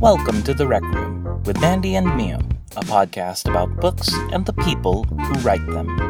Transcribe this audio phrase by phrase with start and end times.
[0.00, 2.38] Welcome to The Rec Room with Mandy and Mio,
[2.74, 6.09] a podcast about books and the people who write them.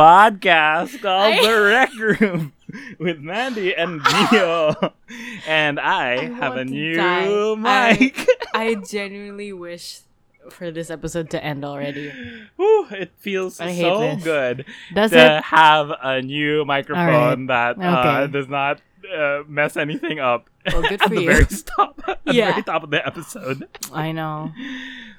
[0.00, 1.90] Podcast called I- The Rec
[2.20, 2.52] Room
[2.98, 4.00] with Mandy and
[4.32, 4.74] Mio.
[5.46, 7.92] and I, I have a new die.
[7.98, 8.26] mic.
[8.54, 10.00] I genuinely wish
[10.50, 12.10] for this episode to end already.
[12.56, 14.24] Whew, it feels I so this.
[14.24, 14.64] good
[14.94, 15.44] Does to it?
[15.44, 18.32] have a new microphone that uh, Okay.
[18.32, 18.80] does not
[19.14, 21.26] uh, mess anything up Well, good at for the you.
[21.30, 22.50] very top, at the Yeah.
[22.52, 23.68] very top of the episode.
[23.92, 24.52] I know.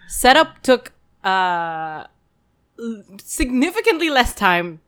[0.07, 0.91] Setup took
[1.23, 2.05] uh
[3.23, 4.81] significantly less time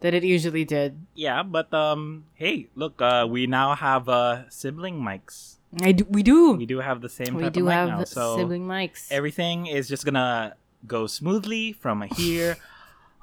[0.00, 0.98] than it usually did.
[1.14, 5.56] Yeah, but um, hey, look, uh, we now have uh, sibling mics.
[5.80, 6.52] I do, we do.
[6.52, 9.06] We do have the same We type do of mic have now, so sibling mics.
[9.12, 12.56] everything is just gonna go smoothly from here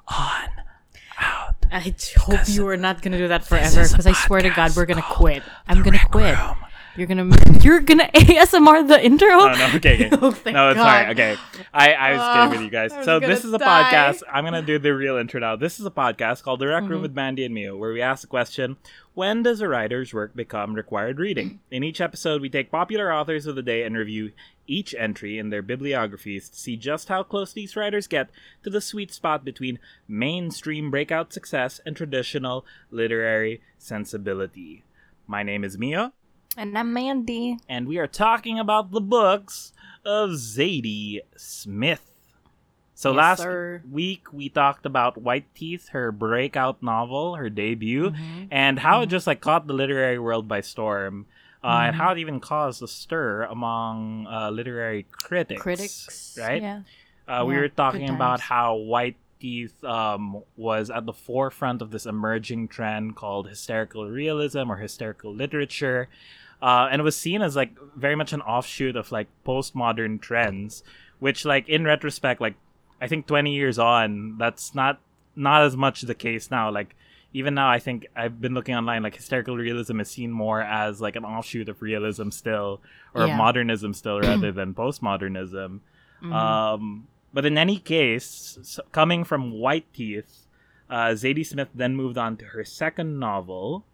[0.06, 0.48] on
[1.18, 1.56] out.
[1.70, 4.86] I hope you are not gonna do that forever because I swear to God we're
[4.86, 5.42] gonna quit.
[5.66, 6.38] I'm gonna quit.
[6.38, 6.56] Room.
[6.98, 9.28] You're gonna you're gonna ASMR the intro.
[9.28, 10.08] Oh no, okay, okay.
[10.20, 11.10] Oh, no, it's fine.
[11.10, 11.36] Okay,
[11.72, 13.04] I I was kidding with you guys.
[13.04, 13.84] So this is a die.
[13.84, 14.24] podcast.
[14.28, 15.54] I'm gonna do the real intro now.
[15.54, 17.02] This is a podcast called The Rec Room Mhm.
[17.02, 18.78] with Mandy and Mio, where we ask the question:
[19.14, 21.60] When does a writer's work become required reading?
[21.70, 24.32] In each episode, we take popular authors of the day and review
[24.66, 28.28] each entry in their bibliographies to see just how close these writers get
[28.64, 34.82] to the sweet spot between mainstream breakout success and traditional literary sensibility.
[35.28, 36.12] My name is Mio
[36.58, 37.56] And I'm Mandy.
[37.68, 39.72] and we are talking about the books
[40.04, 42.02] of Zadie Smith.
[42.96, 43.82] So Yes, last sir.
[43.88, 48.48] week we talked about White Teeth, her breakout novel, her debut, Mhm.
[48.50, 51.26] and how it just like caught the literary world by storm,
[51.62, 51.98] uh, and Mhm.
[51.98, 55.62] how it even caused a stir among uh, literary critics.
[55.62, 56.60] Critics, right?
[56.60, 56.82] Yeah.
[57.28, 61.92] Uh, we Yeah, were talking about how White Teeth um, was at the forefront of
[61.92, 66.08] this emerging trend called hysterical realism or hysterical literature,
[66.62, 70.82] uh, and it was seen as like very much an offshoot of like postmodern trends,
[71.18, 72.54] which like in retrospect, like
[73.00, 75.00] I think twenty years on, that's not
[75.36, 76.70] not as much the case now.
[76.70, 76.94] Like
[77.32, 79.02] even now, I think I've been looking online.
[79.02, 82.80] Like hysterical realism is seen more as like an offshoot of realism still,
[83.14, 83.36] or Yeah.
[83.36, 85.80] modernism still, rather than postmodernism.
[86.22, 86.32] Mhm.
[86.32, 90.46] Um, but in any case, s coming from White Teeth,
[90.90, 93.84] uh, Zadie Smith then moved on to her second novel,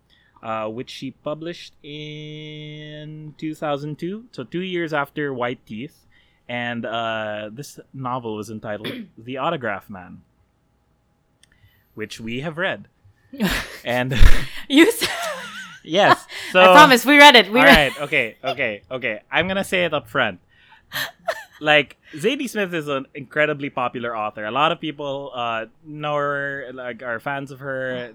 [0.44, 6.06] uh, which she published in 2002, so two years after White Teeth.
[6.46, 10.20] And uh, this novel was entitled The Autograph Man,
[11.94, 12.88] which we have read.
[13.84, 14.12] And
[14.68, 14.86] you.
[14.88, 15.08] s-
[15.82, 17.50] yes, so I promise we read it.
[17.50, 17.76] We all read.
[17.76, 19.20] right, okay, okay, okay.
[19.30, 20.40] I'm gonna say it up front.
[21.60, 24.44] Like Zadie Smith is an incredibly popular author.
[24.44, 28.12] A lot of people uh, know her, like are fans of her,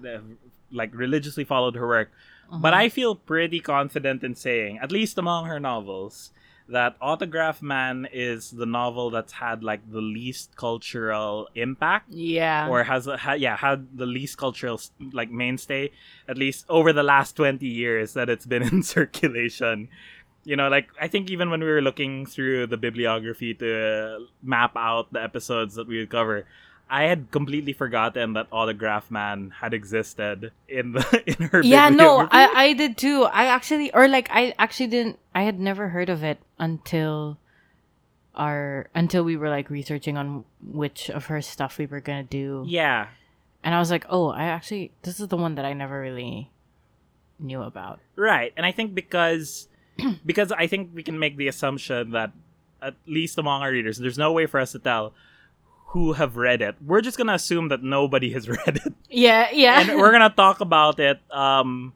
[0.72, 2.10] like religiously followed her work.
[2.50, 2.82] But Uh-huh.
[2.82, 6.32] I feel pretty confident in saying, at least among her novels,
[6.68, 12.68] that Autograph Man is the novel that's had like the least cultural impact Yeah.
[12.70, 14.80] or has ha, yeah had the least cultural
[15.12, 15.90] like mainstay
[16.28, 19.88] at least over the last 20 years that it's been in circulation
[20.44, 24.72] you know like i think even when we were looking through the bibliography to map
[24.76, 26.46] out the episodes that we would cover
[26.90, 31.88] i had completely forgotten that autograph man had existed in the in her yeah.
[31.88, 32.28] No.
[32.30, 33.24] I I did too.
[33.24, 35.18] I actually or like I actually didn't.
[35.34, 37.38] I had never heard of it until
[38.34, 42.64] our until we were like researching on which of her stuff we were gonna do.
[42.66, 43.08] yeah
[43.62, 46.50] And I was like, oh, I actually this is the one that I never really
[47.38, 48.00] knew about.
[48.16, 48.52] Right.
[48.56, 49.68] And I think because
[50.26, 52.32] because I think we can make the assumption that
[52.82, 55.12] at least among our readers, there's no way for us to tell
[55.90, 56.76] who have read it.
[56.84, 58.94] We're just gonna assume that nobody has read it.
[59.08, 59.80] Yeah, yeah.
[59.80, 61.92] And we're gonna talk about it um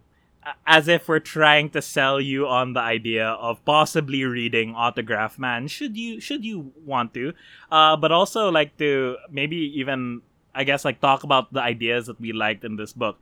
[0.67, 5.69] as if we're trying to sell you on the idea of possibly reading Autograph Man,
[5.69, 7.32] should you should you want to.
[7.70, 10.23] Uh but also like to maybe even
[10.55, 13.19] I guess like talk about the ideas that we liked in this book.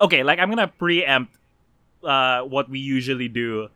[0.00, 1.36] Okay, like I'm gonna preempt
[2.04, 3.68] uh, what we usually do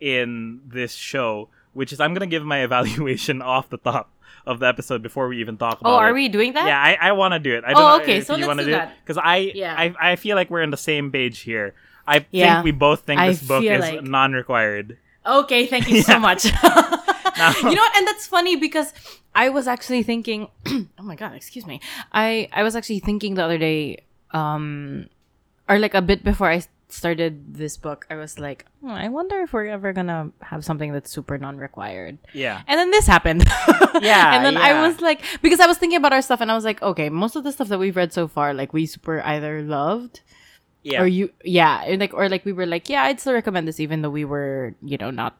[0.00, 4.10] in this show, which is I'm gonna give my evaluation off the top
[4.48, 6.14] of the episode before we even talk about oh, are it.
[6.14, 6.66] we doing that?
[6.66, 7.62] Yeah, I, I want to do it.
[7.64, 8.96] I Oh, don't know okay, if so you let's do it that.
[9.04, 9.74] because I, Yeah.
[9.76, 11.74] I I feel like we're on the same page here.
[12.06, 12.54] I Yeah.
[12.56, 14.96] think we both think I this book is like- non-required.
[15.26, 16.48] Okay, thank you so much.
[17.62, 17.94] You know what?
[17.96, 18.90] And that's funny because
[19.34, 20.48] I was actually thinking.
[20.98, 21.78] oh my god, excuse me.
[22.10, 24.02] I I was actually thinking the other day,
[24.34, 25.06] um,
[25.70, 29.40] or like a bit before I started this book, I was like, "Hmm, I wonder
[29.42, 32.18] if we're ever gonna have something that's super non-required.
[32.32, 32.62] Yeah.
[32.66, 33.44] And then this happened.
[34.00, 34.62] Yeah, and then yeah.
[34.78, 37.08] I was like, because I was thinking about our stuff, and I was like, okay,
[37.10, 40.20] most of the stuff that we've read so far, like we super either loved
[40.86, 41.02] Yeah.
[41.02, 43.80] or you yeah and like or like we were like yeah i'd still recommend this
[43.82, 45.34] even though we were you know not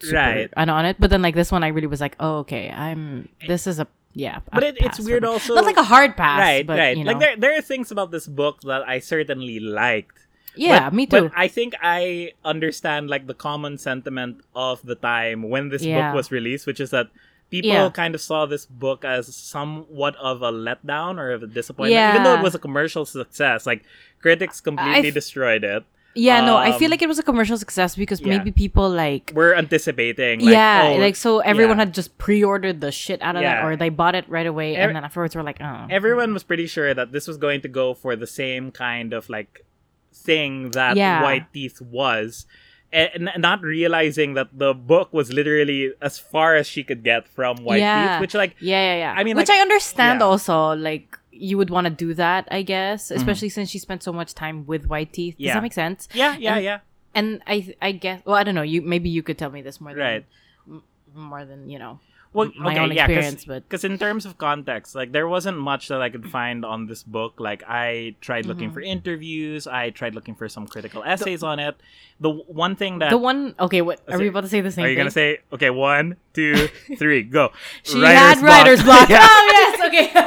[0.00, 0.48] super Right.
[0.56, 3.28] on on it but then like this one i really was like oh okay i'm
[3.46, 3.86] this is a
[4.16, 5.54] yeah But it, it's weird also.
[5.54, 6.96] not like a hard pass right, but, right.
[6.96, 7.12] you know.
[7.12, 10.24] Like there, there are things about this book that I certainly liked.
[10.56, 14.94] Yeah But- me too But I think I understand like the common sentiment of the
[14.94, 16.10] time when this Yeah.
[16.10, 17.08] book was released, which is that
[17.50, 17.88] people Yeah.
[17.90, 22.22] kind of saw this book as somewhat of a letdown or of a disappointment, even
[22.24, 23.66] though it was a commercial success.
[23.66, 23.84] Like
[24.20, 25.84] critics completely f- destroyed it.
[26.14, 28.26] yeah no i feel um, like it was a commercial success because yeah.
[28.32, 30.40] maybe people like We're anticipating.
[30.40, 31.84] Like, yeah, oh, like so everyone yeah.
[31.84, 34.96] had just pre-ordered the shit out of that, or they bought it right away, and
[34.96, 37.94] then afterwards we're like, oh, everyone was pretty sure that this was going to go
[37.94, 39.64] for the same kind of like
[40.12, 41.22] thing that Yeah.
[41.22, 42.46] White Teeth was.
[42.90, 47.58] And not realizing that the book was literally as far as she could get from
[47.64, 48.14] White Yeah.
[48.16, 49.14] Teeth, which like Yeah, yeah, yeah.
[49.16, 50.26] I mean, which like- I understand yeah.
[50.26, 50.74] also.
[50.74, 54.34] Like, you would want to do that, I guess, especially since she spent so much
[54.34, 55.34] time with white teeth.
[55.34, 55.44] Does Mm-hmm.
[55.46, 55.54] Yeah.
[55.54, 56.08] that make sense?
[56.14, 56.78] yeah, yeah, And- yeah.
[57.14, 58.62] And I, I guess, well, I don't know.
[58.62, 60.24] You maybe you could tell me this more than
[60.68, 60.82] m-
[61.14, 62.00] more than you know.
[62.38, 65.58] Well, my okay, own yeah, experience, but- because in terms of context, like there wasn't
[65.58, 67.34] much that I could find on this book.
[67.38, 68.74] Like I tried looking Mm-hmm.
[68.74, 71.76] for interviews, I tried looking for some critical essays on it.
[72.20, 74.76] The one thing that The one, okay, what are we about to say the same
[74.76, 74.84] thing?
[74.84, 75.00] are you thing?
[75.02, 75.38] gonna say?
[75.52, 76.68] Okay, one, two,
[76.98, 77.50] three, go.
[77.82, 79.08] she had writer's block.
[79.20, 80.12] Oh yes, okay.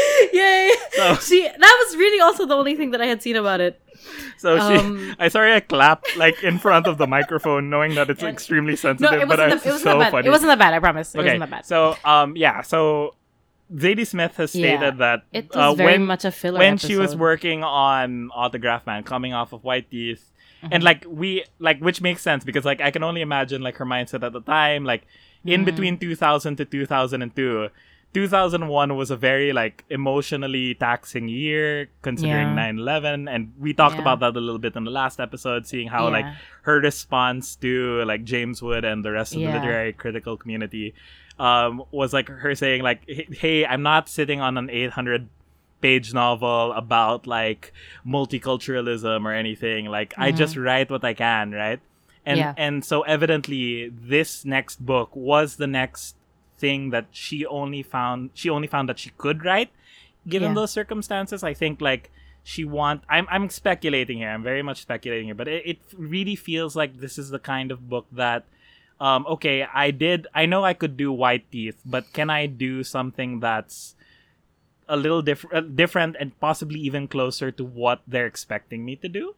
[0.32, 0.70] Yay!
[0.92, 3.80] So- she that was really also the only thing that I had seen about it.
[4.38, 8.08] So she, Um, I sorry, I clapped like in front of the microphone, knowing that
[8.08, 8.30] it's Yeah.
[8.30, 9.12] extremely No, sensitive.
[9.22, 9.52] it but wasn't.
[9.52, 10.10] I That, it wasn't so bad.
[10.12, 10.26] funny.
[10.26, 10.74] It wasn't that bad.
[10.74, 11.14] I promise.
[11.14, 11.66] It okay, wasn't that bad.
[11.66, 13.14] so um, yeah, so
[13.74, 14.78] Zadie Smith has Yeah.
[14.78, 16.58] stated that It was uh, very when much a filler.
[16.58, 20.26] when she was working on Autograph Man, coming off of White Teeth,
[20.62, 20.74] Mm-hmm.
[20.74, 23.86] and like we like, which makes sense because like I can only imagine like her
[23.86, 25.02] mindset at the time, like
[25.44, 25.64] in Mm-hmm.
[25.64, 27.68] between 2000 to 2002.
[28.12, 32.70] 2001 was a very like emotionally taxing year considering Yeah.
[32.72, 34.00] 9/11 and we talked Yeah.
[34.02, 36.26] about that a little bit in the last episode seeing how like
[36.62, 40.94] her response to like James Wood and the rest of the literary critical community
[41.38, 45.28] um, was like her saying like "Hey- i'm not sitting on an 800
[45.80, 47.72] page novel about like
[48.06, 51.80] multiculturalism or anything like i just write what i can right
[52.26, 52.38] and Mm-hmm.
[52.38, 52.54] Yeah.
[52.66, 56.16] and so evidently this next book was the next
[56.60, 59.70] thing that she only found she only found that she could write
[60.28, 60.54] given Yeah.
[60.62, 62.10] those circumstances i think like
[62.44, 66.36] she want i'm i'm speculating here i'm very much speculating here but it, it really
[66.36, 68.44] feels like this is the kind of book that
[69.00, 72.84] um okay i did i know i could do white teeth but can i do
[72.84, 73.94] something that's
[74.88, 79.08] a little different uh, different and possibly even closer to what they're expecting me to
[79.08, 79.34] do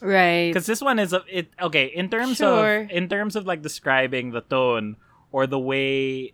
[0.00, 0.48] right.
[0.50, 2.82] because this one is a, it okay in terms Sure.
[2.82, 4.96] of in terms of like describing the tone
[5.30, 6.32] or the way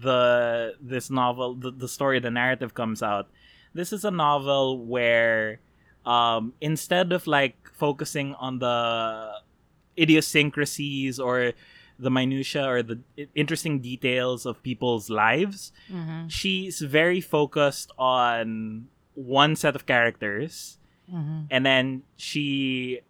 [0.00, 3.28] the this novel the, the story the narrative comes out
[3.74, 5.58] this is a novel where
[6.06, 9.32] um instead of like focusing on the
[9.98, 11.52] idiosyncrasies or
[11.98, 12.98] the minutia or the
[13.34, 20.78] interesting details of people's lives Mhm, she's very focused on one set of characters
[21.12, 21.46] mhm.
[21.50, 23.00] and then she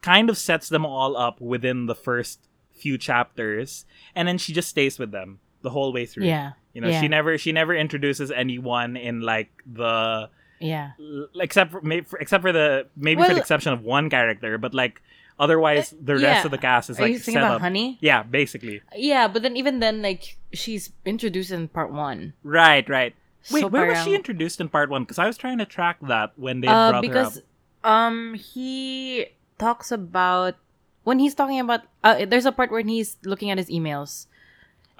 [0.00, 2.40] kind of sets them all up within the first
[2.72, 6.52] few chapters and then she just stays with them the whole way through Yeah.
[6.72, 7.00] you know yeah.
[7.00, 10.28] she never she never introduces anyone in like the
[10.60, 10.92] Yeah.
[10.98, 14.58] l- except for, may- for except for the maybe for the exception of one character
[14.58, 15.02] but like
[15.38, 16.44] otherwise the rest yeah.
[16.44, 17.98] of the cast is Are like you thinking about up Honey?
[18.00, 22.32] yeah basically Yeah, but then even then, like she's introduced in part one.
[22.42, 23.14] right right
[23.50, 25.96] wait So where was she introduced in part one because i was trying to track
[26.02, 27.44] that when they Uh, brought because her up
[27.80, 29.26] Because um he
[29.58, 30.56] talks about
[31.04, 34.26] when he's talking about uh, there's a part where he's looking at his emails.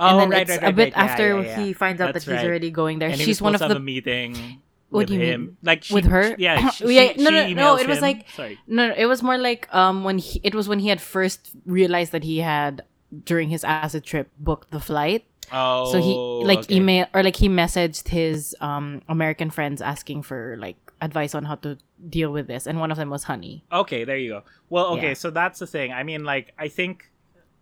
[0.01, 1.05] Oh and then right, it's right, a bit right.
[1.11, 1.65] After yeah, yeah.
[1.65, 2.49] he finds out That's that he's right.
[2.49, 3.11] already going there.
[3.11, 4.35] and he She's was one of the a meeting
[4.89, 5.57] What with do you him, mean?
[5.63, 6.35] like she, With her?
[6.39, 8.03] Yeah, she, Yeah, no, no, no, it was him.
[8.03, 8.59] like- sorry.
[8.67, 11.51] No, no, it was more like um when he it was when he had first
[11.67, 12.83] realized that he had
[13.25, 15.27] during his acid trip booked the flight.
[15.53, 16.15] Oh, so he
[16.47, 16.77] like okay.
[16.77, 21.57] email or like he messaged his um American friends asking for like advice on how
[21.57, 21.77] to
[22.09, 23.65] deal with this, and one of them was Honey.
[23.73, 24.43] Okay, there you go.
[24.69, 25.15] Well, okay, Yeah.
[25.15, 25.93] so that's the thing.
[25.93, 27.11] I mean, like, I think,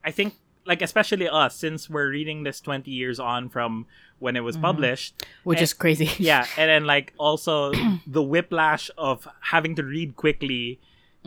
[0.05, 0.35] I think,
[0.69, 3.87] like especially us since we're reading this 20 years on from
[4.21, 6.11] when it was published Which and- is crazy.
[6.23, 7.73] yeah and then like also
[8.07, 10.79] the whiplash of having to read quickly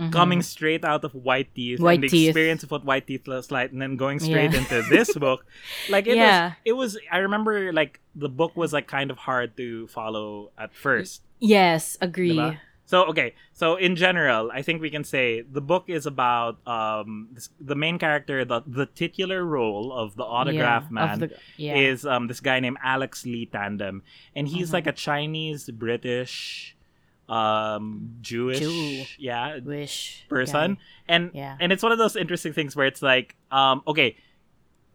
[0.10, 1.84] coming straight out of white teeth Mm-hmm.
[1.86, 2.30] White and the Teeth.
[2.30, 4.60] experience of what white teeth looks like and then going straight Yeah.
[4.66, 5.46] into this book
[5.94, 6.48] like it Yeah.
[6.48, 10.50] was it was i remember like the book was like kind of hard to follow
[10.58, 12.38] at first Yes, agree.
[12.92, 15.26] So okay, so in general, I think we can say
[15.58, 20.26] the book is about um this, the main character, the the titular role of the
[20.38, 21.78] autograph Yeah, man the- yeah.
[21.88, 24.04] is um this guy named Alex Li Tandem,
[24.36, 24.74] and he's Mm-hmm.
[24.78, 26.76] like a Chinese British
[27.30, 27.86] um
[28.20, 29.04] Jewish Jew.
[29.18, 30.76] yeah wish person
[31.08, 31.56] and Yeah.
[31.62, 34.18] and it's one of those interesting things where it's like um okay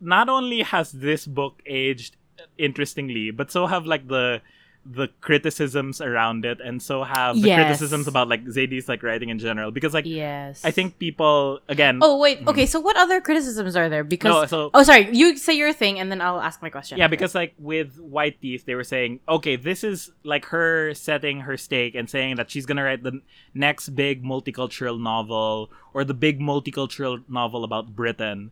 [0.00, 2.12] not only has this book aged
[2.58, 4.42] interestingly but so have like the
[4.88, 7.58] the criticisms around it and so have the Yes.
[7.58, 10.64] criticisms about like Zadie's like writing in general because like Yes.
[10.64, 12.46] I think people again Oh wait.
[12.46, 12.66] Okay.
[12.66, 14.04] So what other criticisms are there?
[14.04, 15.08] Because No, so- oh, sorry.
[15.10, 16.98] You say your thing, and then I'll ask my question.
[16.98, 21.40] Yeah, because like with White Teeth, they were saying, okay, this is like her setting
[21.40, 23.20] her stake and saying that she's gonna write the
[23.54, 28.50] next big multicultural novel or the big multicultural novel about Britain,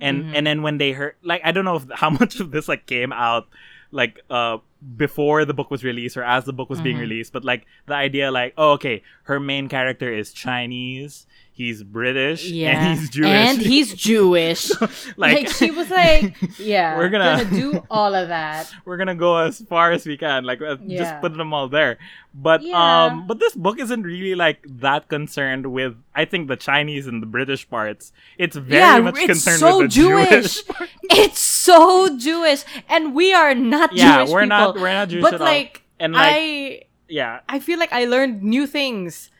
[0.00, 2.68] and and then when they heard, like, I don't know if, how much of this
[2.68, 3.48] like came out
[3.90, 4.58] like uh
[4.96, 7.02] before the book was released or as the book was being mm-hmm.
[7.02, 12.50] released but like the idea like oh okay her main character is chinese he's british
[12.50, 14.70] yeah, and he's jewish and he's Jewish.
[15.16, 18.70] like, she was like, yeah, We're gonna- do all of that.
[18.84, 21.98] we're gonna go as far as we can like uh, just put them all there
[22.34, 23.06] but Yeah.
[23.06, 27.22] um but this book isn't really like that concerned with i think the chinese and
[27.22, 30.62] the british parts it's very yeah, much it's concerned so with the Jewish.
[30.64, 34.58] jewish it's so Jewish, and we are not yeah Jewish we're people.
[34.58, 35.46] not we're not jewish but at all.
[35.46, 39.30] like, and like I yeah I feel like I learned new things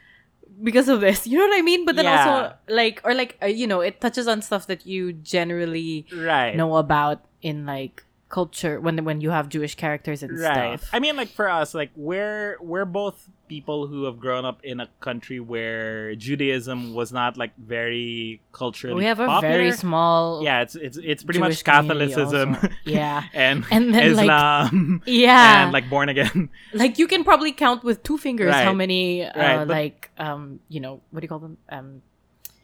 [0.62, 1.26] because of this.
[1.30, 1.84] You know what I mean?
[1.84, 2.16] But then Yeah.
[2.18, 6.54] also like or like uh, you know, it touches on stuff that you generally right
[6.56, 8.04] know about in like
[8.34, 10.90] culture when when you have Jewish characters and right stuff.
[10.92, 13.16] i mean like for us like we're we're both
[13.54, 18.96] people who have grown up in a country where judaism was not like very culturally
[19.02, 19.54] we have a popular.
[19.56, 22.48] very small yeah it's it's it's pretty Jewish much catholicism.
[22.98, 23.22] Yeah.
[23.46, 25.62] and, And then, like- islam Yeah.
[25.62, 26.48] and like born again
[26.82, 30.42] like you can probably count with two fingers how many uh, Right, but- like um
[30.74, 31.56] you know, what do you call them?
[31.76, 31.88] Um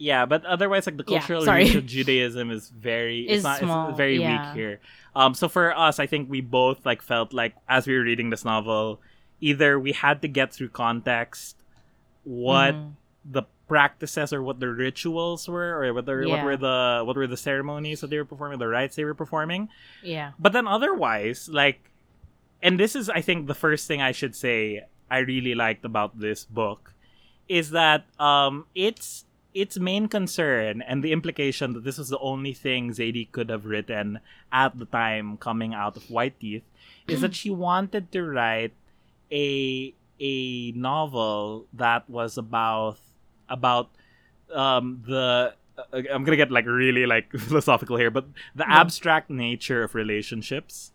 [0.00, 3.88] Yeah, but otherwise, like the cultural reach of Judaism is very Is it's not small,
[3.90, 4.48] it's very yeah.
[4.48, 4.80] weak here.
[5.14, 8.30] Um, so for us, I think we both like felt like as we were reading
[8.30, 8.98] this novel,
[9.42, 11.56] either we had to get through context
[12.24, 12.92] what mhm.
[13.26, 17.26] the practices or what the rituals were, or what, the, what were the what were
[17.26, 19.68] the ceremonies that they were performing, the rites they were performing.
[20.02, 20.32] yeah.
[20.38, 21.90] But then otherwise, like,
[22.62, 26.18] and this is, I think, the first thing I should say I really liked about
[26.18, 26.94] this book
[27.48, 32.52] is that um, its its main concern and the implication that this was the only
[32.54, 34.20] thing Zadie could have written
[34.52, 36.62] at the time coming out of White Teeth
[37.08, 38.72] is that she wanted to write
[39.32, 42.98] a a novel that was about
[43.48, 43.88] about
[44.54, 48.80] um, the uh, I'm gonna get like really like philosophical here, but the Yeah.
[48.80, 50.92] abstract nature of relationships,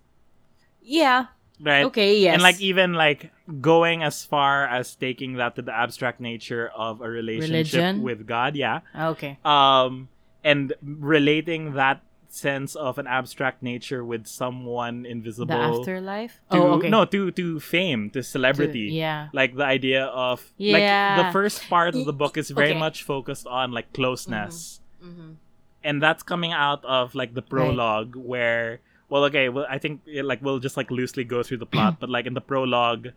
[0.82, 1.28] Yeah.
[1.62, 1.86] Right?
[1.86, 2.34] Okay, yes.
[2.34, 3.32] And like even like
[3.62, 8.02] going as far as taking that to the abstract nature of a relationship Religion?
[8.04, 8.82] with God, yeah.
[8.98, 9.38] Okay.
[9.46, 10.10] Um,
[10.44, 15.48] and relating that sense of an abstract nature with someone invisible.
[15.56, 16.42] The afterlife?
[16.52, 16.90] to, oh, okay.
[16.90, 18.92] No, to to fame, to celebrity.
[18.92, 19.30] yeah.
[19.32, 21.16] Like the idea of Yeah.
[21.16, 22.80] like the first part of the book is very Okay.
[22.80, 25.36] much focused on like closeness Mhm.
[25.84, 30.22] and that's coming out of like the prologue where well okay well i think eh,
[30.24, 33.10] like we'll just like loosely go through the plot but like in the prologue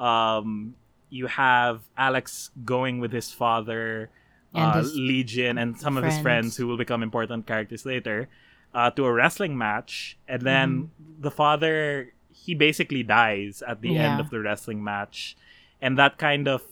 [0.00, 0.74] um
[1.10, 4.10] you have alex going with his father
[4.54, 6.22] And uh, his legion and some of his friends.
[6.22, 8.28] friends who will become important characters later
[8.74, 10.90] uh, to a wrestling match and then
[11.20, 14.20] the father he basically dies at the end Mm-hmm.
[14.20, 15.36] Of the wrestling match
[15.80, 16.62] and that kind of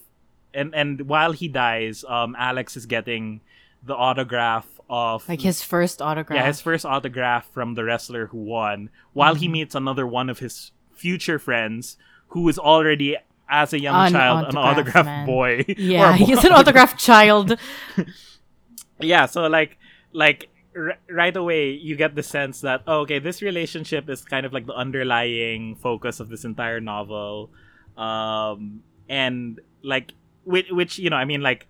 [0.54, 3.40] and and while he dies um alex is getting
[3.82, 6.36] the autograph of Like his first autograph.
[6.38, 9.52] yeah, his first autograph from the wrestler who won, while he Mm-hmm.
[9.52, 11.96] meets another one of his future friends
[12.28, 13.16] who is already,
[13.48, 15.26] as a young An child, an autograph autograph man.
[15.26, 15.64] boy.
[15.78, 17.56] Yeah, a he's an autograph child.
[19.00, 19.78] yeah, so like,
[20.12, 24.46] like r- right away, you get the sense that oh, okay, this relationship is kind
[24.46, 27.50] of like the underlying focus of this entire novel,
[27.96, 30.12] um, and like
[30.44, 31.66] which, which you know, I mean, like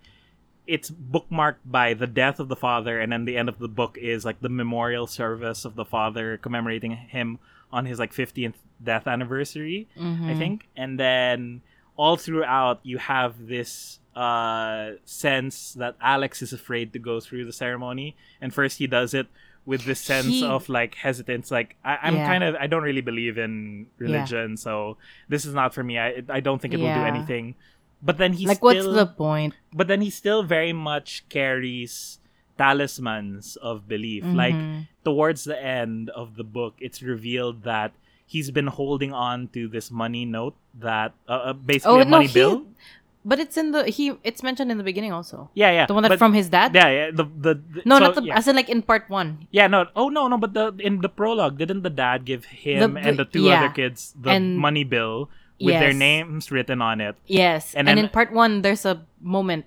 [0.67, 3.97] it's bookmarked by the death of the father and then the end of the book
[4.01, 7.39] is like the memorial service of the father commemorating him
[7.73, 10.39] on his like 15th death anniversary i Mhm.
[10.39, 11.63] think and then
[11.97, 17.53] all throughout you have this uh sense that alex is afraid to go through the
[17.53, 19.27] ceremony and first he does it
[19.67, 21.51] with this sense He- of like hesitance.
[21.51, 22.29] Like I, I'm Yeah.
[22.29, 24.97] kind of I don't really believe in religion, so
[25.29, 25.99] this is not for me.
[25.99, 27.57] I I don't think it will do anything.
[28.03, 29.55] But then he like, still, what's the point?
[29.73, 32.19] but then he still very much carries
[32.77, 34.25] talismans of belief.
[34.25, 34.89] Like Mhm.
[35.05, 37.93] towards the end of the book, it's revealed that
[38.27, 42.11] he's been holding on to this money note that uh, uh, basically Oh a no,
[42.21, 42.35] money he.
[42.35, 42.67] bill.
[43.27, 44.15] But it's in the he.
[44.23, 45.51] It's mentioned in the beginning also.
[45.55, 45.87] Yeah, yeah.
[45.91, 46.71] The one that but- from his dad.
[46.75, 47.07] Yeah, yeah.
[47.11, 48.23] The the, the no, so, not the.
[48.23, 48.39] yeah.
[48.39, 49.51] As in like in part one.
[49.51, 49.87] Yeah, no.
[49.99, 50.39] Oh no, no.
[50.39, 53.43] But the in the prologue, didn't the dad give him The- and the- the two
[53.51, 53.67] yeah.
[53.67, 55.27] other kids the money bill
[55.61, 57.17] with their names written on it?
[57.27, 59.67] Yes, And and, then- in part one, there's a moment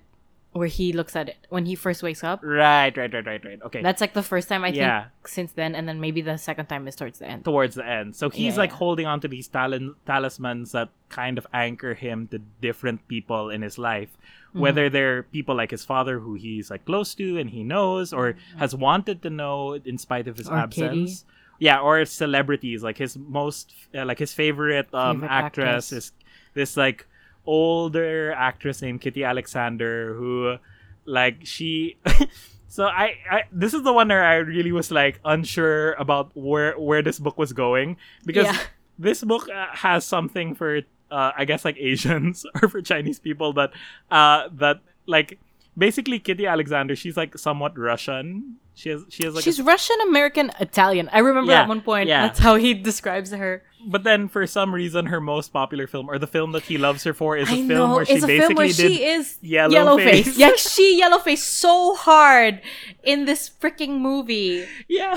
[0.52, 2.40] where he looks at it when he first wakes up.
[2.42, 3.62] Right, right, right, right, right.
[3.62, 3.82] Okay.
[3.82, 5.04] That's like the first time I think Yeah.
[5.24, 7.44] since then, and then maybe the second time is towards the end.
[7.44, 8.16] towards the end.
[8.16, 8.76] So he's Yeah, like yeah.
[8.82, 13.62] holding on to these talent talismans that kind of anchor him to different people in
[13.62, 14.10] his life.
[14.50, 14.58] Mm-hmm.
[14.58, 18.34] Whether they're people like his father who he's like close to and he knows or
[18.58, 20.56] has wanted to know in spite of his Mm-hmm.
[20.56, 21.24] Or absence.
[21.60, 25.92] Yeah, or celebrities like his most uh, like his favorite um Favorite actress, actress.
[25.92, 26.12] is
[26.56, 27.06] this like
[27.46, 30.56] older actress named Kitty Alexander who
[31.04, 31.96] like she
[32.68, 36.78] so I, I this is the one where I really was like unsure about where
[36.78, 38.58] where this book was going because Yeah.
[38.98, 43.52] this book uh, has something for uh, I guess like Asians or for Chinese people
[43.54, 43.72] that
[44.10, 45.38] uh that like
[45.76, 49.96] basically Kitty Alexander she's like somewhat Russian she has she has like a She's Russian
[50.08, 51.08] American Italian.
[51.12, 52.22] I remember Yeah, at one point yeah.
[52.26, 53.62] that's how he describes her.
[53.86, 57.04] but then for some reason her most popular film or the film that he loves
[57.04, 59.38] her for is a film know where she a basically film where did she is
[59.42, 60.26] yellow face.
[60.26, 60.38] face.
[60.38, 62.60] Yeah, she yellow face so hard
[63.02, 64.66] in this freaking movie.
[64.88, 65.16] yeah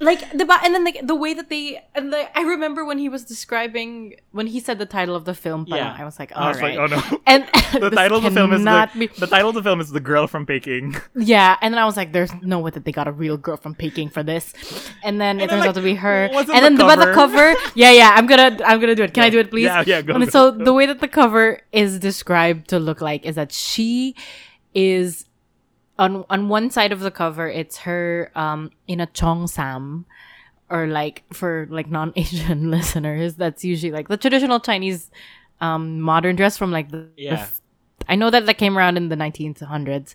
[0.00, 3.08] like the and then like the way that they and like I remember when he
[3.08, 5.64] was describing when he said the title of the film.
[5.68, 5.94] Yeah.
[5.98, 6.76] I was like, I was right.
[6.78, 7.44] like oh no And
[7.80, 10.00] the title of the film is the, be- the title of the film is the
[10.00, 11.56] girl from Peking yeah.
[11.60, 13.74] And then I was like, there's no way that they got a real girl from
[13.74, 14.52] Peking for this.
[15.02, 16.24] And then And it then, turns like, out to be her.
[16.26, 18.14] And the then the, but the cover- cover, yeah, yeah.
[18.16, 19.12] I'm gonna I'm gonna do it.
[19.14, 19.64] Can I do it, please?
[19.64, 20.64] Yeah, yeah, go, And go, so go.
[20.64, 24.14] the way that the cover is described to look like is that she
[24.74, 25.25] is
[25.98, 30.04] on on one side of the cover it's her um in a cheongsam
[30.68, 35.10] or like for like non-asian listeners that's usually like the traditional chinese
[35.60, 37.32] um modern dress from like the, the Yeah.
[37.34, 37.60] f-
[38.08, 40.14] i know that that came around in the 1900s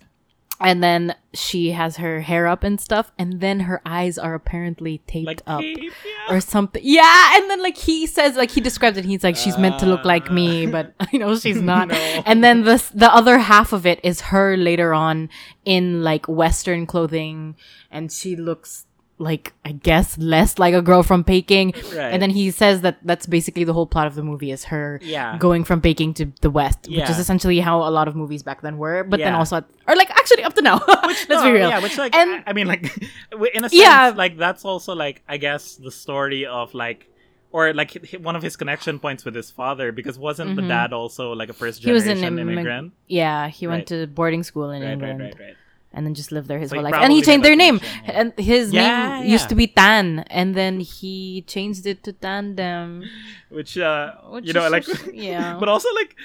[0.62, 5.00] and then she has her hair up and stuff and then her eyes are apparently
[5.08, 6.36] taped like up tape, yeah.
[6.36, 6.82] or something.
[6.84, 9.06] Yeah, and then like he says, like he describes it.
[9.06, 10.72] He's like, she's meant to look like me, uh.
[10.72, 11.88] but I know she's not.
[11.90, 11.96] No.
[11.96, 15.30] And then the the other half of it is her later on
[15.66, 17.56] in like Western clothing,
[17.90, 18.86] and she looks
[19.22, 21.74] like I guess less like a girl from Peking.
[21.94, 22.12] Right.
[22.12, 25.00] And then he says that that's basically the whole plot of the movie is her
[25.04, 25.38] Yeah.
[25.38, 28.62] going from Peking to the West, which is essentially how a lot of movies back
[28.62, 29.04] then were.
[29.04, 29.38] But then Yeah.
[29.40, 30.80] also, or like actually up to now.
[31.06, 31.70] which, Let's No, be real.
[31.70, 32.84] Yeah, which like And- I, mean like
[33.54, 34.12] in a sense Yeah.
[34.16, 37.08] like that's also like I guess the story of like
[37.54, 41.34] or like one of his connection points with his father because wasn't the dad also
[41.34, 41.90] like a first Mm-hmm.
[41.90, 42.94] He was generation an immig- immigrant?
[43.08, 44.00] Yeah, he went Right.
[44.00, 45.20] to boarding school in Right, England.
[45.20, 45.56] right, right, right.
[45.94, 46.96] And then just lived there his So whole life.
[46.96, 48.20] And he changed their name, yeah.
[48.20, 53.04] and his Yeah, name used to be Tan, and then he changed it to Tandem.
[53.50, 55.58] Which uh Which you know like yeah.
[55.60, 56.16] but also like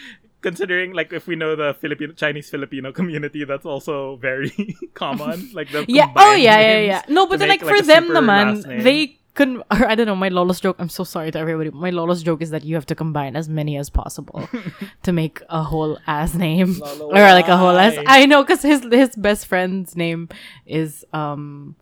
[0.41, 4.53] considering like if we know the Filipino Chinese Filipino community that's also very
[4.95, 6.13] common like the Yeah.
[6.15, 7.03] Oh yeah, yeah, names yeah.
[7.09, 9.59] No, but then make, like, for a them, man, they couldn't.
[9.71, 10.17] Or I don't know.
[10.17, 10.77] My Lawless joke.
[10.79, 11.71] I'm so sorry to everybody.
[11.71, 14.49] My Lawless joke is that you have to combine as many as possible
[15.05, 17.97] to make a whole ass name, Lolo, or like a whole ass.
[18.07, 20.29] I know because his his best friend's name
[20.67, 21.77] is um.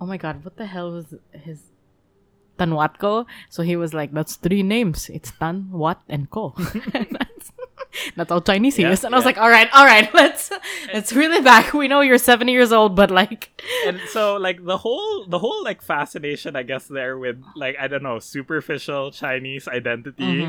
[0.00, 0.44] Oh my god!
[0.44, 1.60] What the hell was his?
[2.58, 3.26] Tanwatko.
[3.48, 5.08] So he was like, "That's three names.
[5.08, 6.54] It's Tan, Wat, and Ko."
[6.92, 7.52] that's,
[8.16, 9.04] that's how Chinese he Yeah, is.
[9.04, 10.50] And I was like, "All right, all right, let's
[10.92, 11.72] let's reel it back.
[11.74, 13.50] We know you're 70 years old, but like,
[13.86, 17.86] and so like the whole the whole like fascination i guess there with like i
[17.86, 20.48] don't know superficial chinese identity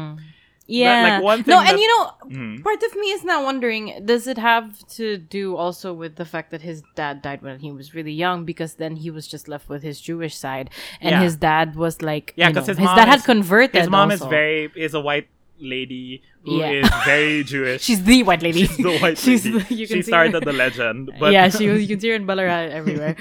[0.66, 2.64] yeah, like, one no, thing and you know, Mhm.
[2.64, 6.52] part of me is now wondering, does it have to do also with the fact
[6.52, 8.46] that his dad died when he was really young?
[8.46, 10.70] Because then he was just left with his Jewish side,
[11.02, 11.20] and Yeah.
[11.22, 13.76] his dad was like, Yeah, because his his dad had converted.
[13.82, 15.28] his mom is very is a white
[15.64, 17.06] lady who is Yeah.
[17.06, 18.66] very jewish She's the white lady.
[18.68, 19.60] She's the white She's lady.
[19.60, 20.40] the- you can she started her.
[20.42, 21.82] the legend but yeah, she was.
[21.82, 23.16] You can see her in Ballarat everywhere.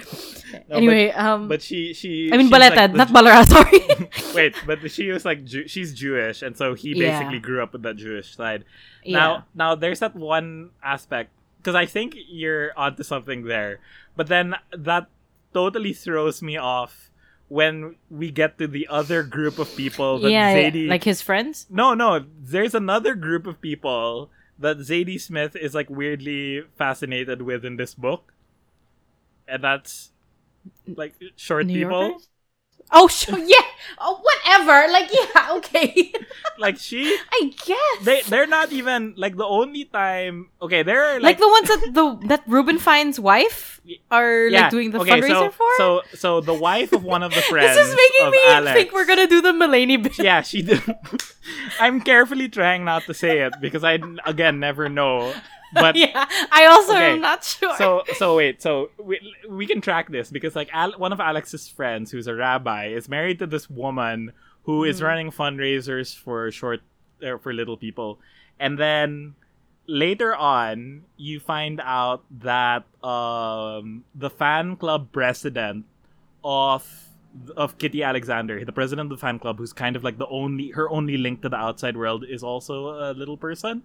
[0.70, 3.44] anyway, um, but she she I mean Baleta, like not Ju- Ballarat.
[3.44, 3.80] Sorry.
[4.34, 7.18] wait but she was like Jew- she's jewish and so he Yeah.
[7.18, 8.64] basically grew up with that jewish side
[9.04, 9.18] Yeah.
[9.18, 13.80] now now there's that one aspect because i think you're onto something there
[14.16, 15.06] but then that
[15.54, 17.10] totally throws me off
[17.52, 21.20] when we get to the other group of people that yeah, yeah, Zadie like his
[21.20, 21.66] friends.
[21.68, 22.24] No, no.
[22.40, 27.92] There's another group of people that Zadie Smith is like weirdly fascinated with in this
[27.92, 28.32] book.
[29.46, 30.12] And that's
[30.96, 32.08] like short New people.
[32.08, 32.28] Yorkers?
[32.92, 33.38] Oh, sure.
[33.52, 33.66] Yeah.
[33.98, 34.92] Oh, whatever.
[34.92, 35.56] Like, yeah.
[35.56, 36.12] Okay.
[36.58, 38.04] Like she, I guess.
[38.04, 40.50] they they're not even like the only time.
[40.60, 44.90] Okay, they're like, like, the ones that the that Rubinfine's wife are yeah, like doing
[44.90, 45.72] the okay, fundraiser so, for.
[45.78, 47.74] So so the wife of one of the friends.
[47.74, 50.18] this is making me Alex, think we're gonna do the Mulaney bit.
[50.18, 50.82] Yeah, she did.
[51.80, 55.32] I'm carefully trying not to say it because I again never know.
[55.72, 57.74] But yeah, I also Okay, am not sure.
[57.76, 61.68] so so wait so we, we can track this because like Al- one of alex's
[61.68, 64.32] friends who's a rabbi is married to this woman
[64.64, 65.04] who is Mhm.
[65.08, 66.80] running fundraisers for short
[67.24, 68.18] uh, for little people
[68.60, 69.34] and then
[69.86, 75.84] later on you find out that um the fan club president
[76.44, 76.84] of
[77.56, 80.68] of Kitty Alexander, the president of the fan club, who's kind of like the only
[80.76, 83.82] her only link to the outside world is also a little person.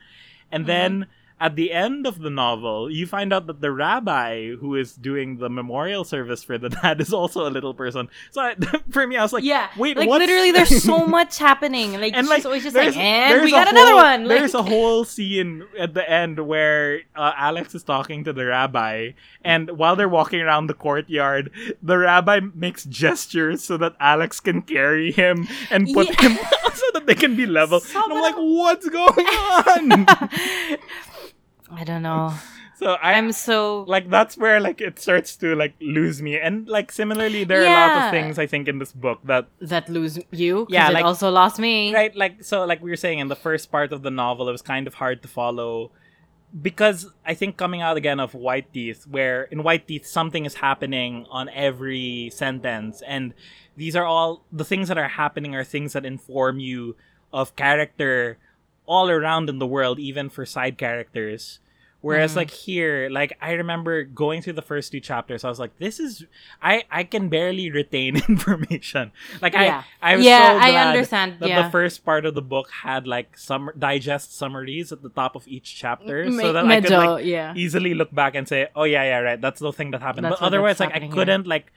[0.51, 0.67] And Mhm.
[0.67, 0.91] then
[1.39, 5.37] at the end of the novel, you find out that the rabbi who is doing
[5.37, 8.09] the memorial service for the dad is also a little person.
[8.31, 8.55] So I,
[8.89, 11.93] for me, I was like, yeah, wait, like what's- literally, there's so much happening.
[11.99, 14.27] Like, and she's like always just there's- like, and we a got another whole- one.
[14.27, 18.45] Like, There's a whole scene at the end where uh, Alex is talking to the
[18.45, 19.11] rabbi,
[19.43, 21.51] and while they're walking around the courtyard,
[21.83, 26.29] the rabbi makes gestures so that Alex can carry him and put Yeah.
[26.29, 26.37] him
[26.73, 27.81] so that they can be level.
[27.95, 30.05] And I'm like, what's going on?
[31.71, 32.33] I don't know.
[32.77, 36.67] so I, I'm so like that's where like it starts to like lose me and
[36.69, 39.89] like similarly there are a lot of things i think in this book that that
[39.89, 40.67] lose you.
[40.69, 41.93] Yeah, it like- also lost me.
[41.93, 44.51] right like so like we were saying in the first part of the novel it
[44.51, 45.91] was kind of hard to follow
[46.61, 50.55] because i think coming out again of white teeth where in white teeth something is
[50.55, 53.33] happening on every sentence and
[53.75, 56.95] these are all the things that are happening are things that inform you
[57.33, 58.37] of character
[58.87, 61.59] all around in the world even for side characters
[61.99, 62.35] whereas Mhm.
[62.45, 65.99] like here like i remember going through the first two chapters i was like this
[65.99, 66.25] is
[66.61, 69.81] i i can barely retain information like Yeah.
[70.01, 71.37] i i was yeah, so I understand.
[71.41, 71.63] that yeah.
[71.65, 75.47] the first part of the book had like some digest summaries at the top of
[75.47, 77.53] each chapter so that I could like yeah.
[77.57, 79.41] easily look back and say, "Oh yeah, yeah, right.
[79.41, 81.73] That's the thing that happened." That's but otherwise, like I couldn't like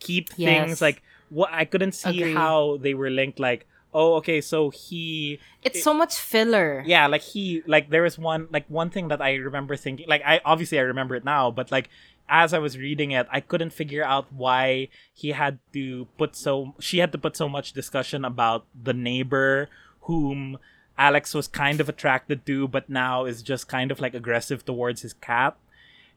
[0.00, 2.34] keep things like what I couldn't see Agree.
[2.34, 3.38] how they were linked.
[3.38, 6.82] Like, oh, okay, so he, It's so much filler.
[6.86, 10.22] yeah, like he, like there was one, like one thing that I remember thinking, like
[10.24, 11.90] I obviously I remember it now, but like
[12.28, 16.74] as I was reading it, I couldn't figure out why he had to put so
[16.80, 19.68] she had to put so much discussion about the neighbor
[20.02, 20.56] whom
[20.96, 25.02] Alex was kind of attracted to, but now is just kind of like aggressive towards
[25.02, 25.56] his cat.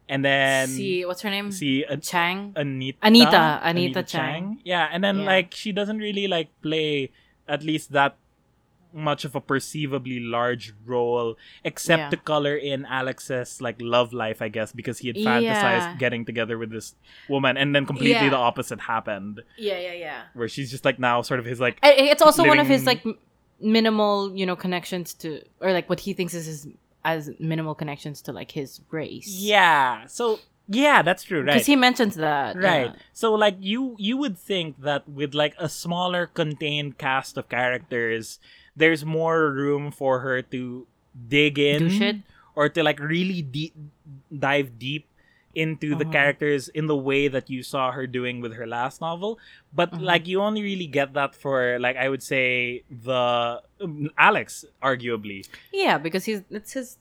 [0.08, 1.52] And then see, what's her name?
[1.52, 2.54] see An- Chang.
[2.56, 4.60] Anita, Anita, Anita Chang.
[4.64, 5.26] Yeah, and then Yeah.
[5.26, 7.12] like she doesn't really like play
[7.48, 8.18] at least that
[8.94, 12.10] much of a perceivably large role except Yeah.
[12.12, 15.28] to color in Alex's like love life, I guess, because he had Yeah.
[15.28, 16.96] fantasized getting together with this
[17.28, 18.30] woman and then completely Yeah.
[18.30, 19.42] the opposite happened.
[19.58, 20.22] Yeah, yeah, yeah.
[20.34, 23.04] Where she's just like now sort of his like It's also one of his like
[23.60, 26.68] minimal, you know, connections to, or like what he thinks is his
[27.04, 29.28] as minimal connections to like his race.
[29.28, 30.06] Yeah.
[30.08, 31.54] So yeah, that's true, right?
[31.62, 32.56] because he mentions that.
[32.56, 32.92] Right.
[32.94, 33.02] yeah.
[33.14, 38.40] So like you you would think that with like a smaller contained cast of characters,
[38.76, 42.24] there's more room for her to dig in
[42.56, 43.74] or to like really deep
[44.34, 45.06] dive deep
[45.56, 46.12] into the Uh-huh.
[46.12, 49.40] characters in the way that you saw her doing with her last novel
[49.72, 50.04] but Mhm.
[50.04, 55.48] like you only really get that for like i would say the um, alex arguably
[55.72, 56.98] Yeah, because he's it's his.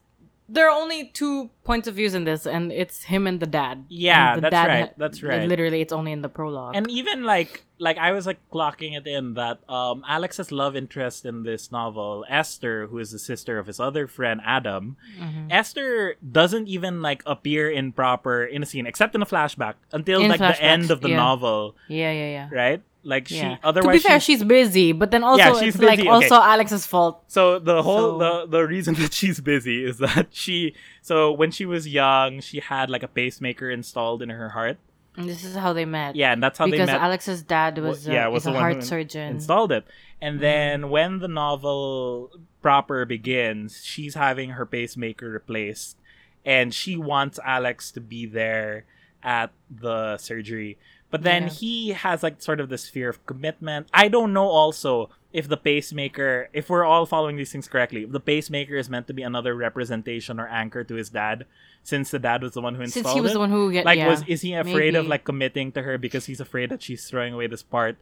[0.48, 3.86] There are only two points of views in this, and it's him and the dad.
[3.88, 5.48] Yeah, the that's dad right, ha- that's right.
[5.48, 6.76] Literally, it's only in the prologue.
[6.76, 11.26] and even like like i was like clocking it in that um alex's love interest
[11.26, 15.50] in this novel esther who is the sister of his other friend adam Mhm.
[15.50, 20.22] esther doesn't even like appear in proper in a scene except in a flashback until
[20.22, 21.16] In like the end of the yeah.
[21.16, 22.48] novel yeah, yeah, yeah.
[22.52, 25.74] right like she otherwise to be fair, she's- she's busy, but then also Yeah, she's
[25.74, 26.34] it's like busy, also.
[26.36, 27.22] Alex's fault.
[27.28, 31.50] so the whole So- the the reason that she's busy is that she so when
[31.50, 34.78] she was young she had like a pacemaker installed in her heart
[35.16, 36.16] And this is how they met.
[36.16, 38.52] yeah and that's how because they met Because Alex's dad was, Well, yeah, was a
[38.52, 39.36] heart surgeon.
[39.36, 39.84] installed it.
[40.20, 40.40] And Mhm.
[40.40, 42.30] then when the novel
[42.62, 45.96] proper begins, she's having her pacemaker replaced
[46.44, 48.84] and she wants Alex to be there
[49.22, 50.76] at the surgery.
[51.10, 51.48] But then Yeah.
[51.50, 53.88] he has like sort of this fear of commitment.
[53.94, 58.10] I don't know also if the pacemaker, if we're all following these things correctly, if
[58.12, 61.44] the pacemaker is meant to be another representation or anchor to his dad,
[61.82, 63.70] since the dad was the one who installed Since he was it the one who
[63.72, 64.08] get like yeah.
[64.08, 67.34] was is he afraid of like committing to her because he's afraid that she's throwing
[67.34, 67.96] away this part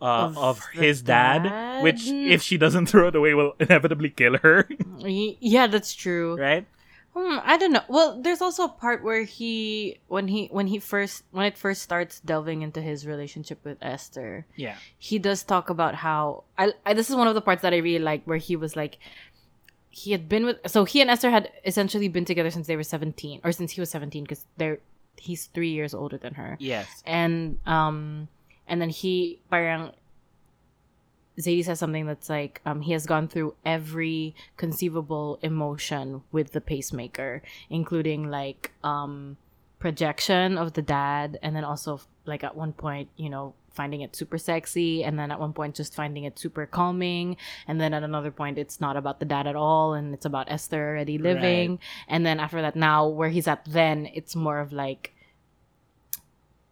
[0.00, 1.82] uh, Of of, his dad, dad?
[1.82, 4.68] which if she doesn't throw it away will inevitably kill her
[5.00, 6.36] yeah, that's true.
[6.38, 6.66] right
[7.16, 7.80] Hmm, I don't know.
[7.88, 11.80] Well, there's also a part where he when he when he first when it first
[11.80, 14.76] starts delving into his relationship with Esther, Yeah.
[14.98, 17.78] he does talk about how I, I this is one of the parts that I
[17.78, 18.98] really like where he was like
[19.88, 22.82] he had been with so he and Esther had essentially been together since they were
[22.84, 24.80] 17 or since he was 17 because they're
[25.16, 26.58] he's 3 years older than her.
[26.60, 27.02] Yes.
[27.06, 28.28] And um
[28.68, 29.92] and then he parang
[31.38, 36.60] Zadie says something that's like um he has gone through every conceivable emotion with the
[36.60, 39.36] pacemaker, including like um
[39.78, 44.16] projection of the dad and then also like at one point, you know, finding it
[44.16, 47.36] super sexy and then at one point just finding it super calming
[47.68, 50.50] and then at another point it's not about the dad at all and it's about
[50.50, 51.78] Esther already living.
[52.08, 55.12] And then after that now where he's at then it's more of like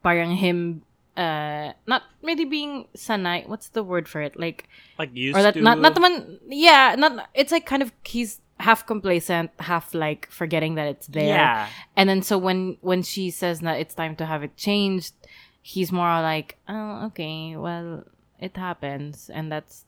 [0.02, 0.82] parang him
[1.16, 4.66] uh not really being sanay what's the word for it like
[4.98, 5.62] Like used or that to.
[5.62, 10.28] not not the one yeah not it's like kind of he's half complacent half like
[10.30, 11.68] forgetting that it's there Yeah.
[11.96, 15.14] and then so when when she says that it's time to have it changed
[15.62, 18.04] he's more like oh okay well
[18.38, 19.84] it happens and that's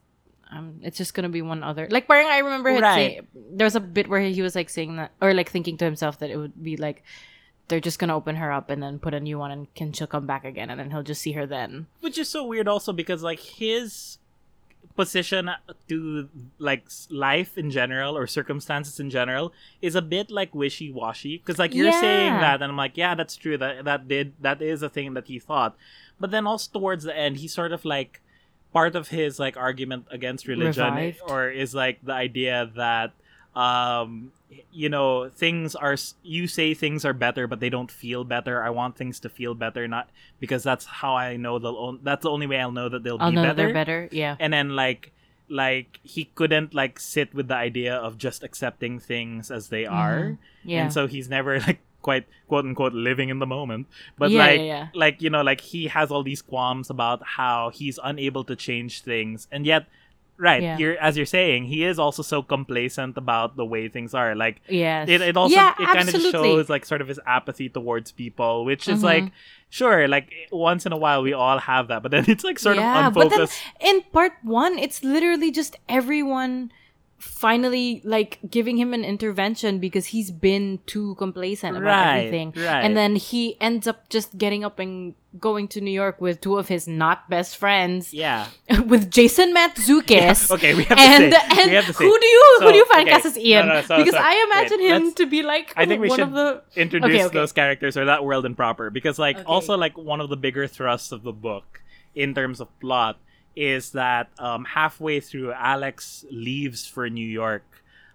[0.53, 3.19] um it's just gonna be one other like parang I remember Right.
[3.19, 5.85] say there was a bit where he was like saying that or like thinking to
[5.85, 7.03] himself that it would be like
[7.69, 10.07] they're just gonna open her up and then put a new one and can she'll
[10.07, 11.87] come back again and then he'll just see her then.
[12.01, 14.19] Which is so weird also because like his
[14.95, 15.51] position
[15.89, 19.53] to like life in general or circumstances in general
[19.83, 21.39] is a bit like wishy-washy.
[21.39, 23.59] Because like you're saying that and I'm like yeah that's true.
[23.59, 25.77] That that did that is a thing that he thought.
[26.19, 28.23] But then also towards the end he sort of like
[28.73, 31.21] part of his like argument against religion Revived.
[31.29, 33.13] or is like the idea that
[33.57, 34.31] um
[34.71, 38.62] you know things are you say things are better but they don't feel better.
[38.62, 42.31] I want things to feel better not because that's how i know they'll that's the
[42.31, 43.55] only way i'll know that they'll I'll be know better.
[43.57, 44.09] they're better.
[44.12, 44.37] yeah.
[44.38, 45.12] And then like
[45.49, 50.38] like he couldn't like sit with the idea of just accepting things as they are.
[50.64, 50.83] Yeah.
[50.83, 53.87] And so he's never like quite quote unquote living in the moment.
[54.19, 54.87] But Yeah, like yeah, yeah.
[54.95, 59.03] like you know like he has all these qualms about how he's unable to change
[59.03, 59.47] things.
[59.53, 59.87] And yet
[60.38, 60.77] right Yeah.
[60.79, 64.61] you're as you're saying he is also so complacent about the way things are like
[64.68, 68.12] yes it, it also yeah, it kind of shows like sort of his apathy towards
[68.12, 69.05] people which is Mhm.
[69.05, 69.33] like
[69.70, 72.77] sure like once in a while we all have that but then it's like sort
[72.77, 76.70] yeah, of but then unfocused in part one, it's literally just everyone
[77.27, 82.53] finally like giving him an intervention because he's been too complacent about Right, everything.
[82.57, 82.81] right.
[82.85, 86.57] And then he ends up just getting up and going to New York with two
[86.57, 88.47] of his not best friends, yeah
[88.87, 90.51] with Jason Matzukis.
[90.57, 92.71] okay we have to And, say and we have to say who do you who
[92.73, 93.11] do you find okay.
[93.21, 93.67] cast as Ian?
[93.69, 96.09] No, no, so- because so- I imagine wait, him to be like I think we
[96.09, 97.35] one should of the introduce Okay, okay.
[97.37, 100.67] those characters or that world in proper because like also like one of the bigger
[100.67, 101.83] thrusts of the book
[102.15, 103.19] in terms of plot
[103.57, 107.64] is that um, halfway through alex leaves for new york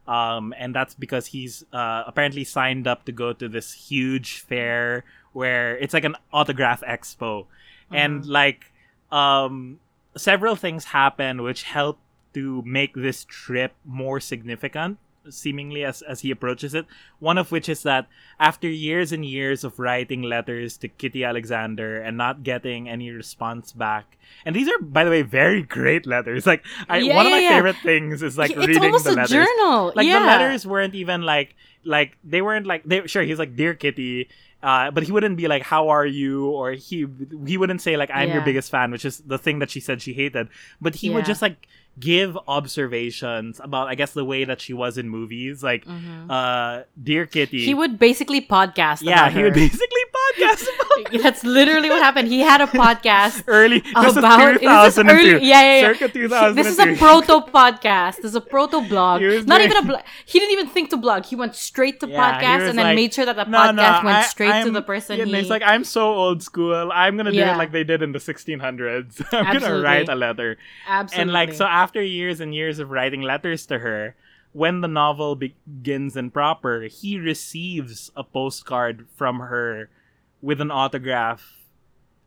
[0.08, 5.04] um, and that's because he's uh, apparently signed up to go to this huge fair
[5.34, 7.46] where it's like an autograph expo.
[7.94, 8.72] And like
[9.12, 9.80] um,
[10.16, 12.00] several things happen which help
[12.34, 14.98] to make this trip more significant
[15.30, 16.86] seemingly as, as he approaches it
[17.20, 18.08] one of which is that
[18.40, 23.72] after years and years of writing letters to kitty alexander and not getting any response
[23.72, 27.32] back and these are by the way very great letters like I, Yeah, one of
[27.32, 27.50] my yeah.
[27.50, 29.94] favorite things is like it's reading the a letters journal.
[29.96, 30.20] like yeah.
[30.20, 34.30] the letters weren't even like like they weren't like they sure he's like dear kitty
[34.64, 36.48] uh, but he wouldn't be like how are you?
[36.50, 37.08] Or he
[37.48, 40.02] he wouldn't say like i'm your biggest fan which is the thing that she said
[40.02, 40.50] she hated.
[40.80, 41.68] But he would just like
[42.00, 45.64] give observations about i guess the way that she was in movies.
[45.64, 45.86] Like
[46.30, 47.60] uh dear kitty.
[47.60, 47.66] Mm-hmm.
[47.66, 49.02] He would basically podcast.
[49.02, 50.06] yeah he would basically
[50.38, 52.28] podcast That's literally what happened.
[52.28, 55.94] He had a podcast early this about is this is 2002 early, yeah, yeah, yeah.
[55.94, 58.16] circa 2002 This is a proto podcast.
[58.18, 59.22] This is a proto blog.
[59.22, 60.02] He Not very- even a blog.
[60.26, 61.26] He didn't even think to blog.
[61.26, 63.76] He went straight to Yeah, podcast and then like, made sure that the No, podcast
[64.02, 65.18] no, went I- straight to I'm- the person.
[65.18, 66.92] Yeah, and he, he's like, I'm so old school.
[66.94, 67.56] I'm gonna do Yeah.
[67.56, 69.22] it like they did in the 1600s.
[69.32, 70.58] I'm gonna write a letter.
[70.88, 71.22] absolutely.
[71.22, 74.16] And like, so after years and years of writing letters to her,
[74.54, 79.90] when the novel begins in proper, he receives a postcard from her
[80.42, 81.58] with an autograph.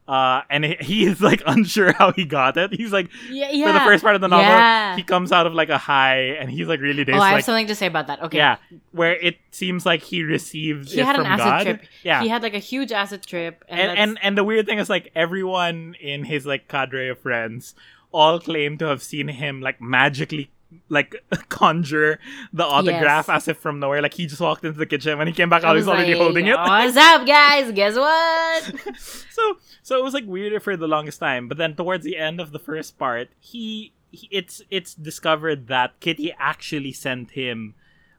[0.07, 2.75] Uh, and he- is like unsure how he got it.
[2.75, 3.67] He's like, yeah, yeah.
[3.69, 4.97] for the first part of the novel, Yeah.
[4.97, 7.45] he comes out of like a high, and he's like really oh, I have like,
[7.45, 8.23] something to say about that.
[8.25, 8.37] Okay.
[8.37, 8.57] yeah,
[8.93, 11.63] where it seems like he received He had an acid God.
[11.63, 11.83] trip.
[12.03, 14.79] Yeah, He had like a huge acid trip, and and, and and the weird thing
[14.79, 17.75] is like everyone in his like cadre of friends
[18.13, 20.51] all claim to have seen him like magically
[20.89, 21.15] like
[21.49, 22.19] conjure
[22.53, 24.03] the autograph as if from nowhere.
[24.03, 26.15] Like he just walked into the kitchen when he came back out, he's was already
[26.15, 26.57] like, holding it.
[26.57, 27.73] What's up, guys?
[27.73, 28.97] Guess what?
[28.99, 31.49] so so it was like weirder for the longest time.
[31.49, 35.99] But then towards the end of the first part, he, he it's it's discovered that
[36.01, 37.75] Kitty actually sent him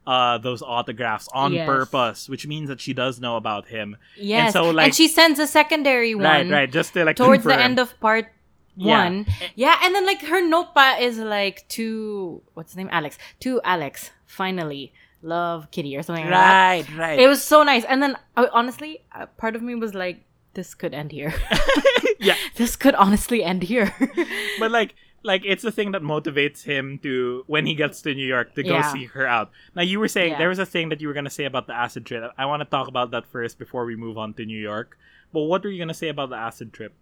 [0.08, 1.66] uh, those autographs on Yes.
[1.66, 3.98] purpose, which means that she does know about him.
[4.16, 4.54] Yes.
[4.54, 6.72] so, like- and she sends a secondary one Right, right.
[6.72, 8.32] Just to like towards the end of part.
[8.76, 9.26] One.
[9.56, 12.90] Yeah, and then like her notepad is like to what's his name?
[12.92, 13.18] Alex.
[13.42, 14.12] To Alex.
[14.26, 16.90] Finally, love Kitty or something like that.
[16.90, 17.20] Right, right.
[17.20, 17.84] It was so nice.
[17.86, 21.34] And then honestly, uh, part of me was like, this could end here.
[22.20, 23.94] yeah, this could honestly end here.
[24.60, 28.26] but like like it's the thing that motivates him to when he gets to New
[28.28, 28.94] York to go Yeah.
[28.94, 29.52] seek her out.
[29.76, 30.38] Now you were saying Yeah.
[30.38, 32.32] there was a thing that you were gonna say about the acid trip.
[32.38, 34.98] I want to talk about that first before we move on to New York.
[35.34, 36.94] But what were you gonna say about the acid trip?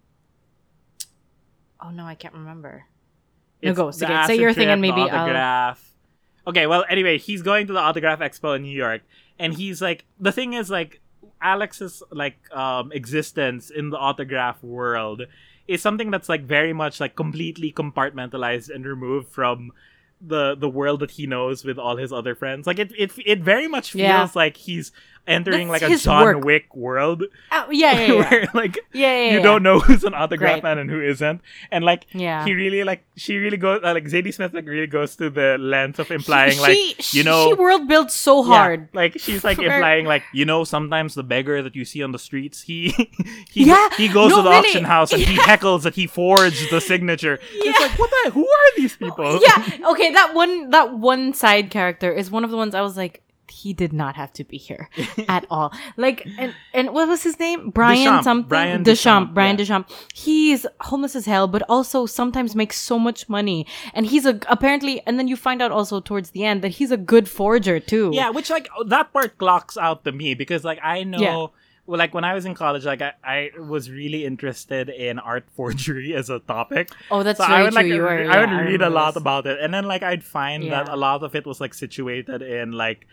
[1.84, 2.84] Oh no, I can't remember.
[3.62, 3.90] No, It's go.
[3.90, 5.10] Say, your thing and maybe I'll.
[5.22, 5.92] autograph.
[6.46, 9.02] Okay, well, anyway, he's going to the autograph expo in New York,
[9.38, 11.00] and he's like, the thing is, like,
[11.42, 15.22] Alex's like um existence in the autograph world
[15.68, 19.70] is something that's like very much like completely compartmentalized and removed from
[20.26, 22.66] the the world that he knows with all his other friends.
[22.66, 24.28] Like it it it very much feels Yeah.
[24.34, 24.90] like he's
[25.26, 26.44] entering That's like a John work.
[26.44, 28.30] Wick world Oh, yeah, yeah, yeah.
[28.30, 29.42] where like yeah, yeah, you yeah.
[29.42, 30.62] don't know who's an autograph Right.
[30.62, 31.40] man and who isn't.
[31.70, 32.44] And like Yeah.
[32.44, 35.56] he really like she really goes uh, like Zadie Smith like really goes to the
[35.58, 38.88] length of implying she, like she, you know she world builds so yeah, hard.
[38.92, 42.18] like she's like implying like you know sometimes the beggar that you see on the
[42.18, 42.88] streets he
[43.50, 43.64] he
[43.96, 44.68] he goes no, to the really.
[44.68, 47.38] auction house and he heckles that he forged the signature.
[47.54, 49.40] It's like what the who are these people?
[49.42, 49.88] yeah.
[49.90, 53.22] Okay, that one that one side character is one of the ones I was like,
[53.64, 54.84] he did not have to be here
[55.36, 55.72] at all.
[55.96, 57.70] Like and and what was his name?
[57.70, 58.24] Brian Deschamps.
[58.24, 58.48] something.
[58.48, 59.30] Brian Deschamps.
[59.30, 59.62] Deschamps, Brian yeah.
[59.62, 59.88] Deschamps.
[60.26, 63.66] He's homeless as hell, but also sometimes makes so much money.
[63.96, 66.90] And he's a apparently and then you find out also towards the end that he's
[66.98, 68.10] a good forger too.
[68.12, 71.46] Yeah, which like that part clocks out to me because like I know Yeah.
[71.86, 73.38] well, like when I was in college, like I, I
[73.74, 76.86] was really interested in art forgery as a topic.
[77.10, 77.96] Oh, that's so I would like true.
[77.96, 80.24] You were, I yeah, would I read a lot about it, and then like I'd
[80.24, 83.06] find that a lot of it was like situated in like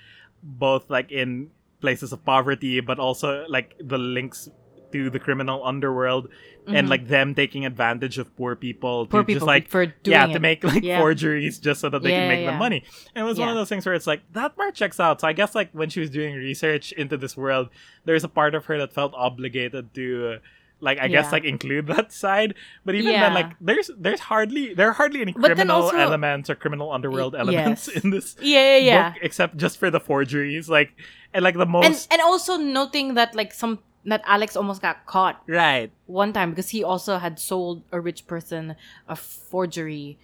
[0.44, 1.50] both like in
[1.82, 4.50] places of poverty, but also like the links
[4.92, 6.28] to the criminal underworld
[6.68, 9.12] and like them taking advantage of poor people Mm-hmm.
[9.12, 10.34] Poor to just people like for doing yeah it.
[10.34, 11.00] to make like Yeah.
[11.00, 12.52] forgeries just so that they Yeah, can make yeah.
[12.52, 12.84] the money
[13.16, 15.28] and it was one of those things where it's like that part checks out so
[15.30, 17.70] i guess like when she was doing research into this world
[18.04, 20.38] there's a part of her that felt obligated to uh,
[20.82, 22.54] like i guess like include that side
[22.86, 23.22] but even Yeah.
[23.22, 27.36] then like there's there's hardly there are hardly any criminal also- elements or criminal underworld
[27.36, 27.98] elements yes.
[28.04, 29.10] in this Yeah, yeah, yeah.
[29.12, 30.92] book except just for the forgeries like
[31.34, 35.42] and like the most and also noting that like some that Alex almost got caught
[35.48, 38.76] right one time because he also had sold a rich person
[39.08, 40.18] a forgery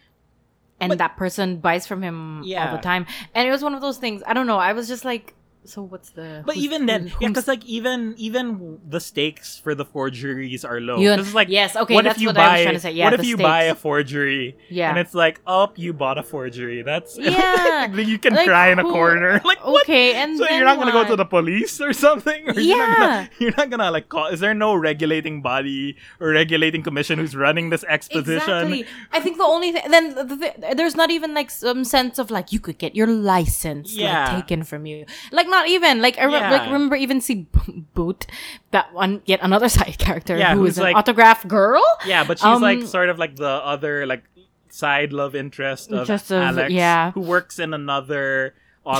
[0.79, 2.69] and But- that person buys from him yeah.
[2.71, 4.87] all the time and it was one of those things i don't know i was
[4.87, 5.33] just like
[5.67, 9.85] so what's the But even then, yeah, because like even even the stakes for the
[9.85, 10.97] forgeries are low.
[10.97, 12.75] You- 'Cause it's like yes, okay, what that's if you what buy, I was trying
[12.75, 12.91] to say.
[12.91, 14.55] Yeah, what if you buy a forgery?
[14.69, 14.89] Yeah.
[14.89, 16.81] and it's like, oh, you bought a forgery.
[16.83, 17.91] That's Yeah.
[18.11, 19.41] you can Like, cry in a who- corner.
[19.51, 19.83] Like what?
[19.83, 22.49] okay and So you're not gonna go to the police or something?
[22.49, 23.27] Or you're not gonna, Yeah.
[23.39, 24.27] you're not gonna like call.
[24.27, 28.37] Is there no regulating body or regulating commission who's running this exposition?
[28.71, 28.85] Exactly.
[29.11, 32.29] I think the only thing then the, the, there's not even like some sense of
[32.31, 34.25] like you could get your license Yeah.
[34.33, 35.05] like taken from you.
[35.31, 36.51] Like not even like I re- Yeah.
[36.51, 38.27] like remember even see B- Boot
[38.71, 41.81] that one yet another side character Yeah, who who's is an like- autograph girl.
[42.05, 44.23] Yeah, but she's like Um, sort of like the other like
[44.69, 47.11] side love interest of Just of- Alex, yeah.
[47.11, 48.53] who works in another.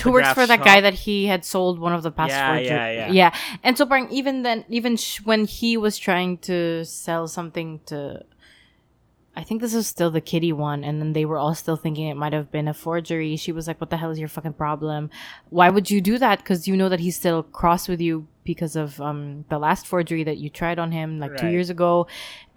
[0.04, 0.65] Who works autograph for that shop.
[0.65, 3.32] guy that he had sold one of the past Yeah, forgery- yeah, yeah.
[3.63, 8.24] And so parang even then even sh- when he was trying to sell something to
[9.38, 12.08] I think this was still the kitty one, and then they were all still thinking
[12.08, 13.36] it might have been a forgery.
[13.36, 15.12] She was like, "What the hell is your fucking problem?
[15.52, 16.39] Why would you do that?
[16.39, 20.23] Because you know that he's still cross with you because of um the last forgery
[20.23, 22.08] that you tried on him like two years ago,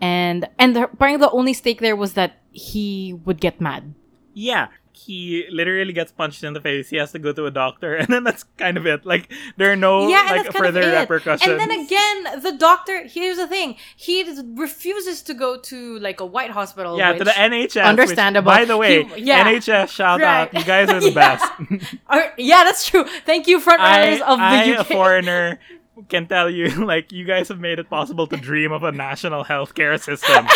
[0.01, 3.95] and and the, apparently the only stake there was that he would get mad.
[4.33, 4.69] Yeah,
[5.07, 6.89] he literally gets punched in the face.
[6.91, 9.07] He has to go to a doctor, and then that's kind of it.
[9.07, 11.51] Like there are no yeah, like further repercussions.
[11.51, 13.07] And then again, the doctor.
[13.07, 14.25] Here's the thing: he
[14.57, 16.99] refuses to go to like a white hospital.
[16.99, 17.63] yeah, to the NHS.
[17.63, 18.47] which, Understandable.
[18.51, 19.45] by the way, He- yeah.
[19.45, 20.53] NHS shout out.
[20.55, 21.39] You guys are the Yeah.
[21.69, 22.35] best.
[22.39, 23.05] Yeah, that's true.
[23.25, 24.81] Thank you, front I, of the I, UK.
[24.81, 25.59] a foreigner,
[26.09, 29.45] can tell you, like, you guys have made it possible to dream of a national
[29.45, 30.47] healthcare system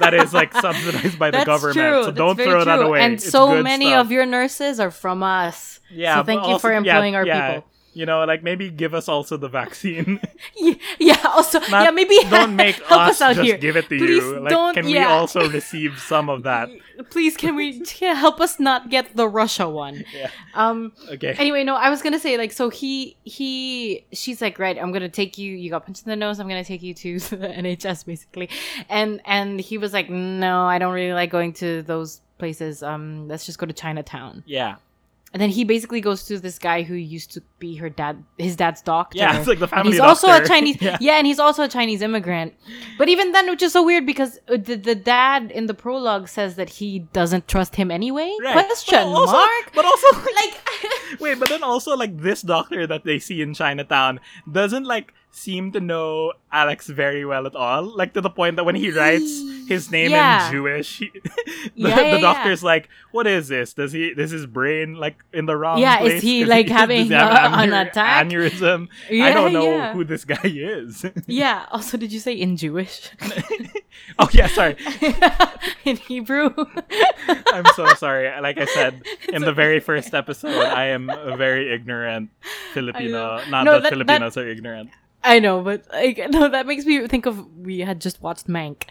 [0.00, 1.76] that is like subsidized by the That's government.
[1.76, 2.02] true.
[2.02, 3.00] So That's don't throw that away.
[3.00, 4.06] And It's so many stuff.
[4.06, 5.80] of your nurses are from us.
[5.90, 6.16] yeah.
[6.20, 7.70] So thank you for yeah, employing our yeah, people.
[8.00, 10.20] You know, like maybe give us also the vaccine.
[10.56, 13.58] Yeah, yeah, also, Not- yeah, maybe don't make help us, us out just here.
[13.58, 14.40] give it to Please you.
[14.40, 16.70] Like, don't- can we also receive some of that?
[17.10, 20.04] Please, can we can help us not get the Russia one?
[20.16, 20.30] Yeah.
[20.54, 20.92] Um.
[21.12, 21.34] Okay.
[21.38, 25.08] Anyway, no, I was gonna say like, so he he she's like, right, I'm gonna
[25.10, 25.52] take you.
[25.54, 26.40] You got punched in the nose.
[26.40, 28.48] I'm gonna take you to the NHS basically,
[28.88, 32.82] and and he was like, no, I don't really like going to those places.
[32.82, 34.42] Um, let's just go to Chinatown.
[34.46, 34.76] Yeah.
[35.32, 38.56] And then he basically goes to this guy who used to be her dad, his
[38.56, 39.18] dad's doctor.
[39.18, 40.44] Yeah, it's like the and family he's also a.
[40.46, 40.98] Chinese, Yeah.
[41.00, 41.18] yeah.
[41.18, 42.54] and he's also a Chinese immigrant.
[42.98, 46.26] But even then, which is so weird because uh, the, the dad in the prologue
[46.28, 48.34] says that he doesn't trust him anyway.
[48.42, 48.66] Right.
[48.66, 49.72] Question But also- mark.
[49.74, 50.60] But also, Like,
[51.20, 54.18] wait, but then also like this doctor that they see in Chinatown
[54.50, 57.82] doesn't like seem to know Alex very well at all.
[57.84, 59.30] Like to the point that when he writes
[59.68, 60.46] his name Yeah.
[60.46, 61.30] in Jewish, he, the,
[61.74, 62.20] Yeah, the yeah, yeah.
[62.20, 63.72] doctor's like, "What is this?
[63.74, 64.12] Does he?
[64.14, 65.78] Does his brain like in the wrong?
[65.78, 68.26] Yeah, is he, like, does having, he have an aneur- attack?
[68.26, 68.88] Aneurysm?
[69.10, 71.06] I don't know who this guy is.
[71.26, 71.66] yeah.
[71.70, 73.10] Also, did you say in Jewish?
[74.18, 74.76] oh yeah, sorry.
[75.84, 76.50] in Hebrew?
[77.52, 78.28] I'm so sorry.
[78.40, 79.02] Like I said
[79.32, 82.30] in the very first episode, I am a very ignorant
[82.74, 83.40] Filipino.
[83.48, 84.90] Not No, that, that- Filipinos are ignorant.
[85.22, 88.84] I know, but like no, that makes me think of we had just watched Mank,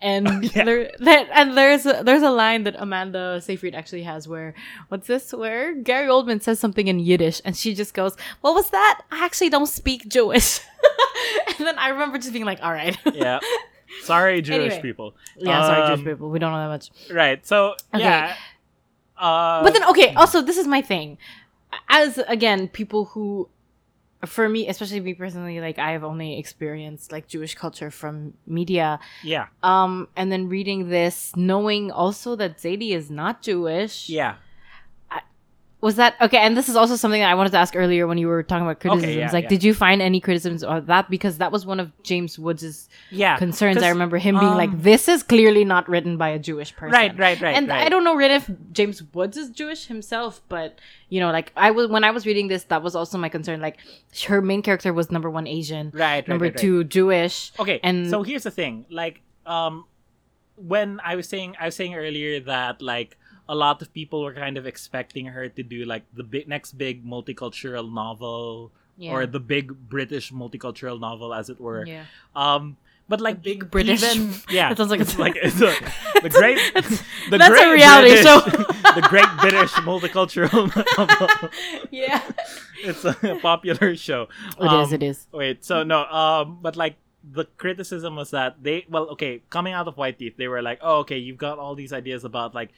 [0.00, 0.64] and Yeah.
[0.64, 4.54] there that and there's a, there's a line that Amanda Seyfried actually has where
[4.88, 8.70] what's this where Gary Oldman says something in Yiddish and she just goes, "What was
[8.70, 9.02] that?
[9.10, 10.60] I actually don't speak Jewish."
[11.58, 13.38] and then I remember just being like, "All right, Yeah.
[14.02, 14.82] Sorry, Jewish Anyway.
[14.82, 15.14] people.
[15.36, 17.44] yeah, sorry, Um, Jewish people, we don't know that much." Right.
[17.46, 18.04] So Okay.
[18.04, 18.34] yeah.
[19.18, 21.18] Uh, But then, okay, also, this is my thing.
[21.90, 23.48] As, again, people who,
[24.26, 28.98] for me, especially me personally, like, I have only experienced, like, Jewish culture from media.
[29.24, 34.08] yeah, Um, and then reading this, knowing also that Zadie is not Jewish.
[34.10, 34.34] yeah,
[35.80, 38.18] Was that, okay, and this is also something that I wanted to ask earlier when
[38.18, 39.16] you were talking about criticisms.
[39.16, 39.48] yeah, like, yeah.
[39.48, 41.08] did you find any criticisms of that?
[41.08, 43.38] Because that was one of James Woods' yeah.
[43.38, 43.82] concerns.
[43.82, 46.92] I remember him being like, um, this is clearly not written by a Jewish person.
[46.92, 47.56] Right, right, right.
[47.56, 47.86] and right.
[47.86, 50.78] I don't know really if James Woods is Jewish himself, but
[51.08, 53.60] you know, like I was when I was reading this, that was also my concern.
[53.60, 53.78] Like
[54.26, 56.60] her main character was number one Asian, Right, right, number right, right.
[56.60, 57.52] two Jewish.
[57.58, 58.84] Okay, and so here's the thing.
[58.90, 59.86] Like, um,
[60.56, 63.16] when I was saying, I was saying earlier that like
[63.50, 66.78] a lot of people were kind of expecting her to do like the big next
[66.78, 68.70] big multicultural novel
[69.00, 69.12] Yeah.
[69.16, 71.82] or the big British multicultural novel, as it were.
[71.88, 72.04] yeah,
[72.36, 72.76] Um,
[73.10, 75.72] but like big British- even, yeah, That sounds like it's like it's a,
[76.22, 76.58] the great,
[77.30, 78.38] the that's a great reality British- show.
[78.94, 81.50] the Great British Multicultural Novel.
[81.90, 82.22] yeah.
[82.86, 84.28] It's a popular show.
[84.60, 84.88] It is.
[84.88, 85.18] Um, It is.
[85.32, 89.86] Wait, so no, um, but like the criticism was that they, well, okay, coming out
[89.90, 92.70] of White Teeth, they were like, oh, okay, you've got all these ideas about like,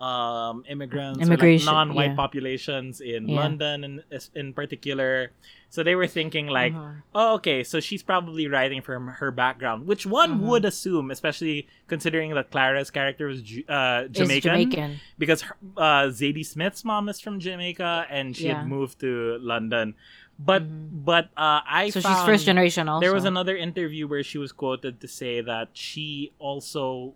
[0.00, 2.14] um, immigrants, like, non-white yeah.
[2.14, 3.40] populations in Yeah.
[3.40, 4.02] London, in
[4.34, 5.32] in particular.
[5.70, 7.02] So they were thinking like, Mhm.
[7.14, 10.46] oh, okay, so she's probably writing from her background, which one Mhm.
[10.48, 15.00] would assume, especially considering that Clara's character was uh, Jamaican, Jamaican.
[15.18, 18.60] because her, uh, Zadie Smith's mom is from Jamaica and she Yeah.
[18.60, 19.94] had moved to London.
[20.38, 21.04] But Mhm.
[21.04, 22.88] but uh, I So she's first generation.
[22.88, 27.14] Also, There was another interview where she was quoted to say that she also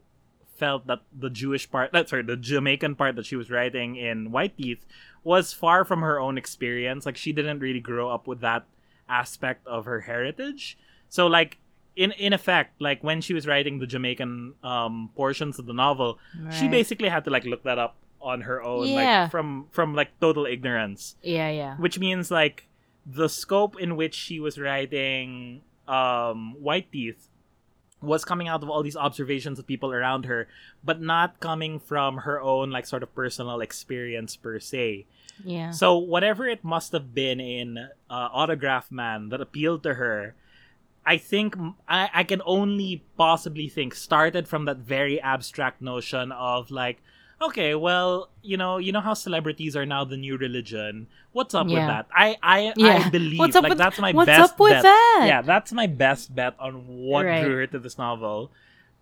[0.63, 4.31] felt that the Jewish part, that sorry, the Jamaican part that she was writing in
[4.37, 4.83] White Teeth
[5.25, 7.03] was far from her own experience.
[7.07, 8.63] Like she didn't really grow up with that
[9.09, 10.79] aspect of her heritage.
[11.09, 11.59] So like
[12.03, 16.11] in in effect, like when she was writing the Jamaican um portions of the novel,
[16.59, 18.97] she basically had to like look that up on her own, Yeah.
[19.27, 21.75] like from from like total ignorance Yeah, yeah.
[21.85, 22.71] which means like
[23.05, 27.29] the scope in which she was writing um white teeth
[28.03, 30.49] was coming out of all these observations of people around her
[30.85, 35.07] but not coming from her own like sort of personal experience per se
[35.45, 35.71] Yeah.
[35.71, 37.89] so whatever it must have been in uh,
[38.33, 40.35] autograph man that appealed to her
[41.07, 41.57] i think
[41.89, 47.03] I, I can only possibly think started from that very abstract notion of like
[47.43, 51.67] okay well you know you know how celebrities are now the new religion what's up
[51.67, 54.61] with that i i, I believe What's up like with- that's my what's best up
[54.61, 54.83] with bet.
[54.85, 55.25] that?
[55.27, 57.43] yeah that's my best bet on what Right.
[57.43, 58.51] drew her to this novel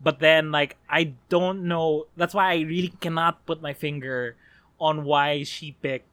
[0.01, 4.37] but then like i don't know that's why i really cannot put my finger
[4.81, 6.07] on why she picked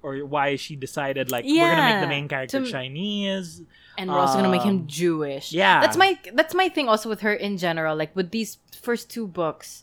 [0.00, 3.60] or why she decided like we're gonna make the main character to- Chinese.
[3.98, 5.52] and we're also gonna make Um, him Jewish.
[5.52, 5.80] yeah.
[5.82, 7.96] that's my that's my thing also with her in general.
[7.96, 9.82] Like with these first two books,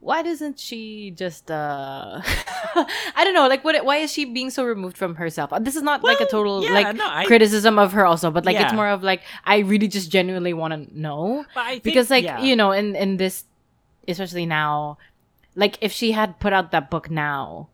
[0.00, 4.64] why doesn't she just uh I don't know, like what why is she being so
[4.64, 5.52] removed from herself?
[5.60, 8.44] This is not like a total yeah, like no, I- criticism of her also, but
[8.44, 12.24] like it's more of like I really just genuinely want to know think, because like
[12.24, 12.40] yeah.
[12.40, 13.44] you know in in this
[14.08, 14.96] especially now
[15.54, 17.68] like if she had put out that book now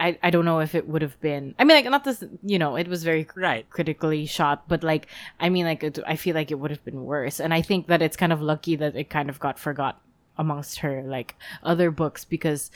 [0.00, 2.58] I, I don't know if it would have been I mean like not this you
[2.58, 3.68] know it was very right.
[3.70, 5.06] critically shot but like
[5.38, 7.86] i mean like it, i feel like it would have been worse and i think
[7.86, 10.00] that it's kind of lucky that it kind of got forgot
[10.42, 12.70] amongst her like other books because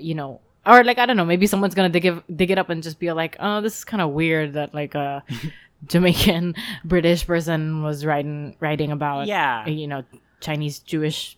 [0.00, 2.70] you know or like i don't know maybe someone's gonna dig it, dig it up
[2.72, 5.22] and just be like oh this is kind of weird that like a
[5.92, 6.54] jamaican
[6.84, 9.66] british person was writing writing about Yeah.
[9.66, 10.02] you know
[10.40, 11.36] chinese jewish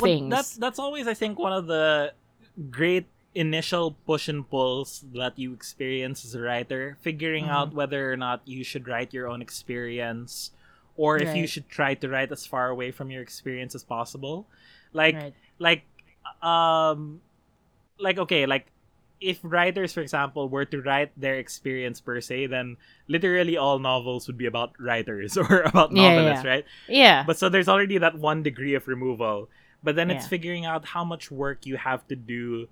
[0.00, 2.12] Well, things that's that's always I think one of the
[2.70, 7.58] great initial push and pulls that you experience as a writer, figuring Mm-hmm.
[7.58, 10.50] out whether or not you should write your own experience
[10.96, 14.46] or if you should try to write as far away from your experience as possible.
[14.92, 15.34] Like Right.
[15.58, 15.82] like
[16.42, 17.20] um
[17.98, 18.66] like okay, like
[19.20, 22.76] if writers for example were to write their experience per se, then
[23.08, 26.50] literally all novels would be about writers or about yeah, novelists, yeah.
[26.50, 26.64] right?
[26.88, 27.24] Yeah.
[27.26, 29.48] But so there's already that one degree of removal.
[29.82, 30.30] But then it's Yeah.
[30.38, 32.68] figuring out how much work you have to do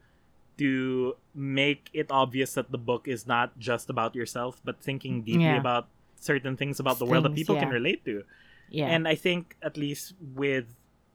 [0.59, 5.45] to make it obvious that the book is not just about yourself, but thinking deeply
[5.45, 5.59] Yeah.
[5.61, 5.89] about
[6.19, 8.25] certain things about the world that Things, people can relate to.
[8.71, 8.87] yeah.
[8.87, 10.65] And I think at least with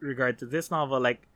[0.02, 1.28] regard to this novel, like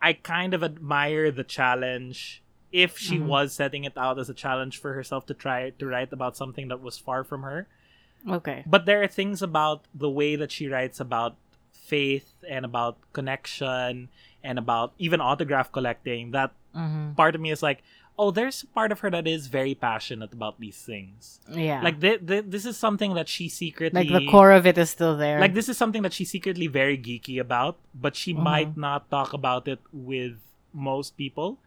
[0.00, 2.42] I kind of admire the challenge
[2.72, 3.26] if she Mhm.
[3.26, 6.68] was setting it out as a challenge for herself to try to write about something
[6.68, 7.68] that was far from her.
[8.28, 8.62] okay.
[8.66, 11.36] But there are things about the way that she writes about
[11.72, 14.08] faith and about connection
[14.42, 17.82] and about even autograph collecting that hmm part of me is like,
[18.22, 21.40] oh, there's a part of her that is very passionate about these things.
[21.50, 21.82] Yeah.
[21.82, 24.90] Like th- th- this is something that she secretly like the core of it is
[24.94, 25.40] still there.
[25.42, 28.42] like this is something that she's secretly very geeky about, but she Mhm.
[28.46, 30.38] might not talk about it with
[30.72, 31.58] most people.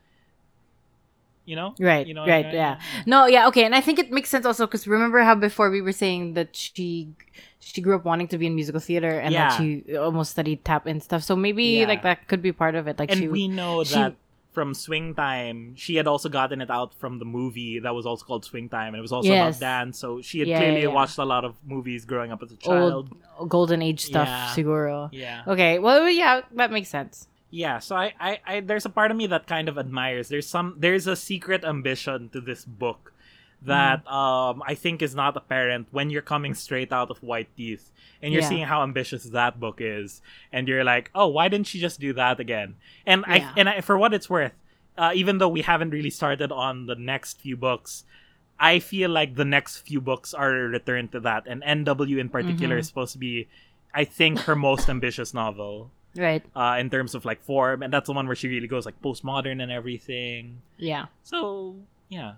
[1.45, 1.75] You know?
[1.77, 2.79] Right, You know, right, yeah.
[3.05, 5.77] No, yeah, okay, and I think it makes sense also because remember how before we
[5.79, 7.13] were saying that she
[7.61, 9.49] she grew up wanting to be in musical theater and Yeah.
[9.49, 11.21] that she almost studied tap and stuff.
[11.21, 11.87] So maybe Yeah.
[11.91, 12.97] like that could be part of it.
[12.97, 14.15] Like and she, we know she- that
[14.55, 18.25] from Swing Time, she had also gotten it out from the movie that was also
[18.25, 19.57] called Swing Time, and it was also Yes.
[19.57, 19.99] about dance.
[19.99, 20.93] So she had Yeah, clearly yeah, yeah.
[20.95, 23.13] watched a lot of movies growing up as a child.
[23.37, 24.47] old golden age stuff, Yeah.
[24.55, 25.09] siguro.
[25.11, 27.27] Yeah, Okay, well, yeah, that makes sense.
[27.51, 27.79] yeah.
[27.79, 30.29] So I, I, I, there's a part of me that kind of admires.
[30.29, 33.11] There's some, there's a secret ambition to this book
[33.65, 34.11] that Mm.
[34.11, 37.91] um I think is not apparent when you're coming straight out of White Teeth
[38.21, 38.49] and you're Yeah.
[38.49, 42.13] seeing how ambitious that book is, and you're like, oh, why didn't she just do
[42.13, 42.75] that again?
[43.05, 43.33] And Yeah.
[43.33, 44.53] I, and I, for what it's worth,
[44.97, 48.05] uh, even though we haven't really started on the next few books,
[48.57, 52.29] I feel like the next few books are a return to that, and NW in
[52.29, 52.79] particular Mhm.
[52.79, 53.47] is supposed to be,
[53.93, 56.41] I think, her most ambitious novel Right.
[56.55, 59.01] uh, in terms of like form, and that's the one where she really goes like
[59.03, 60.61] postmodern and everything.
[60.79, 61.07] Yeah.
[61.23, 61.75] So
[62.07, 62.35] yeah,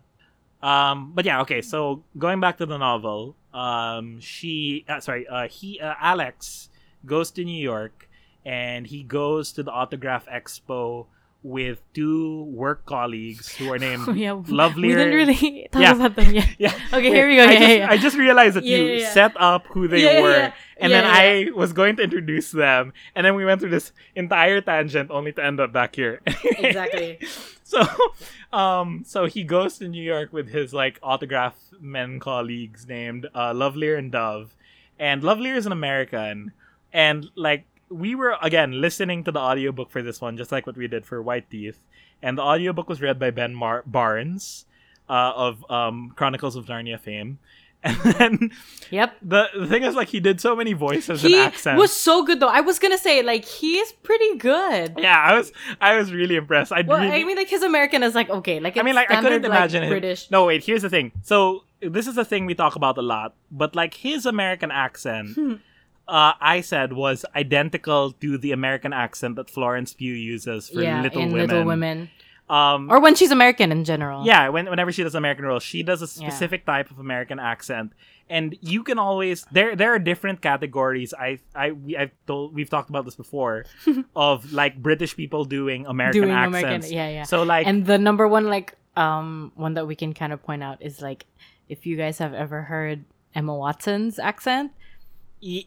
[0.62, 1.62] um, but yeah, okay.
[1.62, 6.70] So going back to the novel, um, she, uh, sorry, uh, he, uh, Alex
[7.06, 8.10] goes to New York,
[8.46, 11.06] and he goes to the autograph expo
[11.48, 14.32] with two work colleagues who are named Oh, yeah.
[14.32, 14.82] Lovelear.
[14.82, 15.96] We didn't really talk Yeah.
[15.96, 16.50] about them yet.
[16.60, 16.74] Yeah.
[16.92, 17.46] Okay, here we go.
[17.48, 17.92] I, Yeah, just.
[17.92, 21.96] I just realized that you set up who they were, and then I was going
[21.98, 25.72] to introduce them, and then we went through this entire tangent only to end up
[25.72, 26.20] back here.
[26.26, 27.20] Exactly.
[27.64, 27.86] so,
[28.52, 33.54] um, so he goes to New York with his like autograph men colleagues named uh,
[33.54, 34.56] Lovelear and Dove,
[35.00, 36.52] and Lovelear is an American,
[36.92, 40.78] and like we were again listening to the audiobook for this one, just like what
[40.78, 41.80] we did for White Teeth,
[42.22, 44.66] and the audiobook was read by Ben Mar- Barnes,
[45.10, 47.40] uh, of um, Chronicles of Narnia fame,
[47.84, 48.52] and then
[48.90, 49.18] Yep.
[49.22, 51.80] the, the thing is like he did so many voices He and accents.
[51.80, 52.48] was so good though.
[52.50, 54.96] I was gonna say like he is pretty good.
[54.98, 56.72] yeah, I was I was really impressed.
[56.72, 58.96] I Well, really I mean, like his American is like okay, like I mean, it's
[58.96, 59.90] like I couldn't standard, like, imagine.
[59.90, 60.32] British.
[60.32, 60.64] No, wait.
[60.64, 61.12] Here's the thing.
[61.24, 65.36] So this is a thing we talk about a lot, but like his American accent,
[65.36, 65.54] Hmm.
[66.08, 71.02] Uh, I said was identical to the American accent that Florence Pugh uses for yeah,
[71.02, 71.48] Little in Women.
[71.48, 72.10] Little Women,
[72.50, 74.24] Um, or when she's American in general.
[74.26, 76.30] yeah, when, whenever she does American roles, she does a Yeah.
[76.30, 77.92] specific type of American accent,
[78.30, 81.14] and you can always there there are different categories.
[81.14, 83.66] I I we, I've told we've talked about this before
[84.16, 86.64] of like British people doing American doing accents.
[86.64, 86.92] American.
[86.94, 87.24] Yeah, yeah.
[87.24, 90.64] So like and the number one like um one that we can kind of point
[90.64, 91.26] out is like
[91.68, 93.04] if you guys have ever heard
[93.36, 94.72] Emma Watson's accent,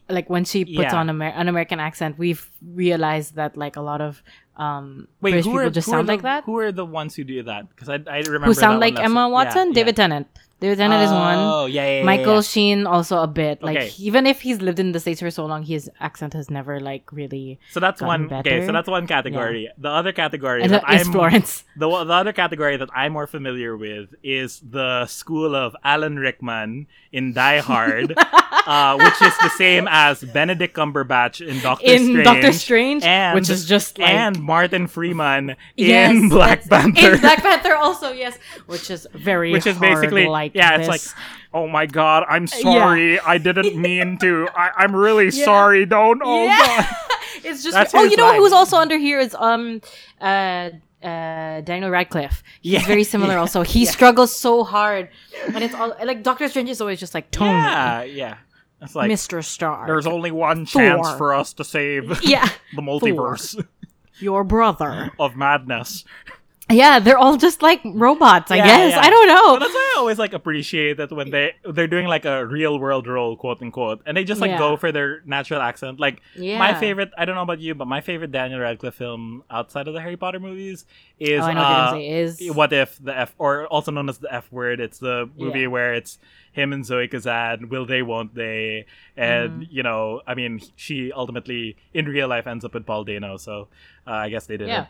[0.09, 0.99] like when she puts Yeah.
[0.99, 4.21] on Amer- an American accent, we've realized that like a lot of
[4.57, 6.43] um Wait, British people are, just sound the, like that.
[6.43, 7.69] Who are the ones who do that?
[7.69, 9.69] Because I, I remember Who sound like Emma Watson?
[9.69, 9.73] yeah.
[9.73, 10.27] David Tennant.
[10.61, 11.37] David Tennant is one.
[11.39, 12.41] Oh, yeah, yeah, yeah, Michael yeah.
[12.41, 13.63] Sheen also a bit.
[13.63, 13.91] Like Okay.
[13.97, 17.11] even if he's lived in the states for so long, his accent has never like
[17.11, 17.59] really.
[17.71, 18.31] So that's one.
[18.31, 19.69] Okay, so that's one category.
[19.77, 21.63] The other category And that is I'm Florence.
[21.75, 26.85] the the other category that I'm more familiar with is the school of Alan Rickman
[27.11, 28.13] in Die Hard,
[28.67, 33.33] uh, which is the same as Benedict Cumberbatch in Doctor in Strange, Doctor Strange, and
[33.35, 37.13] which is just like and Martin Freeman Yes, in Black Panther.
[37.15, 38.37] In Black Panther also, yes,
[38.67, 40.87] which is very which is basically like yeah this.
[40.87, 45.45] it's like oh my god i'm sorry i didn't mean to I, i'm really Yeah.
[45.45, 46.57] sorry don't oh yeah.
[46.65, 46.85] god
[47.43, 48.39] it's just That's oh, you know line.
[48.39, 49.81] who's also under here is um
[50.21, 50.69] uh
[51.03, 52.43] uh Daniel Radcliffe.
[52.61, 53.33] He's Yeah, very similar.
[53.37, 55.09] yeah, Also, he struggles so hard,
[55.47, 58.35] and it's all like Doctor Strange is always just like Tony, yeah yeah
[58.81, 59.43] it's like Mr.
[59.43, 59.87] Star.
[59.87, 61.17] there's only one chance Thor.
[61.17, 63.65] for us to save yeah, the multiverse
[64.19, 65.09] your brother.
[65.19, 66.05] of madness
[66.71, 68.91] Yeah, they're all just like robots, I Yeah, guess.
[68.93, 68.99] yeah.
[69.01, 69.59] I don't know.
[69.59, 73.07] That's why I always like appreciate that when they they're doing like a real world
[73.07, 74.57] role, quote unquote, and they just like Yeah.
[74.57, 75.99] go for their natural accent.
[75.99, 79.87] Like my favorite, I don't know about you, but my favorite Daniel Radcliffe film outside
[79.87, 80.85] of the Harry Potter movies
[81.19, 84.17] is Oh, I know what uh, is What if the F, or also known as
[84.17, 84.79] the F word?
[84.79, 86.17] It's the movie where it's
[86.53, 87.69] him and Zoe Kazan.
[87.69, 88.01] Will they?
[88.01, 88.85] Won't they?
[89.15, 89.63] And Mm-hmm.
[89.75, 93.37] you know, I mean, she ultimately in real life ends up with Paul Dano.
[93.37, 93.67] So
[94.07, 94.83] uh, I guess they did Yeah.
[94.83, 94.87] it.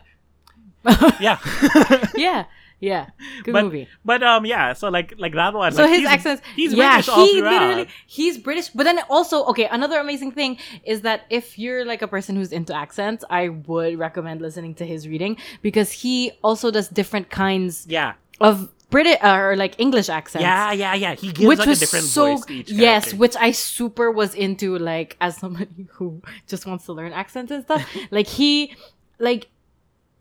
[1.20, 1.38] Yeah.
[2.16, 2.44] yeah,
[2.80, 3.06] yeah.
[3.44, 3.88] Good But- movie.
[4.04, 4.72] but um, yeah.
[4.72, 5.72] So like like that one.
[5.72, 8.68] So like, his he's, accents, He's yeah, British he literally he's British.
[8.70, 12.52] But then also, okay, another amazing thing is that if you're like a person who's
[12.52, 17.86] into accents, I would recommend listening to his reading because he also does different kinds
[17.88, 18.14] Yeah.
[18.40, 20.42] of British or like English accents.
[20.42, 21.14] Yeah, yeah, yeah.
[21.14, 23.16] He gives which like a different so voice to each yes, character.
[23.16, 27.62] which I super was into like as somebody who just wants to learn accents and
[27.64, 27.86] stuff.
[28.10, 28.74] like he
[29.18, 29.48] like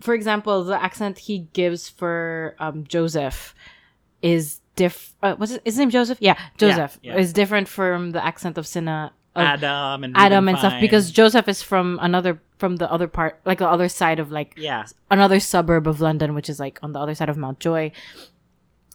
[0.02, 3.56] for example, the accent he gives for um Joseph
[4.22, 6.18] is diff uh, what's it, is his name Joseph?
[6.22, 7.18] Yeah, Joseph yeah.
[7.18, 11.48] is different from the accent of Sina of Adam and Adam and stuff because Joseph
[11.48, 15.40] is from another from the other part like the other side of like yeah, another
[15.40, 17.92] suburb of London, which is like on the other side of Mountjoy.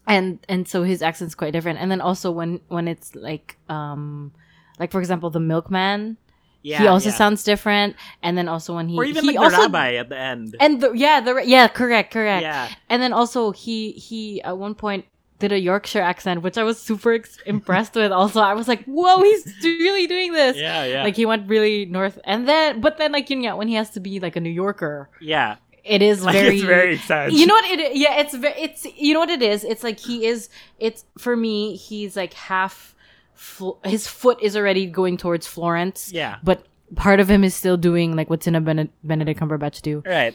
[0.06, 1.80] And and so his accent's quite different.
[1.80, 4.32] And then also when when it's like um
[4.78, 6.16] like for example the milkman,
[6.70, 7.14] yeah, he also yeah.
[7.22, 7.96] sounds different.
[8.24, 10.56] And then also when he or even he like also the rabbi at the end.
[10.60, 12.42] and the yeah the yeah correct correct.
[12.42, 15.04] Yeah, And then also he he at one point
[15.38, 18.10] did a Yorkshire accent, which I was super ex- impressed with.
[18.10, 19.44] Also, I was like, "Whoa, he's
[19.86, 23.28] really doing this!" yeah, yeah, Like he went really north, and then but then like
[23.28, 25.56] you know when he has to be like a New Yorker, yeah.
[25.84, 27.32] it is Like very it's very sad.
[27.36, 30.00] you know what it yeah it's ve- it's you know what it is it's like
[30.00, 30.48] he is
[30.80, 32.95] it's for me he's like half
[33.36, 37.76] fl- his foot is already going towards florence Yeah, but part of him is still
[37.76, 40.34] doing like what Tina Bene- benedict cumberbatch do right.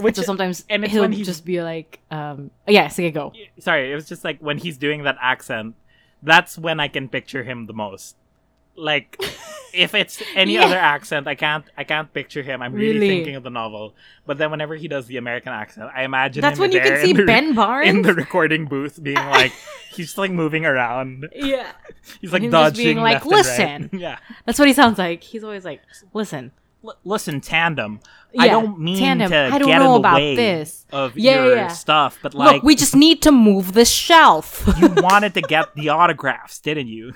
[0.00, 4.06] Which so sometimes and he'll just be like um yeah okay go sorry, it was
[4.08, 5.74] just like when he's doing that accent.
[6.22, 8.16] That's when I can picture him the most.
[8.76, 9.16] Like,
[9.74, 10.64] if it's any Yeah.
[10.66, 11.64] other accent, I can't.
[11.76, 12.62] I can't picture him.
[12.62, 13.08] I'm really, Really?
[13.08, 13.94] thinking of the novel.
[14.26, 17.12] But then whenever he does the American accent, I imagine that's when you can see
[17.12, 19.52] the, ben barnes in the recording booth, being like,
[19.92, 21.28] he's just like moving around.
[21.34, 21.72] yeah
[22.20, 22.84] He's like dodging.
[22.84, 23.38] being like, and right.
[23.38, 24.18] "Listen." yeah.
[24.44, 25.80] that's what he sounds like he's always like
[26.12, 26.52] listen
[26.84, 28.00] L- listen, tandem.
[28.38, 29.30] I don't mean tandem.
[29.30, 30.84] to I don't get know in the about way this.
[30.92, 31.68] of Yeah, your yeah.
[31.68, 35.74] stuff, but like look we just need to move this shelf you wanted to get
[35.74, 37.14] the autographs, didn't you?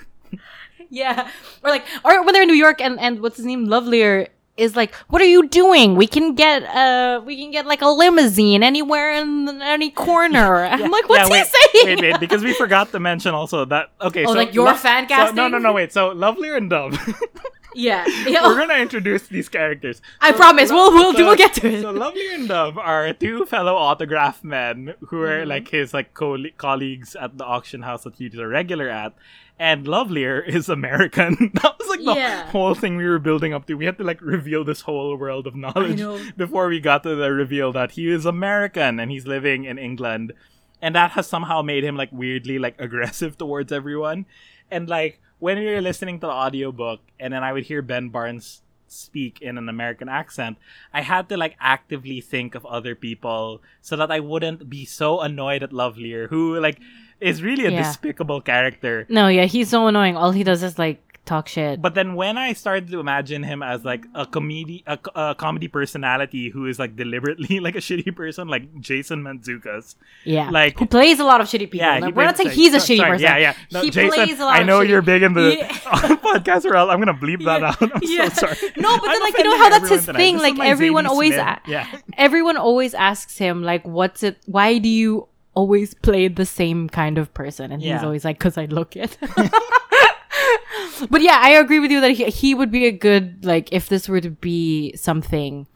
[1.03, 1.29] Yeah.
[1.63, 4.27] Or like or when they're in New York and and what's his name Lovelear
[4.57, 5.95] is like, "What are you doing?
[5.95, 10.91] We can get uh we can get like a limousine anywhere in any corner." I'm
[10.91, 13.91] like, "What's Yeah, wait, he saying?" Wait, wait, because we forgot to mention also that.
[14.01, 15.71] Okay, Oh, so like your Lo- fan so- no, no, no.
[15.73, 15.93] Wait.
[15.93, 16.93] So Lovelear and Dove.
[17.73, 18.03] yeah.
[18.27, 18.43] yeah.
[18.45, 20.01] We're gonna introduce these characters.
[20.19, 20.69] I So- promise.
[20.71, 21.81] We'll we'll, so- we'll get to it.
[21.83, 25.49] So Lovelear and Dove are two fellow autograph men who are Mm-hmm.
[25.49, 29.13] like his like co- colleagues at the auction house that he's a regular at.
[29.61, 31.51] And Lovelear is American.
[31.61, 32.49] that was like the Yeah.
[32.49, 33.75] whole thing we were building up to.
[33.75, 36.01] We had to like reveal this whole world of knowledge
[36.35, 40.33] before we got to the reveal that he is American and he's living in England.
[40.81, 44.25] And that has somehow made him like weirdly like aggressive towards everyone.
[44.71, 48.09] And like when we were listening to the audiobook and then I would hear Ben
[48.09, 50.57] Barnes speak in an American accent,
[50.91, 55.21] I had to like actively think of other people so that I wouldn't be so
[55.21, 56.79] annoyed at Lovelear, who like
[57.21, 57.83] is really a Yeah.
[57.83, 59.05] despicable character.
[59.09, 60.17] No, yeah, he's so annoying.
[60.17, 61.79] All he does is like talk shit.
[61.79, 65.67] But then when I started to imagine him as like a comedy, a, a comedy
[65.67, 69.95] personality who is like deliberately like a shitty person, like Jason Mantzoukas.
[70.25, 70.49] yeah.
[70.49, 71.77] like- who plays a lot of shitty people.
[71.77, 73.23] Yeah, Like, we're not saying he's a sorry, shitty sorry, person.
[73.23, 73.53] Yeah, yeah.
[73.71, 75.67] No, he Jason, plays a lot I know you're big in the Yeah.
[76.27, 77.69] podcast, or else I'm gonna bleep that Yeah.
[77.69, 77.81] out.
[77.81, 78.29] I'm Yeah.
[78.29, 78.71] so sorry.
[78.77, 80.17] No, but then, I'm like, you know how that's his tonight.
[80.17, 81.99] thing, This like, everyone Zadie always a- yeah.
[82.17, 87.17] everyone always asks him like what's it why do you always play the same kind
[87.17, 89.17] of person and he's always like because i look it
[91.09, 93.89] but yeah i agree with you that he, he would be a good like if
[93.89, 95.67] this were to be something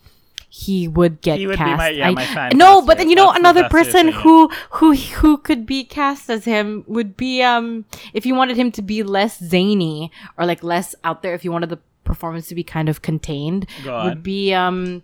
[0.47, 1.77] he would get He would cast.
[1.77, 2.13] my- yeah, I-
[2.53, 5.83] no, but then you know another best way of person who who who could be
[5.83, 10.45] cast as him would be um if you wanted him to be less zany or
[10.45, 11.33] like less out there.
[11.33, 13.67] If you wanted the performance to be kind of contained,
[14.05, 15.03] would be um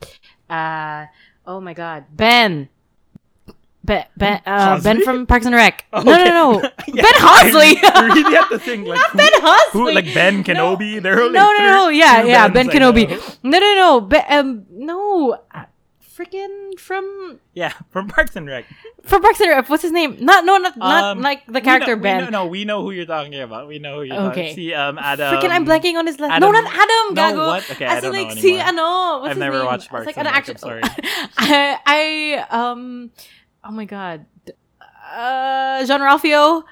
[0.50, 1.08] uh
[1.46, 2.70] oh my god Ben.
[3.84, 5.86] Ben, ben, uh, Ben from Parks and Rec.
[5.92, 6.62] Oh, No, no, no.
[6.88, 7.78] Yeah, Ben Hosley.
[7.82, 9.72] I really have to think like who, Ben Hosley.
[9.72, 11.04] who like Ben Kenobi.
[11.04, 11.90] Are only no, no, no.
[11.90, 12.48] Yeah, yeah.
[12.48, 13.10] Ben I Kenobi.
[13.10, 13.20] know.
[13.44, 14.02] No, no, no.
[14.02, 15.38] Be, um, no.
[15.54, 15.66] Uh,
[16.16, 18.66] Freaking from Yeah, from Parks and Rec.
[19.02, 19.70] from Parks and Rec.
[19.70, 20.18] What's his name?
[20.20, 22.26] Not no, not not Um, like the character know, Ben.
[22.26, 23.68] Know, no, we know who you're talking about.
[23.68, 24.50] We know who you're Okay.
[24.50, 24.56] talking.
[24.56, 25.34] See, um, Adam.
[25.34, 26.34] Freaking, I'm blanking on his last.
[26.34, 27.16] Adam- no, not Adam.
[27.16, 27.48] No, Gago.
[27.48, 27.72] what?
[27.72, 28.68] Okay, I in, don't know like, see, anymore.
[28.68, 29.66] ano, what's I've his never name?
[29.66, 30.52] watched It's Parks like and an Rec, actor.
[30.52, 30.82] I'm sorry.
[31.38, 33.10] I, I um.
[33.64, 34.26] Oh my god,
[35.14, 36.64] uh, Jean Ralphio.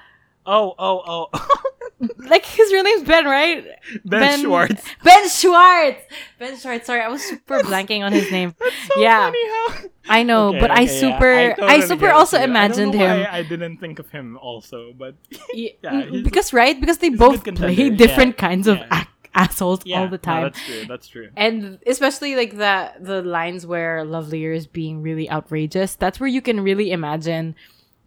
[0.46, 1.56] Oh, oh, oh.
[2.16, 3.62] Like his real name's Ben, right?
[4.06, 4.82] ben, Schwartz.
[5.04, 6.00] Ben Schwartz.
[6.38, 6.86] Ben Schwartz.
[6.86, 8.54] Sorry, I was super blanking on his name.
[8.88, 9.30] So Yeah.
[9.30, 9.74] how.
[10.08, 11.00] I know, Okay, but I okay, yeah.
[11.00, 12.40] super, I, totally super also.
[12.40, 13.26] Imagined why him.
[13.30, 15.14] I didn't think of him also, but
[15.52, 19.00] Yeah, Yeah, because right, because they both play different yeah, kinds of yeah.
[19.04, 20.42] ac- assholes yeah, all the no, time.
[20.44, 20.84] that's true.
[20.86, 21.28] That's true.
[21.36, 25.94] and especially like the the lines where Lovelear is being really outrageous.
[25.94, 27.54] That's where you can really imagine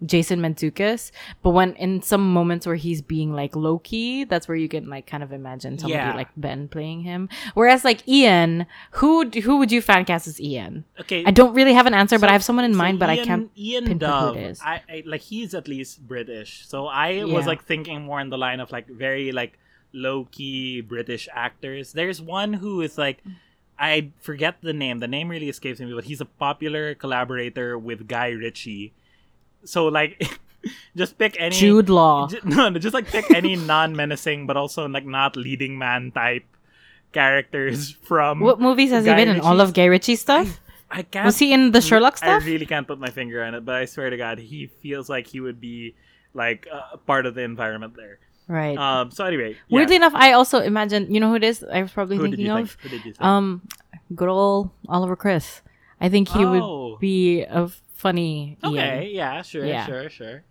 [0.05, 1.11] Jason Mantzoukas.
[1.43, 4.89] But when in some moments where he's being like low key, that's where you can
[4.89, 6.13] like kind of imagine somebody Yeah.
[6.13, 7.29] like Ben playing him.
[7.53, 10.83] Whereas like Ian, who who would you fan cast as Ian?
[10.99, 13.09] Okay, I don't really have an answer, but I have someone in so mind, but
[13.09, 13.49] I can't.
[13.57, 14.61] Ian pinpoint who it is.
[14.61, 18.37] I, I like he's at least British, so I was like thinking more in the
[18.37, 19.57] line of like very like
[19.93, 21.93] low key British actors.
[21.93, 23.23] There's one who is like.
[23.79, 24.99] I forget the name.
[24.99, 28.93] The name really escapes me, but he's a popular collaborator with Guy Ritchie.
[29.65, 30.39] So like,
[30.95, 32.27] just pick any Jude Law.
[32.27, 36.45] Ju- no, just like pick any non-menacing but also like not leading man type
[37.13, 38.39] characters from.
[38.41, 39.41] What movies has he Guy been in?
[39.41, 40.59] All of Guy Ritchie stuff?
[40.91, 41.25] I can't.
[41.25, 42.43] Was he in the Sherlock stuff?
[42.43, 45.09] I really can't put my finger on it, but I swear to God, he feels
[45.09, 45.95] like he would be
[46.33, 48.19] like a part of the environment there.
[48.47, 48.77] Right.
[48.77, 49.11] Um.
[49.11, 49.77] So anyway, yeah.
[49.77, 51.13] Weirdly enough, I also imagine.
[51.13, 51.63] You know who it is?
[51.63, 52.71] I was probably who did thinking you of.
[52.71, 52.81] think?
[52.81, 53.21] Who did you think?
[53.21, 53.61] Um,
[54.15, 55.61] good old Oliver Chris.
[56.01, 56.91] I think he Oh.
[56.91, 58.57] would be a funny.
[58.63, 58.73] Ian.
[58.73, 59.09] okay.
[59.13, 59.41] Yeah.
[59.41, 59.65] Sure.
[59.65, 59.85] Yeah.
[59.85, 60.09] Sure.
[60.09, 60.43] Sure.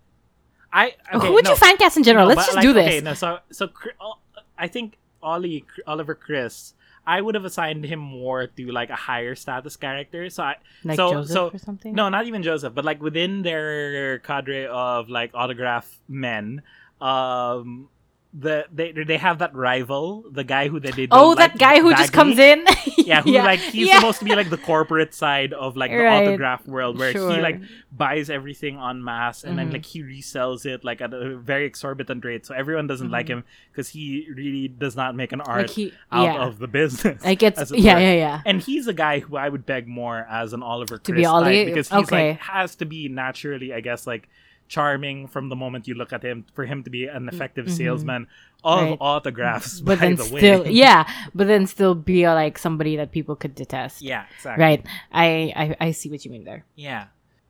[0.71, 0.95] I.
[1.13, 2.27] Okay, who would no, you fan cast in general?
[2.27, 2.87] no, Let's just like, do this.
[2.87, 3.01] Okay.
[3.01, 3.13] No.
[3.13, 3.69] So so
[4.01, 4.15] oh,
[4.57, 6.73] I think Ollie Oliver Chris.
[7.05, 10.29] I would have assigned him more to like a higher status character.
[10.29, 11.93] So I like so Joseph so or something.
[11.93, 16.61] No, not even Joseph, but like within their cadre of like autograph men,
[17.03, 17.89] um,
[18.35, 21.09] the they they have that rival, the guy who they, did.
[21.11, 22.65] Oh, like, that guy who just comes in.
[23.03, 23.99] Yeah, who like he's yeah.
[23.99, 26.25] supposed to be like the corporate side of like the Right.
[26.25, 27.59] autograph world, where he like
[27.91, 29.73] buys everything en masse and then Mhm.
[29.73, 32.45] like he resells it like at a very exorbitant rate.
[32.45, 35.91] So everyone doesn't like him because he really does not make an art like he,
[36.13, 36.47] out yeah.
[36.47, 37.21] of the business.
[37.25, 37.99] like it's it yeah, were.
[37.99, 38.41] yeah, yeah.
[38.45, 41.25] And he's a guy who I would beg more as an Oliver To Chris be
[41.25, 41.65] Ollie?
[41.65, 42.29] because he's Okay.
[42.29, 44.29] like has to be naturally, I guess, like
[44.67, 47.77] charming from the moment you look at him for him to be an effective Mhm.
[47.77, 48.27] salesman
[48.63, 48.97] of Right.
[48.99, 49.81] autographs.
[49.81, 51.05] But then the still, yeah.
[51.35, 54.01] But then still be like somebody that people could detest.
[54.01, 54.63] yeah, exactly.
[54.63, 54.81] Right.
[55.11, 56.65] I, I I see what you mean there.
[56.75, 57.07] Yeah.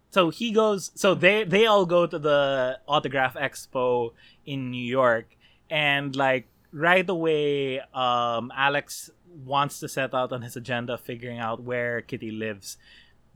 [0.10, 0.92] So he goes.
[0.96, 4.12] So they they all go to the autograph expo
[4.46, 5.26] in New York,
[5.70, 9.10] and like right away, um, Alex
[9.46, 12.78] wants to set out on his agenda, figuring out where Kitty lives,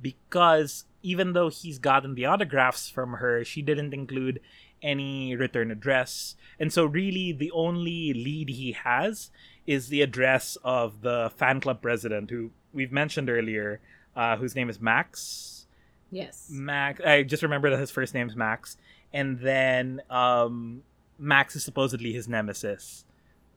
[0.02, 4.40] because even though he's gotten the autographs from her, she didn't include
[4.82, 9.32] any return address, and so really the only lead he has
[9.66, 13.80] is the address of the fan club president, who we've mentioned earlier,
[14.16, 15.66] uh, whose name is Max.
[16.12, 16.48] Yes.
[16.50, 17.02] Max.
[17.02, 18.78] I just remember that his first name's Max,
[19.12, 20.84] and then um,
[21.20, 23.04] Max is supposedly his nemesis.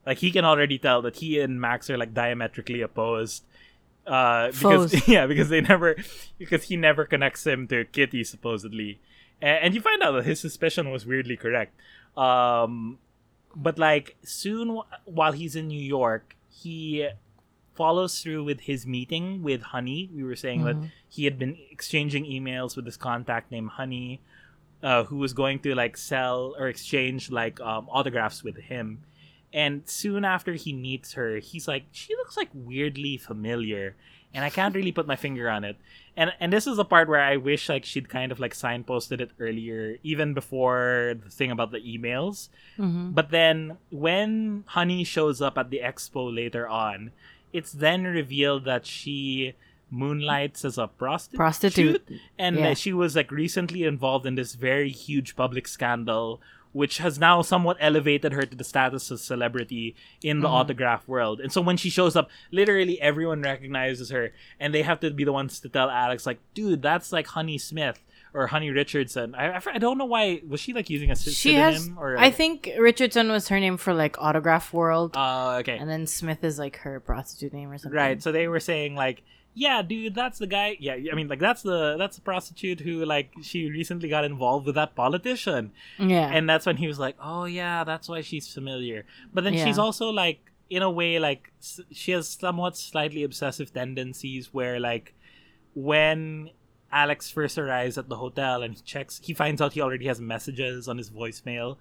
[0.06, 3.44] Like he can already tell that he and Max are like diametrically opposed.
[4.06, 5.08] Uh, because Foes.
[5.08, 5.96] yeah, because they never,
[6.38, 8.98] because he never connects him to Kitty supposedly,
[9.40, 11.74] and, and you find out that his suspicion was weirdly correct.
[12.16, 12.98] Um,
[13.54, 17.08] but like soon wh- while he's in New York, he
[17.74, 20.10] follows through with his meeting with Honey.
[20.14, 20.90] We were saying that Mhm.
[21.08, 24.20] he had been exchanging emails with this contact named Honey,
[24.82, 29.02] uh, who was going to like sell or exchange like um, autographs with him.
[29.52, 33.96] And soon after he meets her, he's like, she looks like weirdly familiar,
[34.32, 35.76] and I can't really put my finger on it.
[36.16, 39.20] And and this is the part where I wish like she'd kind of like signposted
[39.20, 42.48] it earlier, even before the thing about the emails.
[42.78, 43.14] Mhm.
[43.14, 47.10] But then when Honey shows up at the expo later on,
[47.52, 49.54] it's then revealed that she
[49.90, 51.36] moonlights as a prostitute.
[51.36, 52.06] Prostitute.
[52.38, 52.74] And Yeah.
[52.74, 56.40] she was like recently involved in this very huge public scandal,
[56.72, 60.52] which has now somewhat elevated her to the status of celebrity in the Mhm.
[60.52, 61.40] autograph world.
[61.40, 65.24] And so when she shows up, literally everyone recognizes her, and they have to be
[65.24, 68.00] the ones to tell Alex, like, dude, that's like Honey Smith
[68.32, 69.34] or Honey Richardson.
[69.34, 71.90] I, I, I don't know why was she like using a sy- She pseudonym has.
[71.98, 75.76] or I think Richardson was her name for like Autograph World, Uh, okay.
[75.76, 77.96] and then Smith is like her prostitute name or something.
[77.96, 78.22] Right.
[78.22, 79.22] So they were saying like,
[79.54, 80.76] yeah, dude, that's the guy.
[80.80, 84.66] Yeah, I mean, like that's the that's the prostitute who like she recently got involved
[84.66, 86.30] with that politician, Yeah.
[86.32, 89.04] and that's when he was like, oh yeah, that's why she's familiar.
[89.34, 90.38] But then she's also like,
[90.70, 91.52] in a way, like
[91.90, 95.14] she has somewhat slightly obsessive tendencies where like
[95.74, 96.50] when
[96.92, 100.20] Alex first arrives at the hotel and he checks, he finds out he already has
[100.20, 101.76] messages on his voicemail.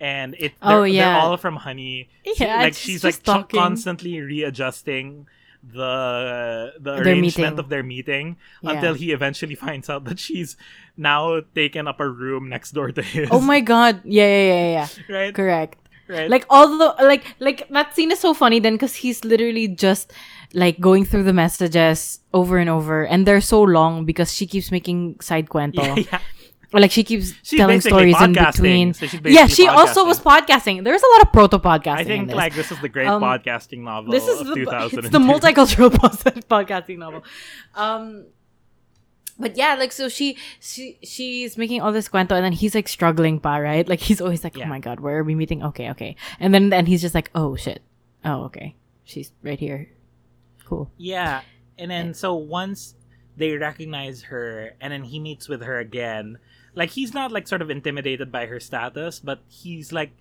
[0.00, 1.12] And it, Oh, they're, yeah.
[1.14, 2.08] they're all from Honey.
[2.24, 3.58] She- Yeah, like it's she's like talking.
[3.58, 5.26] constantly readjusting
[5.72, 7.58] the the Their arrangement meeting.
[7.58, 8.72] of their meeting Yeah.
[8.72, 10.56] until he eventually finds out that she's
[10.96, 13.28] now taken up a room next door to his.
[13.30, 14.00] Oh my god.
[14.04, 14.70] Yeah, yeah, yeah,
[15.08, 15.14] yeah.
[15.16, 15.78] right, Correct.
[16.08, 16.28] right.
[16.30, 20.12] Like all the like like that scene is so funny then because he's literally just
[20.52, 24.70] like going through the messages over and over and they're so long because she keeps
[24.70, 25.74] making side cuento.
[25.82, 26.20] yeah, yeah.
[26.82, 28.94] Like she keeps She's telling stories in between.
[28.94, 30.82] so yeah, she also was podcasting.
[30.84, 31.96] There's a lot of proto podcasting.
[31.96, 32.36] I in think this.
[32.36, 34.98] like this is the great Um, podcasting novel this is of the 2002.
[34.98, 35.90] it's the multicultural
[36.48, 37.22] podcasting novel.
[37.74, 38.26] Um,
[39.38, 42.86] but yeah, like so she she she's making all this cuento and then he's like
[42.88, 43.88] struggling pa right?
[43.88, 44.66] Like he's always like, Yeah.
[44.66, 45.62] oh my god, where are we meeting?
[45.64, 47.82] Okay, okay, and then then he's just like, oh shit,
[48.24, 49.88] oh okay, she's right here,
[50.64, 50.90] cool.
[50.96, 51.42] Yeah.
[51.76, 52.94] And then so once
[53.36, 56.38] they recognize her and then he meets with her again,
[56.74, 60.12] like he's not like sort of intimidated by her status, but he's like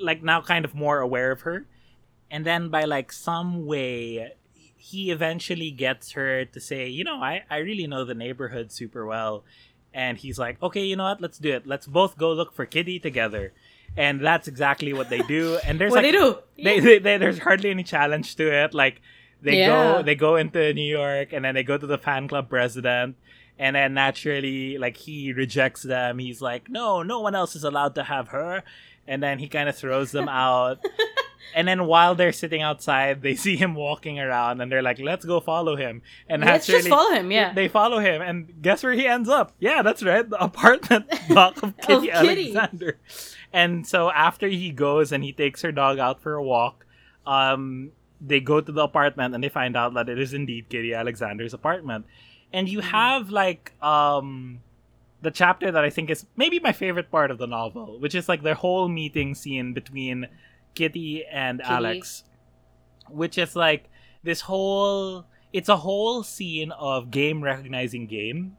[0.00, 1.66] like now kind of more aware of her.
[2.30, 4.32] And then by like some way
[4.76, 9.04] he eventually gets her to say, you know, I, I really know the neighborhood super
[9.04, 9.44] well.
[9.92, 11.20] And he's like, okay, you know what?
[11.20, 11.66] Let's do it.
[11.66, 13.52] Let's both go look for Kitty together.
[13.96, 15.58] And that's exactly what they do.
[15.64, 16.38] And there's What like, they do?
[16.62, 18.72] they, they, they- there's hardly any challenge to it.
[18.72, 19.00] Like
[19.42, 19.66] they Yeah.
[19.96, 23.16] go they go into New York and then they go to the fan club president
[23.58, 26.18] and then naturally like he rejects them.
[26.18, 28.62] He's like, "No, no one else is allowed to have her."
[29.06, 30.84] And then he kind of throws them out.
[31.54, 35.24] And then while they're sitting outside, they see him walking around and they're like, "Let's
[35.24, 37.52] go follow him." And Let's just follow him, yeah.
[37.52, 39.52] They follow him and guess where he ends up?
[39.58, 40.28] Yeah, that's right.
[40.28, 42.54] The apartment block of Kitty Kitty.
[42.56, 42.98] Alexander.
[43.52, 46.84] And so after he goes and he takes her dog out for a walk,
[47.26, 50.92] um, they go to the apartment and they find out that it is indeed Kitty
[50.92, 52.04] Alexander's apartment.
[52.52, 54.60] And you have like um
[55.20, 58.28] the chapter that I think is maybe my favorite part of the novel, which is
[58.28, 60.26] like the whole meeting scene between
[60.74, 61.70] Kitty and Kitty.
[61.70, 62.24] Alex.
[63.10, 63.88] Which is like
[64.22, 68.56] this whole it's a whole scene of game recognizing game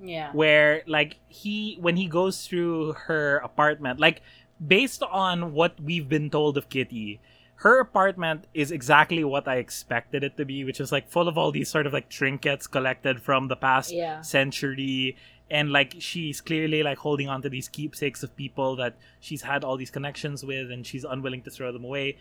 [0.00, 0.30] Yeah.
[0.32, 4.20] where like he when he goes through her apartment like
[4.64, 7.20] based on what we've been told of kitty
[7.62, 11.36] her apartment is exactly what i expected it to be which is like full of
[11.38, 14.20] all these sort of like trinkets collected from the past Yeah.
[14.22, 15.16] century.
[15.50, 19.64] And like she's clearly like holding on to these keepsakes of people that she's had
[19.64, 22.16] all these connections with and she's unwilling to throw them away.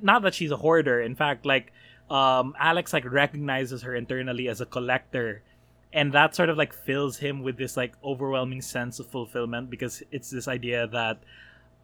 [0.00, 1.00] Not that she's a hoarder.
[1.02, 1.72] In fact like
[2.10, 5.42] um alex like recognizes her internally as a collector.
[5.92, 10.02] And that sort of like fills him with this like overwhelming sense of fulfillment because
[10.10, 11.18] it's this idea that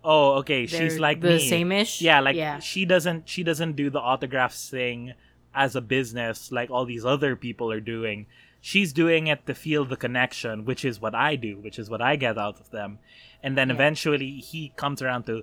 [0.05, 2.01] oh okay she's like the me same-ish?
[2.03, 2.59] yeah like Yeah.
[2.61, 5.14] she doesn't she doesn't do the autographs thing
[5.55, 8.26] as a business like all these other people are doing
[8.61, 12.01] she's doing it to feel the connection which is what i do which is what
[12.01, 12.99] i get out of them
[13.42, 13.74] and then Yeah.
[13.74, 15.42] eventually he comes around to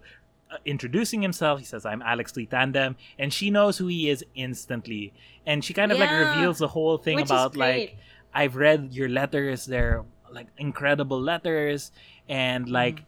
[0.51, 4.23] uh, introducing himself he says i'm Alex Li Tandem and she knows who he is
[4.35, 5.11] instantly
[5.45, 7.97] and she kind of like reveals the whole thing about like.
[8.37, 9.65] I've read your letters.
[9.65, 11.93] They're like incredible letters,
[12.27, 12.99] and like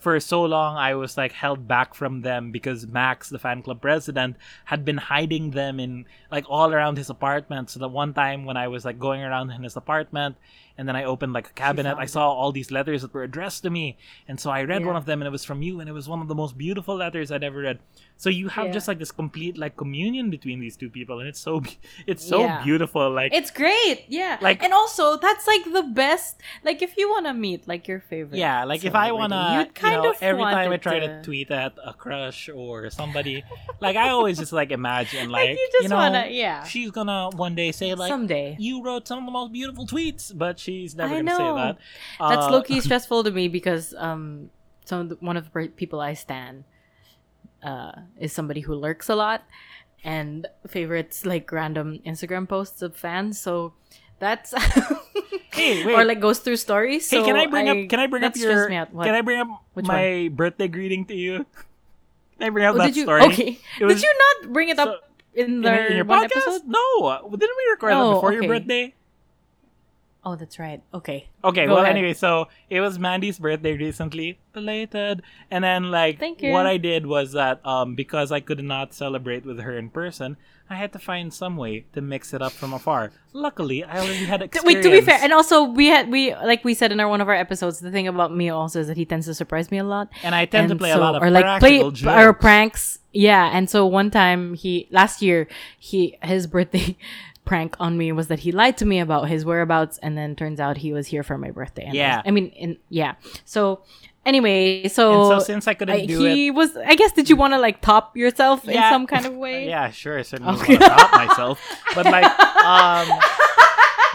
[0.00, 3.80] for so long I was like held back from them because Max, the fan club
[3.80, 7.70] president, had been hiding them in like all around his apartment.
[7.70, 10.36] So the one time when I was like going around in his apartment,
[10.76, 13.62] and then I opened like a cabinet, I saw all these letters that were addressed
[13.62, 13.96] to me,
[14.28, 14.88] and so I read Yeah.
[14.88, 16.58] one of them, and it was from you, and it was one of the most
[16.58, 17.78] beautiful letters I'd ever read.
[18.16, 18.72] So you have Yeah.
[18.72, 21.62] just like this complete like communion between these two people, and it's so
[22.06, 22.62] it's so Yeah.
[22.62, 23.10] beautiful.
[23.10, 24.38] Like It's great, yeah.
[24.40, 26.40] Like- and also that's like the best.
[26.64, 29.74] Like if you want to meet like your favorite, Yeah, like if I wanna, you'd
[29.74, 31.22] kind you know, of every time I try to...
[31.22, 33.44] tweet at a crush or somebody,
[33.80, 36.64] like I always just like imagine, like, Like, you just know, wanna- yeah.
[36.64, 38.56] she's gonna one day say like, someday.
[38.58, 41.54] you wrote some of the most beautiful tweets, but she's never gonna say know.
[41.56, 41.78] that.
[42.18, 44.50] That's Uh, low key stressful to me because um,
[44.84, 46.64] some of the, one of the people I stan
[47.62, 49.42] uh is somebody who lurks a lot
[50.04, 53.40] and favorites like random Instagram posts of fans.
[53.40, 53.72] So
[54.18, 54.52] that's
[55.54, 55.94] Hey, wait.
[55.94, 57.08] or like goes through stories.
[57.08, 57.78] Hey, so can I bring up?
[57.88, 58.68] Can I bring up your?
[58.68, 58.92] Me out.
[58.92, 59.04] What?
[59.06, 61.46] Can I bring up Which my birthday greeting to you?
[62.38, 63.04] Can I bring up Oh, that you?
[63.06, 63.22] story?
[63.30, 63.58] Okay.
[63.80, 64.98] Was- did you not bring it up so-
[65.38, 66.42] in in, the in your one podcast?
[66.42, 66.62] episode?
[66.66, 68.92] No, didn't we record that Oh, before your birthday?
[70.26, 70.80] Oh, that's right.
[70.94, 71.28] Okay.
[71.44, 71.96] Okay, Go well, ahead.
[71.96, 76.50] anyway, so it was Mandy's birthday recently, belated, and then like Thank you.
[76.52, 80.36] what I did was that um because I could not celebrate with her in person,
[80.70, 83.12] I had to find some way to mix it up from afar.
[83.34, 84.64] Luckily, I already had experience.
[84.76, 87.20] Wait, to be fair, and also we had we like we said in our one
[87.20, 89.76] of our episodes, the thing about me also is that he tends to surprise me
[89.76, 90.08] a lot.
[90.22, 92.40] And I tend to And play a lot of or like play practical or jokes.
[92.40, 92.98] pranks.
[93.12, 95.48] Yeah, and so one time he last year
[95.78, 96.96] he his birthday
[97.44, 100.60] prank on me was that he lied to me about his whereabouts, and then turns
[100.60, 101.82] out he was here for my birthday.
[101.84, 102.16] And I Yeah.
[102.16, 103.14] was- I mean, in yeah.
[103.44, 103.82] So
[104.26, 106.74] Anyway, And so, so since I couldn't I- do it, he was.
[106.78, 109.68] I guess did you want to like top yourself in some kind of way?
[109.68, 110.78] yeah, sure, I certainly Okay.
[110.78, 111.60] want to stop myself.
[111.94, 112.24] But like,
[112.64, 113.06] um,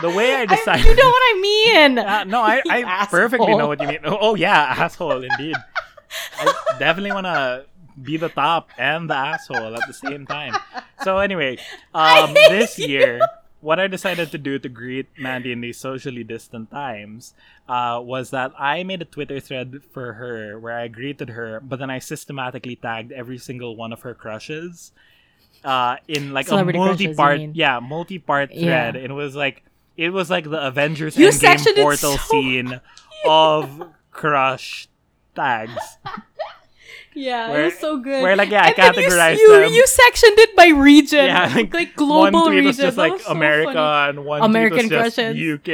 [0.01, 1.99] the way I I- decided, you know what I mean.
[2.09, 3.99] Uh, no, I, I perfectly know what you mean.
[4.03, 5.55] Oh, oh, yeah, asshole, indeed.
[6.39, 7.65] I definitely want to
[8.03, 10.55] be the top and the asshole at the same time.
[11.03, 11.57] So anyway,
[11.93, 12.87] um, this you.
[12.87, 13.19] year,
[13.61, 17.33] what I decided to do to greet Mandy in these socially distant times
[17.67, 21.79] uh, was that I made a Twitter thread for her where I greeted her, but
[21.79, 24.91] then I systematically tagged every single one of her crushes
[25.63, 27.51] uh, in like Celebrity a multi-part, mean?
[27.53, 28.91] yeah, multi-part Yeah.
[28.91, 28.95] thread.
[29.03, 29.63] It was like
[29.97, 32.79] it was like the Avengers You Endgame portal so- scene
[33.27, 34.87] of crush
[35.35, 35.97] tags.
[37.13, 38.21] Yeah, Where- it was so good.
[38.23, 39.73] where, like, yeah, I then you- them.
[39.73, 41.25] You sectioned it by region.
[41.25, 42.65] Yeah, like, like, global one tweet region.
[42.67, 44.09] was just like was America, funny.
[44.17, 45.37] and one American tweet was just.
[45.37, 45.69] UK.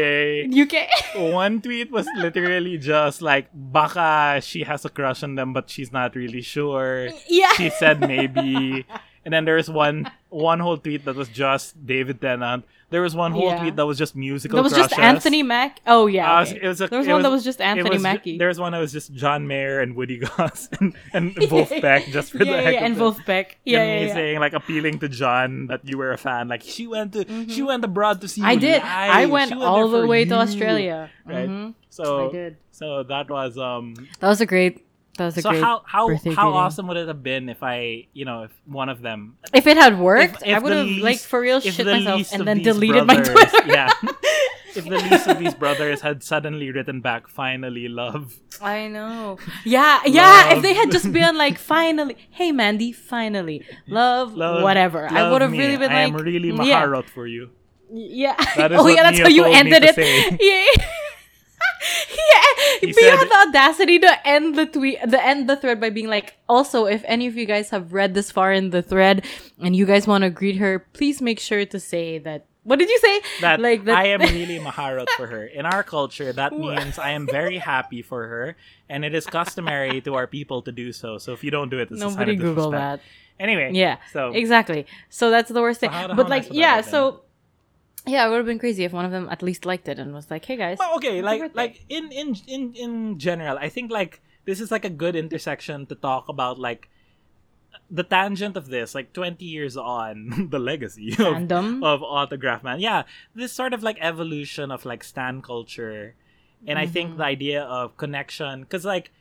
[0.50, 0.88] UK.
[1.34, 5.92] One tweet was literally just like baka she has a crush on them, but she's
[5.92, 7.10] not really sure.
[7.28, 7.54] yeah.
[7.54, 8.86] She said maybe.
[9.26, 12.64] And then there was one one whole tweet that was just David Tennant.
[12.96, 13.60] There was one whole Yeah.
[13.60, 14.56] tweet that was just musical.
[14.56, 14.98] That was just.
[14.98, 15.82] Anthony Mack.
[15.86, 16.32] Oh yeah.
[16.40, 16.60] Uh, okay.
[16.64, 18.38] it was a- there was one was- that was just Anthony was Mackie.
[18.38, 22.32] there was one that was just John Mayer and Woody Goss and, and Vulfpeck just
[22.32, 23.00] for yeah, the heck yeah, of and it.
[23.04, 23.46] Vulfpeck.
[23.66, 26.48] Yeah, and yeah, saying like appealing to John that you were a fan.
[26.48, 28.40] Like she went to she went abroad to see.
[28.40, 28.50] Mm-hmm.
[28.50, 28.82] I did.
[28.82, 29.12] live.
[29.22, 30.36] I went She all the way to.
[30.36, 31.10] Australia.
[31.26, 31.50] Right.
[31.50, 31.74] Mhm.
[31.90, 32.58] So I did.
[32.72, 33.96] so that was um.
[34.22, 34.85] That was a great.
[35.18, 35.64] That was a So great.
[35.64, 39.02] how how how awesome would it have been if I you know if one of
[39.02, 42.46] them If it had worked, if I would have like for real shit myself and
[42.48, 43.68] then deleted my brothers- Twitter.
[43.68, 43.92] yeah.
[44.76, 48.36] If the least of these brothers had suddenly written back, finally, love.
[48.62, 49.38] I know.
[49.64, 50.28] Yeah, yeah.
[50.50, 50.58] Love.
[50.58, 55.08] If they had just been like, finally, hey Mandy, finally, love, Love whatever.
[55.10, 57.52] I would have really been I like, I am really yeah, maharot for you.
[57.90, 58.36] yeah.
[58.58, 59.96] Oh yeah, that's how you ended it.
[60.44, 60.86] Yeah.
[62.10, 65.90] yeah, He said- had the audacity to end the tweet, the end the thread by
[65.90, 69.26] being like, also, if any of you guys have read this far in the thread
[69.60, 72.46] and you guys want to greet her, please make sure to say that.
[72.64, 73.22] What did you say?
[73.42, 73.96] that like that.
[73.96, 75.46] I am really maharot for her.
[75.46, 78.56] In our culture, that means I am very happy for her,
[78.90, 81.20] and it is customary to our people to do so.
[81.20, 83.02] So if you don't do it, sign Nobody of Google that.
[83.40, 83.98] Anyway, Yeah.
[84.12, 84.88] so Exactly.
[85.10, 85.92] So that's the worst thing.
[85.92, 86.82] how- how but like, yeah.
[86.82, 87.12] so.
[87.12, 87.20] been?
[88.08, 90.14] Yeah, it would have been crazy if one of them at least liked it and
[90.14, 93.92] was like, "Hey guys." Well, okay, like like in in in in general, I think
[93.92, 96.90] like this is like a good intersection to talk about like
[97.90, 101.52] the tangent of this, like twenty years on, the legacy of,
[101.84, 102.80] of autograph man.
[102.80, 103.04] Yeah,
[103.34, 106.16] this sort of like evolution of like stan culture,
[106.68, 106.94] and I Mm-hmm.
[106.94, 109.12] think the idea of connection, because like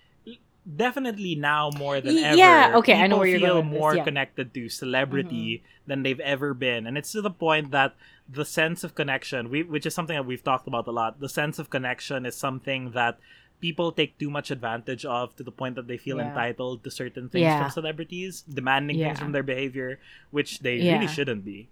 [0.77, 3.93] definitely now more than ever, yeah, okay, I know people where you're feel going more
[3.93, 4.01] yeah.
[4.01, 4.05] Mm-hmm.
[4.05, 7.95] connected to celebrity than they've ever been, and it's to the point that
[8.29, 11.29] the sense of connection, we, which is something that we've talked about a lot, the
[11.29, 13.19] sense of connection is something that
[13.61, 16.29] people take too much advantage of to the point that they feel Yeah.
[16.29, 17.59] entitled to certain things Yeah.
[17.59, 20.01] from celebrities, demanding things from their behavior,
[20.31, 20.95] which they Yeah.
[20.95, 21.69] really shouldn't be.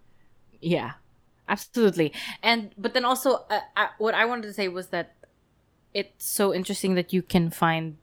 [0.61, 0.92] Yeah,
[1.48, 2.12] absolutely.
[2.42, 5.14] And but then also, uh, uh, what I wanted to say was that
[5.92, 7.96] it's so interesting that you can find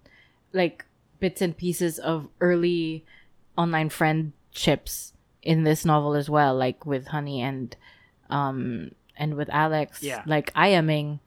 [0.54, 0.86] like
[1.20, 3.06] bits and pieces of early
[3.58, 7.76] online friendships in this novel as well, like with Honey and
[8.30, 10.02] um and with Alex.
[10.02, 10.24] Yeah.
[10.26, 11.20] like IMing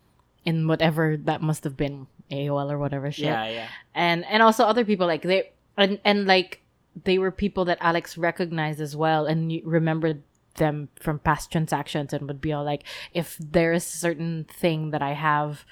[0.44, 3.26] in whatever that must have been AOL or whatever shit.
[3.26, 3.68] Yeah, yeah.
[3.94, 6.62] and and also other people like they and and like
[7.04, 10.22] they were people that Alex recognized as well and remembered
[10.56, 12.84] them from past transactions and would be all like
[13.14, 15.64] if there is a certain thing that I have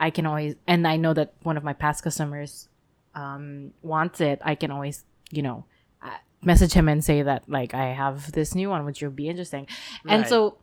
[0.00, 2.68] I can always and I know that one of my past customers
[3.14, 5.64] um wants it I can always you know
[6.02, 6.10] uh,
[6.42, 9.68] message him and say that like I have this new one which would be interesting
[10.08, 10.58] and so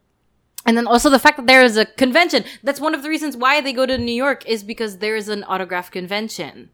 [0.66, 2.44] and then also the fact that there is a convention.
[2.64, 5.30] That's one of the reasons why they go to New York is because there is
[5.30, 6.70] an autograph convention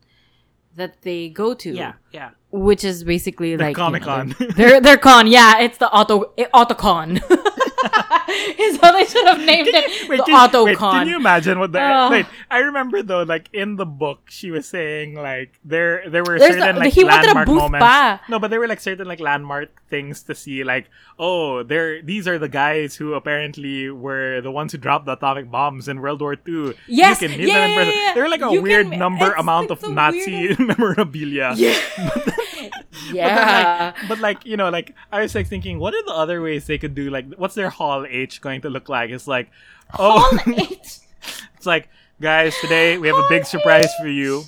[0.76, 1.74] that they go to.
[1.74, 2.32] Yeah, yeah.
[2.52, 4.36] Which is basically like you know, Comic-Con.
[4.40, 5.60] their- their their con, yeah.
[5.60, 7.20] It's the auto eh, autocon.
[8.60, 10.10] is how they should have named it.
[10.10, 10.66] Wait, the can, autocon.
[10.66, 12.12] wait, can you imagine what the Ugh.
[12.12, 12.26] wait?
[12.52, 16.76] I remember though, like in the book, she was saying like there there were certain
[16.76, 17.84] a- like he landmark moments.
[17.84, 18.22] pa.
[18.30, 20.64] No, but there were like certain like landmark things to see.
[20.64, 25.14] Like oh, there these are the guys who apparently were the ones who dropped the
[25.14, 26.74] atomic bombs in World War II.
[26.88, 27.94] Yes, you can meet yeah, them in person.
[27.94, 28.14] yeah, yeah.
[28.16, 31.54] They were like a You weird can- number amount like, of Nazi memorabilia.
[31.56, 31.78] Yeah.
[33.10, 33.36] But yeah.
[33.36, 36.42] then, like, but like you know, like I was like thinking, what are the other
[36.42, 37.10] ways they could do?
[37.10, 39.10] Like, what's their Hall H going to look like?
[39.10, 39.50] It's like,
[39.98, 41.00] oh, Hall H.
[41.56, 41.90] it's like,
[42.22, 43.92] guys, today we have a big Hall surprise H.
[44.02, 44.44] for you.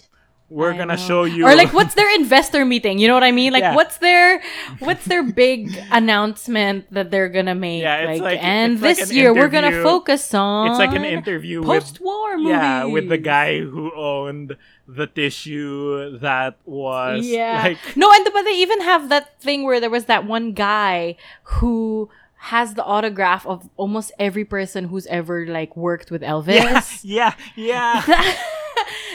[0.52, 1.08] We're I gonna know.
[1.08, 1.48] show you.
[1.48, 3.00] Or like what's their investor meeting?
[3.00, 3.54] You know what i mean?
[3.54, 3.76] Like Yeah.
[3.76, 4.42] what's their
[4.80, 7.82] what's their big announcement that they're gonna make?
[7.82, 11.06] Yeah, it's like- and like this an year we're gonna focus on it's like an
[11.06, 17.64] interview post-war movies yeah with the guy who owned the tissue that was yeah.
[17.64, 21.16] like no and but they even have that thing where there was that one guy
[21.62, 22.10] who
[22.52, 27.00] has the autograph of almost every person who's ever like worked with yeah elvis.
[27.04, 28.02] yeah yeah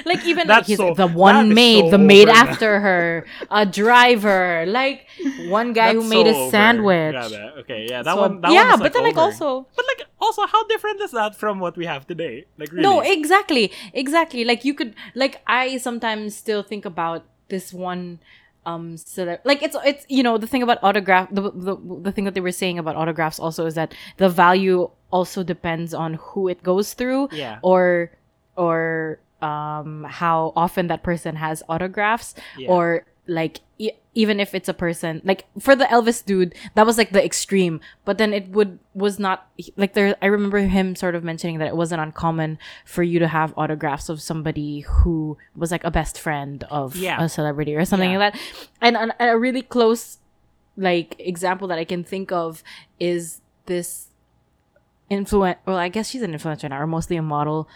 [0.07, 4.65] like even like he's so- the one maid, so the maid after her, a driver,
[4.67, 5.07] like
[5.49, 7.15] one guy who made so a sandwich.
[7.33, 7.53] It.
[7.61, 9.27] okay yeah that So- one that yeah, one but then like over.
[9.33, 12.83] also but like also how different is that from what we have today like really
[12.83, 14.45] no, exactly, exactly.
[14.45, 18.21] Like you could like I sometimes still think about this one.
[18.67, 22.25] Um, cele- like it's it's you know the thing about autograph the, the the thing
[22.27, 26.49] that they were saying about autographs also is that the value also depends on who
[26.49, 28.11] it goes through yeah or
[28.57, 32.69] or um how often that person has autographs Yeah.
[32.71, 36.97] or like e- even if it's a person like for the Elvis dude that was
[36.97, 41.15] like the extreme but then it would was not like there I remember him sort
[41.15, 45.71] of mentioning that it wasn't uncommon for you to have autographs of somebody who was
[45.71, 47.21] like a best friend of Yeah.
[47.23, 48.19] a celebrity or something Yeah.
[48.19, 48.43] like that
[48.81, 50.19] and, and a really close
[50.79, 52.63] like example that I can think of
[53.01, 54.09] is this
[55.11, 57.69] influent well I guess she's an influencer now or mostly a model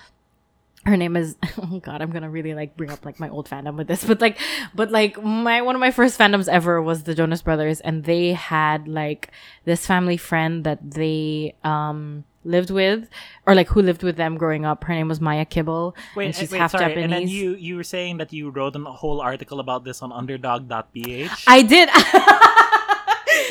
[0.87, 3.77] her name is oh god i'm gonna really like bring up like my old fandom
[3.77, 4.39] with this but like
[4.75, 8.33] but like my one of my first fandoms ever was the jonas brothers and they
[8.33, 9.31] had like
[9.65, 13.07] this family friend that they um lived with
[13.47, 16.35] or like who lived with them growing up her name was maya kibble Wait, and
[16.35, 16.87] she's wait, half sorry.
[16.87, 20.01] japanese And then you you were saying that you wrote a whole article about this
[20.01, 21.45] on underdog.ph.
[21.47, 21.91] i did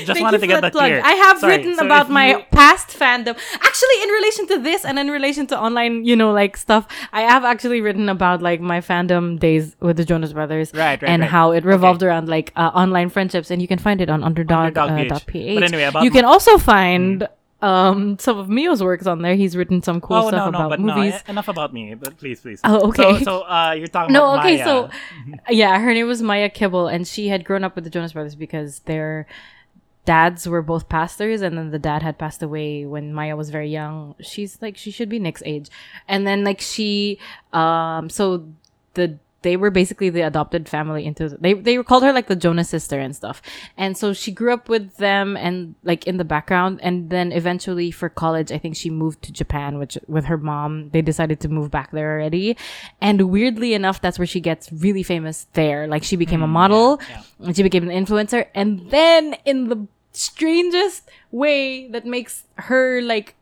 [0.05, 0.85] Just wanted to get that that plug.
[0.85, 1.01] clear.
[1.03, 3.37] I have Sorry, written so about my you- past fandom.
[3.53, 7.21] Actually, in relation to this and in relation to online, you know, like stuff, I
[7.21, 10.71] have actually written about like my fandom days with the Jonas Brothers.
[10.73, 11.29] Right, right, And right.
[11.31, 13.51] how it revolved around like uh, online friendships.
[13.51, 15.09] And you can find it on underdog, Underdog uh, PH.
[15.09, 15.55] dot PH.
[15.55, 17.27] But anyway, about- you can also find
[17.61, 19.35] um some of Mio's works on there.
[19.35, 21.15] He's written some cool oh stuff no no about movies.
[21.27, 23.19] no enough about me but please please Oh, okay.
[23.19, 24.65] so, so uh you're talking No, about okay, Maya.
[24.65, 24.89] so
[25.49, 28.35] yeah, her name was Maya Kibble, and she had grown up with the Jonas Brothers
[28.35, 29.27] because their
[30.09, 33.69] dads were both pastors, and then the dad had passed away when Maya was very
[33.79, 34.15] young.
[34.31, 35.67] She's like she should be Nick's age,
[36.07, 37.19] and then like she,
[37.53, 38.23] um, so
[38.97, 39.07] the
[39.41, 42.99] they were basically the adopted family into they they called her like the Jonas sister
[43.05, 43.37] and stuff,
[43.77, 47.89] and so she grew up with them and like in the background, and then eventually
[47.99, 50.89] for college, I think she moved to Japan, which with her mom.
[50.91, 52.57] They decided to move back there already,
[52.99, 55.87] and weirdly enough, that's where she gets really famous there.
[55.93, 57.47] Like she became a model, Hmm, yeah.
[57.47, 59.79] and she became an influencer, and then in the
[60.11, 63.35] strangest way that makes her like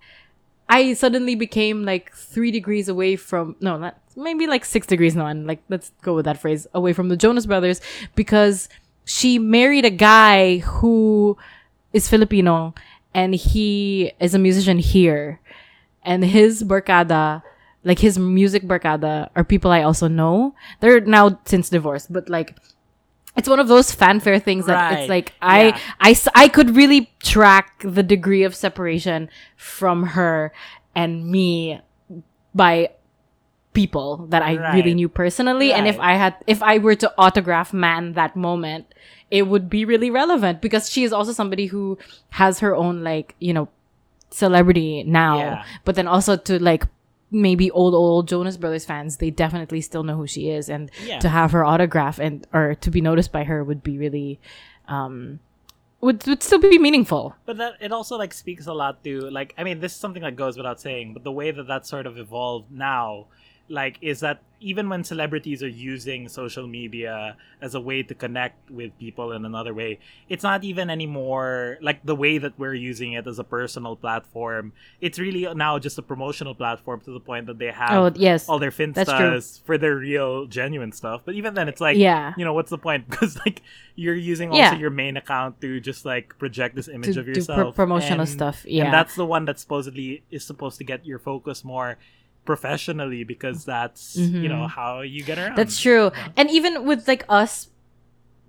[0.69, 5.25] I suddenly became like three degrees away from no, not maybe like six degrees no,
[5.25, 7.79] and like let's go with that phrase away from the Jonas Brothers
[8.15, 8.67] because
[9.05, 11.37] she married a guy who
[11.93, 12.75] is Filipino
[13.13, 15.39] and he is a musician here,
[16.03, 17.41] and his barkada,
[17.83, 20.53] like his music barkada, are people I also know.
[20.81, 22.57] They're now since divorced, but like
[23.37, 24.99] it's one of those fanfare things that Right.
[24.99, 25.79] it's like I, Yeah.
[26.35, 30.51] I could really track the degree of separation from her
[30.95, 31.79] and me
[32.55, 32.89] by
[33.73, 37.73] people that I really knew personally and if I had if I were to autograph
[37.73, 38.87] man that moment
[39.29, 43.35] it would be really relevant because she is also somebody who has her own like
[43.39, 43.69] you know
[44.31, 45.63] celebrity now Yeah.
[45.85, 46.85] but then also to like
[47.31, 51.19] maybe old old Jonas Brothers fans they definitely still know who she is and Yeah.
[51.19, 54.39] to have her autograph and or to be noticed by her would be really
[54.87, 55.39] um
[55.99, 59.53] would would still be meaningful But that it also like speaks a lot to like
[59.57, 62.05] I mean this is something that goes without saying, but the way that that sort
[62.07, 63.25] of evolved now,
[63.69, 68.71] like is that even when celebrities are using social media as a way to connect
[68.71, 69.99] with people in another way,
[70.29, 74.73] it's not even anymore like the way that we're using it as a personal platform.
[74.99, 78.49] It's really now just a promotional platform to the point that they have oh yes
[78.49, 81.21] all their finstas for their real genuine stuff.
[81.25, 82.33] But even then, it's like, Yeah.
[82.37, 83.05] you know, what's the point?
[83.17, 83.61] Because like
[83.95, 84.75] you're using also Yeah.
[84.77, 88.29] your main account to just like project this image to of yourself, pro- promotional And-
[88.29, 91.97] stuff yeah And that's the one that supposedly is supposed to get your focus more
[92.47, 95.49] professionally because that's you know how you get around.
[95.53, 95.55] Mm-hmm.
[95.61, 96.09] That's true.
[96.35, 97.67] And even with like us,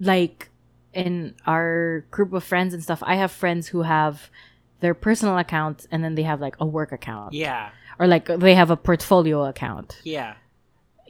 [0.00, 0.48] like
[0.94, 4.30] in our group of friends and stuff, I have friends who have
[4.80, 7.34] their personal accounts and then they have like a work account.
[7.34, 10.00] Yeah, Or like they have a portfolio account.
[10.04, 10.34] yeah,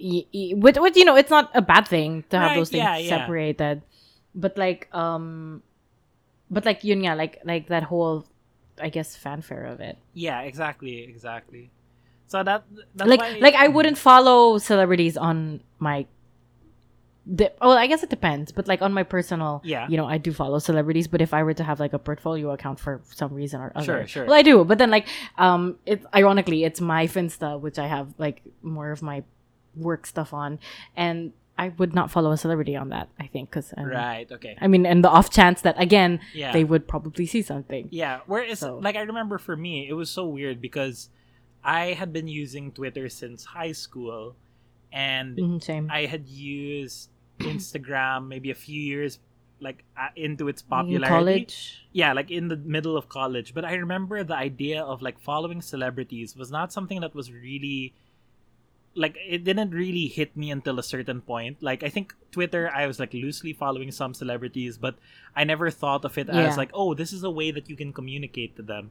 [0.01, 2.70] Y- y- Which, which you know, it's not a bad thing to have Right, those
[2.70, 3.09] things yeah, yeah.
[3.09, 3.82] separated.
[4.35, 5.62] But like, um,
[6.51, 8.24] but like yun nga, like like that whole,
[8.81, 9.98] I guess, fanfare of it.
[10.15, 10.40] yeah.
[10.48, 11.70] Exactly, exactly.
[12.28, 12.64] So that
[12.94, 16.06] that's like why, like I wouldn't follow celebrities on my
[17.30, 19.86] the, well, I guess it depends, but like on my personal, Yeah.
[19.88, 21.06] you know, I do follow celebrities.
[21.09, 23.84] But if I were to have like a portfolio account for some reason or other,
[23.84, 24.24] Sure, sure.
[24.24, 25.06] Well, I do, but then like,
[25.36, 29.24] um, it's ironically it's my Finsta, which I have like more of my
[29.76, 30.59] work stuff on,
[30.96, 33.09] and I would not follow a celebrity on that.
[33.20, 34.30] I think because Right.
[34.32, 34.56] Okay.
[34.60, 36.52] I mean, and the off chance that again Yeah.
[36.52, 37.88] they would probably see something.
[37.90, 41.10] Yeah, whereas So- like I remember for me, it was so weird because
[41.64, 44.36] I had been using Twitter since high school,
[44.93, 45.90] and Mhm, same.
[45.90, 47.10] I had used
[47.40, 49.18] Instagram maybe a few years
[49.60, 51.09] like uh, into its In popularity.
[51.09, 51.82] college.
[51.93, 53.55] Yeah, like in the middle of college.
[53.55, 57.93] But I remember the idea of like following celebrities was not something that was really
[58.94, 61.62] like it didn't really hit me until a certain point.
[61.62, 64.97] Like I think Twitter I was like loosely following some celebrities, but
[65.36, 66.47] I never thought of it Yeah.
[66.48, 68.90] as like, oh, this is a way that you can communicate to them.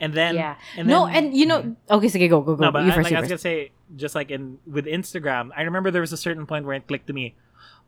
[0.00, 0.56] And then yeah.
[0.76, 2.64] and no, then- and you know, okay, so okay, go go go.
[2.64, 3.10] no, but you I, first.
[3.10, 3.44] like, I was first.
[3.44, 6.74] gonna say, just like in with Instagram, I remember there was a certain point where
[6.74, 7.34] it clicked to me.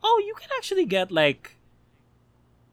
[0.04, 1.56] Oh, you can actually get like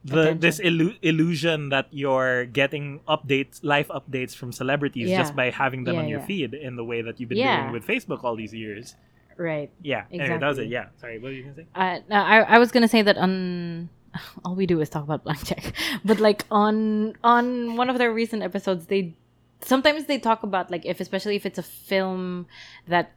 [0.03, 0.39] the Attention.
[0.39, 5.19] this illu- illusion that you're getting updates, life updates from celebrities Yeah.
[5.19, 6.25] just by having them Yeah, on your yeah.
[6.25, 8.95] feed in the way that you've been doing with Facebook all these years.
[9.37, 9.69] Right.
[9.81, 10.03] Yeah.
[10.11, 10.67] Anyway, that was it.
[10.67, 10.73] Exactly.
[10.73, 10.99] Yeah.
[10.99, 11.67] Sorry, what were you gonna say?
[11.75, 13.89] Uh, no, I I was gonna say that on
[14.43, 18.11] all we do is talk about blank check, but like on on one of their
[18.11, 19.15] recent episodes, they
[19.61, 22.47] sometimes they talk about like if especially if it's a film
[22.87, 23.11] that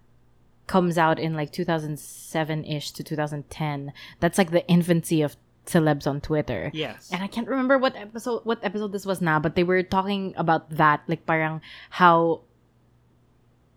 [0.67, 5.37] comes out in like 2007 ish to 2010, that's like the infancy of
[5.67, 6.71] celebs on Twitter.
[6.75, 7.11] Yes.
[7.13, 10.35] And I can't remember what episode what episode this was now, but they were talking
[10.37, 11.61] about that, like parang
[11.91, 12.43] how.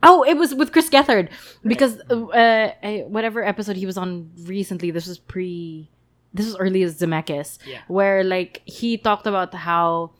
[0.04, 1.30] Oh, it was with Chris Gethard
[1.64, 5.90] because uh, uh, whatever episode he was on recently, this was pre,
[6.32, 7.80] this was early as Zemeckis, Yeah.
[7.88, 10.12] where like he talked about how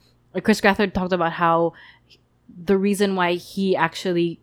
[0.42, 1.74] Chris Gethard talked about how
[2.48, 4.40] the reason why he actually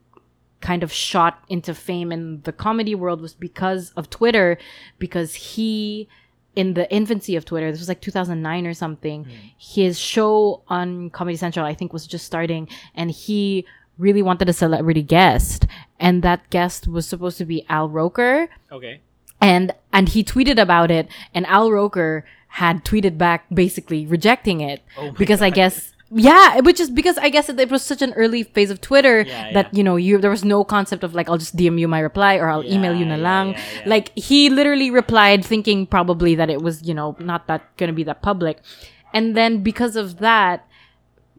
[0.61, 4.59] kind of shot into fame in the comedy world was because of Twitter,
[4.99, 6.09] because he
[6.55, 9.31] in the infancy of Twitter, this was like 2009 or something, hmm.
[9.57, 13.65] his show on Comedy Central, I think, was just starting, and he
[13.99, 15.67] really wanted a celebrity guest,
[15.99, 19.01] and that guest was supposed to be Al Roker, Okay.
[19.41, 24.83] and and he tweeted about it, and Al Roker had tweeted back basically rejecting it
[24.99, 25.92] Oh because I guess.
[26.15, 29.23] Yeah, which is because I guess it, it was such an early phase of Twitter
[29.23, 31.89] Yeah, that you know you there was no concept of like I'll just DM you
[31.89, 33.47] my reply or I'll email you Yeah, na yeah, lang.
[33.53, 33.83] yeah, yeah.
[33.87, 38.05] Like he literally replied thinking probably that it was you know not that gonna be
[38.05, 38.61] that public,
[39.15, 40.69] and then because of that,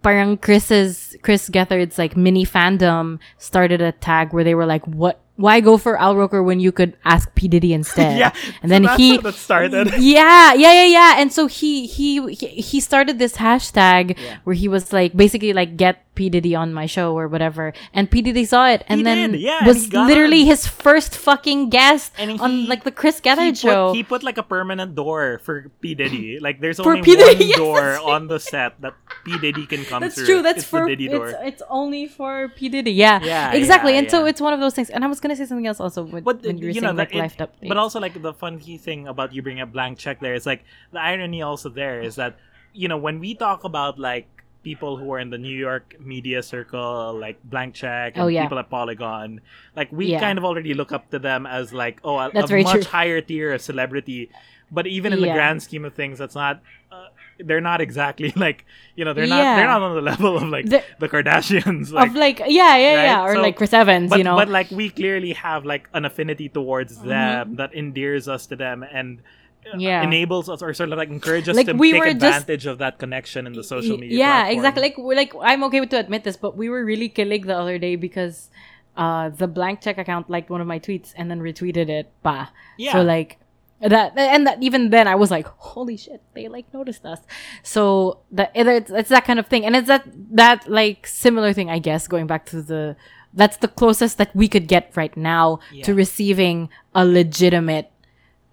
[0.01, 5.22] parang Chris's Chris Gethard's like mini fandom started a tag where they were like, "What?
[5.35, 8.31] Why go for Al Roker when you could ask P Diddy instead?" Yeah,
[8.61, 9.87] and so then that's he that started.
[9.97, 11.11] yeah, yeah, yeah, yeah.
[11.17, 14.37] And so he he he, he started this hashtag Yeah.
[14.43, 18.05] where he was like basically like get P Diddy on my show or whatever, and
[18.11, 21.69] P Diddy saw it and He then did, yeah, was he literally his first fucking
[21.73, 23.93] guest And on he- like the Chris he Gethard put, show.
[23.93, 26.37] he put like a permanent door for P Diddy.
[26.39, 28.93] Like there's only one yes, door on the set that
[29.25, 30.25] P Diddy can come That's through.
[30.25, 30.41] true.
[30.41, 31.27] That's it's for Diddy door.
[31.29, 32.91] it's it's only for P Diddy.
[32.91, 33.93] Yeah, Yeah, exactly.
[33.93, 34.89] yeah, and so it's one of those things.
[34.89, 36.83] And I was gonna say something else also when, but when you were you saying
[36.95, 37.67] know, like life updates.
[37.67, 40.63] but also like the funny thing about you bring a blank check there is like
[40.91, 42.37] the irony also there is that
[42.73, 44.27] you know when we talk about like
[44.63, 48.43] people who are in the New York media circle, like Blank Check and Oh, yeah.
[48.43, 49.41] people at Polygon,
[49.75, 50.21] like we Yeah.
[50.21, 52.73] kind of already look up to them as like oh a, That's a very much
[52.73, 52.83] true.
[52.95, 54.29] higher tier of celebrity.
[54.71, 56.61] But even in the grand scheme of things, that's not.
[56.91, 57.07] Uh,
[57.39, 58.65] they're not exactly like
[58.95, 59.55] you know they're not Yeah.
[59.55, 62.95] they're not on the level of like The- the Kardashians like of like yeah yeah
[62.95, 63.03] right?
[63.09, 64.35] yeah or So- like Chris Evans, but, you know.
[64.35, 67.07] but like we clearly have like an affinity towards Mm-hmm.
[67.09, 69.19] them that endears us to them and
[69.65, 70.03] uh, Yeah.
[70.03, 72.65] enables us or sort of like encourages us Like, to we take were just- advantage
[72.65, 74.57] of that connection in the social media yeah platform.
[74.57, 77.41] exactly like we're like i'm okay with to admit this but we were really killing
[77.47, 78.49] the other day because
[78.97, 82.47] uh the blank check account liked one of my tweets and then retweeted it bah
[82.77, 82.91] Yeah.
[82.93, 83.39] so like
[83.89, 87.19] that and that even then i was like holy shit they like noticed us.
[87.63, 91.69] So that it's, it's that kind of thing and it's that that like similar thing
[91.69, 92.95] i guess going back to the
[93.33, 97.91] that's the closest that we could get right now to receiving a legitimate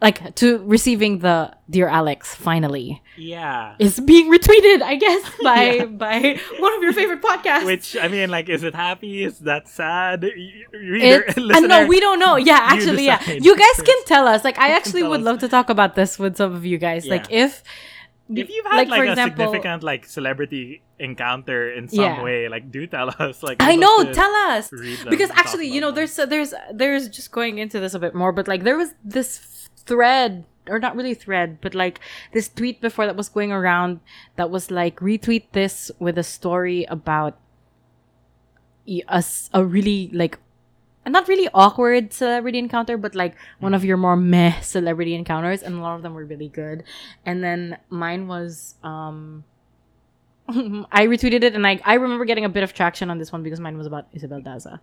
[0.02, 5.84] like to receiving the dear alex finally yeah is being retweeted, I guess, by Yeah.
[5.84, 7.66] by one of your favorite podcasts.
[7.66, 10.24] which i mean like is it happy is that sad
[10.72, 12.36] reader listener, no, we don't know.
[12.36, 13.20] Yeah, you actually, yeah.
[13.30, 14.44] You guys can tell us.
[14.44, 15.26] Like, I actually would us.
[15.26, 17.06] love to talk about this with some of you guys.
[17.06, 17.62] Like, if
[18.34, 22.22] if you've had like, for a example- significant like celebrity encounter in some Yeah.
[22.22, 24.70] way like do tell us like I know, tell us
[25.08, 25.96] because actually, you know, them.
[26.06, 29.59] there's there's there's just going into this a bit more, but like there was this
[29.86, 32.00] thread or not really thread, but like
[32.32, 34.00] this tweet before that was going around
[34.36, 37.38] that was like retweet this with a story about
[38.86, 40.38] a, a really like
[41.06, 45.76] not really awkward celebrity encounter, but like one of your more meh celebrity encounters, and
[45.76, 46.84] a lot of them were really good.
[47.24, 49.44] And then mine was um
[50.92, 53.42] I retweeted it and I I remember getting a bit of traction on this one
[53.42, 54.80] because mine was about Isabel Daza.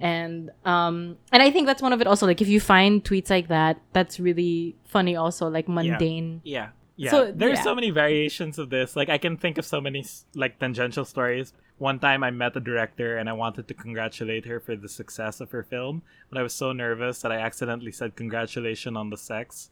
[0.00, 3.30] And um and I think that's one of it also like if you find tweets
[3.30, 6.40] like that, that's really funny also like mundane.
[6.44, 6.70] Yeah.
[6.96, 7.10] Yeah.
[7.12, 7.64] So, There's yeah.
[7.64, 8.94] so many variations of this.
[8.94, 11.54] Like I can think of so many like tangential stories.
[11.78, 15.40] One time I met the director and I wanted to congratulate her for the success
[15.40, 19.16] of her film, but I was so nervous that I accidentally said congratulations on the
[19.16, 19.70] sex.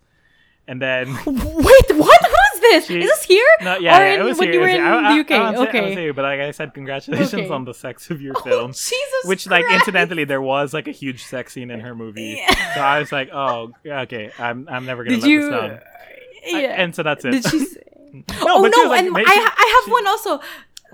[0.67, 2.23] And then Wait, what?
[2.71, 2.87] This?
[2.87, 3.47] She- Is this here?
[3.63, 4.85] No, yeah, or yeah, in, it was when here, you were in here.
[4.87, 5.31] I- the UK?
[5.33, 5.95] I I okay.
[5.95, 7.49] say, but like I said, congratulations Okay.
[7.49, 8.73] on the sex of your oh, film.
[8.73, 9.81] Jesus Which, like, Christ.
[9.83, 12.41] incidentally, there was like a huge sex scene in her movie.
[12.75, 15.41] So I was like, oh, okay, I'm, I'm never gonna Did let you?
[15.43, 15.71] this down.
[16.55, 16.83] I- yeah.
[16.83, 17.31] and so that's it.
[17.33, 17.59] Did she?
[17.65, 17.83] Say,
[18.15, 18.89] oh, No, oh but no!
[18.89, 19.23] like, and ma- I
[19.65, 20.41] I have she- one also.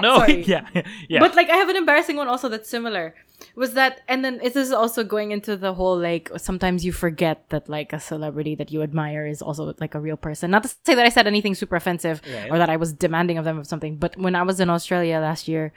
[0.00, 0.42] No, Sorry.
[0.44, 0.66] yeah,
[1.08, 1.20] yeah.
[1.20, 3.14] But like I have an embarrassing one also that's similar.
[3.56, 7.68] Was that and then is also going into the whole like sometimes you forget that
[7.68, 10.50] like a celebrity that you admire is also like a real person.
[10.50, 12.50] Not to say that I said anything super offensive Right.
[12.50, 15.18] or that I was demanding of them of something, but when I was in Australia
[15.18, 15.72] last year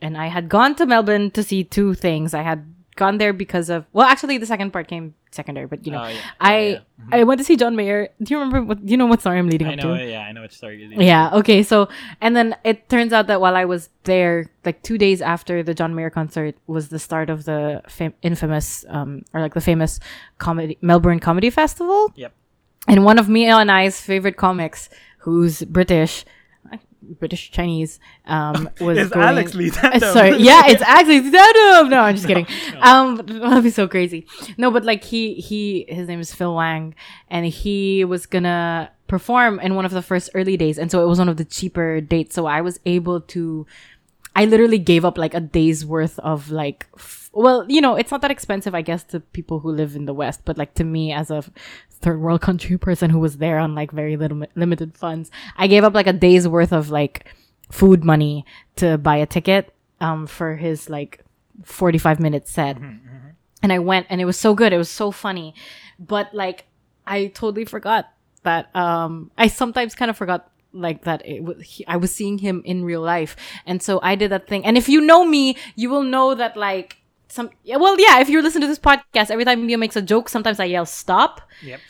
[0.00, 2.34] and I had gone to Melbourne to see two things.
[2.34, 2.64] I had
[2.96, 6.08] gone there because of well actually the second part came secondary, but you know Oh,
[6.08, 6.20] yeah.
[6.40, 6.80] I Yeah, yeah.
[7.12, 8.08] I went to see John Mayer.
[8.22, 10.04] Do you remember what do you know what story I'm leading I up know, to?
[10.10, 11.30] yeah, I know which story you're leading Yeah.
[11.34, 11.62] Okay.
[11.62, 11.88] So,
[12.20, 15.74] and then it turns out that while I was there, like two days after the
[15.74, 20.00] John Mayer concert, was the start of the fam- infamous, um, or like the famous
[20.38, 22.12] comedy Melbourne Comedy Festival.
[22.16, 22.32] Yep.
[22.86, 24.88] And one of Mio and I's favorite comics,
[25.18, 26.24] who's British,
[27.02, 30.00] British Chinese, um, was It's going- Alex Li Tandem.
[30.12, 31.90] Sorry, yeah, it's actually Tandem.
[31.90, 32.46] No, I'm just kidding.
[32.80, 34.26] Um, that'd be so crazy.
[34.56, 36.94] No, but like he he his name is Phil Wang,
[37.30, 41.06] and he was gonna perform in one of the first early days, and so it
[41.06, 42.34] was one of the cheaper dates.
[42.34, 43.66] So I was able to.
[44.38, 48.12] I literally gave up like a day's worth of like, f- well, you know, it's
[48.12, 50.84] not that expensive, I guess, to people who live in the West, but like to
[50.84, 51.42] me as a
[51.90, 55.82] third world country person who was there on like very little limited funds, I gave
[55.82, 57.26] up like a day's worth of like
[57.72, 58.46] food money
[58.76, 61.24] to buy a ticket um for his like
[61.64, 62.76] 45 minute set.
[63.60, 64.72] And I went and it was so good.
[64.72, 65.52] It was so funny.
[65.98, 66.66] But like
[67.04, 68.06] I totally forgot
[68.44, 70.48] that um I sometimes kind of forgot
[70.80, 73.36] like that it was he, I was seeing him in real life.
[73.66, 74.64] And so I did that thing.
[74.64, 76.96] And if you know me, you will know that like
[77.28, 80.02] some yeah, well yeah, if you listen to this podcast, every time Mio makes a
[80.02, 81.40] joke, sometimes I yell stop.
[81.62, 81.80] Yep.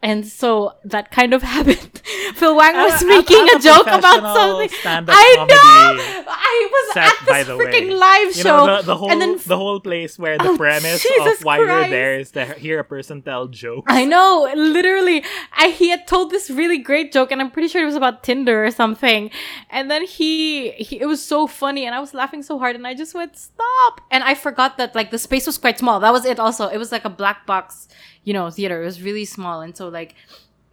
[0.00, 2.00] And so that kind of happened.
[2.34, 4.70] Phil Wang was I'm- making a a joke about something.
[4.84, 6.17] I know.
[6.30, 7.94] I was set, at by this the freaking way.
[7.94, 10.56] live You show, know, the, the whole and then the whole place where the Oh,
[10.56, 13.92] premise Jesus of why you're there is to hear a person tell jokes.
[13.92, 15.24] I know, literally.
[15.56, 18.22] I, he had told this really great joke, and I'm pretty sure it was about
[18.22, 19.30] Tinder or something.
[19.70, 22.86] And then he, he, it was so funny, and I was laughing so hard, and
[22.86, 24.00] I just went stop.
[24.10, 26.00] And I forgot that like the space was quite small.
[26.00, 26.38] That was it.
[26.38, 27.88] Also, it was like a black box,
[28.24, 28.82] you know, theater.
[28.82, 30.14] It was really small, and so like.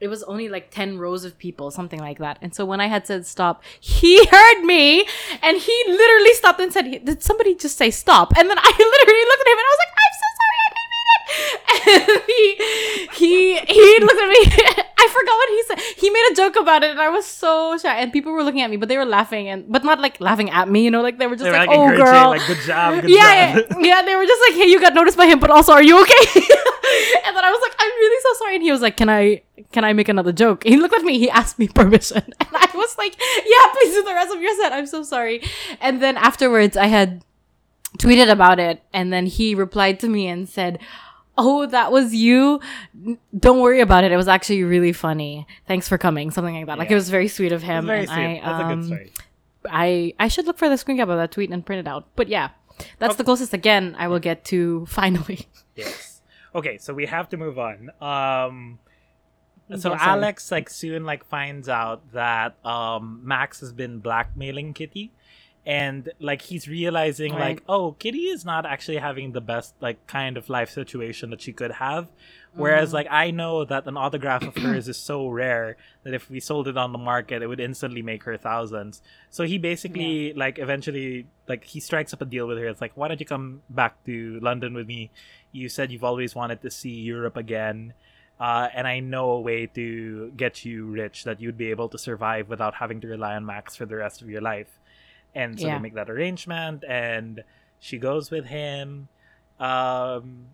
[0.06, 2.38] It was only like 10 rows of people, something like that.
[2.40, 4.99] And so when I had said stop, he heard me
[5.41, 8.32] and he literally stopped and said, Did somebody just say stop?
[8.38, 10.69] And then I literally looked at him and I was like, I'm so sorry, I
[10.77, 11.23] didn't mean it.
[11.86, 12.41] And he
[13.18, 13.34] he
[13.65, 14.75] he looked at me.
[15.06, 15.80] I forgot what he said.
[16.02, 17.95] He made a joke about it, and I was so shy.
[17.95, 20.49] And people were looking at me, but they were laughing, and but not like laughing
[20.49, 20.84] at me.
[20.84, 23.02] You know, like they were just They were like, like, "Oh, girl." like good job,
[23.02, 23.65] good yeah, job.
[23.72, 24.02] yeah, yeah.
[24.02, 26.23] They were just like, "Hey, you got noticed by him, but also, are you okay?"
[27.26, 29.41] and then I was like, "I'm really so sorry." And he was like, "Can I
[29.72, 31.19] can I make another joke?" He looked at me.
[31.19, 34.56] He asked me permission, and I was like, "Yeah, please do the rest of your
[34.57, 34.73] set.
[34.73, 35.41] I'm so sorry."
[35.82, 37.23] And then afterwards, I had
[37.98, 40.80] tweeted about it and then he replied to me and said
[41.38, 42.60] oh that was you?
[43.38, 44.12] Don't worry about it.
[44.12, 45.48] It was actually really funny.
[45.68, 46.32] Thanks for coming.
[46.32, 46.78] Something like that.
[46.78, 48.18] Like it was very sweet of him very and sweet.
[48.18, 49.14] I, That's a um, good story.
[49.70, 52.07] I I should look for the screen cap of that tweet and print it out.
[52.16, 52.49] But yeah
[52.99, 53.53] that's the closest.
[53.53, 55.48] Again I will get to finally.
[55.76, 56.22] Yes.
[56.53, 57.91] Okay, so we have to move on.
[57.99, 58.80] Um
[59.78, 59.99] so Yes.
[60.02, 65.12] Alex like soon like finds out that um Max has been blackmailing Kitty
[65.66, 67.40] and like he's realizing Right.
[67.58, 71.42] like oh Kitty is not actually having the best like kind of life situation that
[71.42, 72.08] she could have
[72.54, 72.94] whereas Mm.
[72.94, 76.68] like I know that an autograph of hers is so rare that if we sold
[76.68, 79.02] it on the market it would instantly make her thousands
[79.32, 82.96] so he basically like eventually like he strikes up a deal with her it's like
[82.96, 85.10] why don't you come back to London with me
[85.52, 87.94] you said you've always wanted to see Europe again.
[88.38, 91.98] Uh, and I know a way to get you rich that you'd be able to
[91.98, 94.68] survive without having to rely on Max for the rest of your life.
[95.36, 95.76] And so Yeah.
[95.76, 97.44] they make that arrangement, and
[97.80, 99.10] she goes with him.
[99.60, 100.48] Um,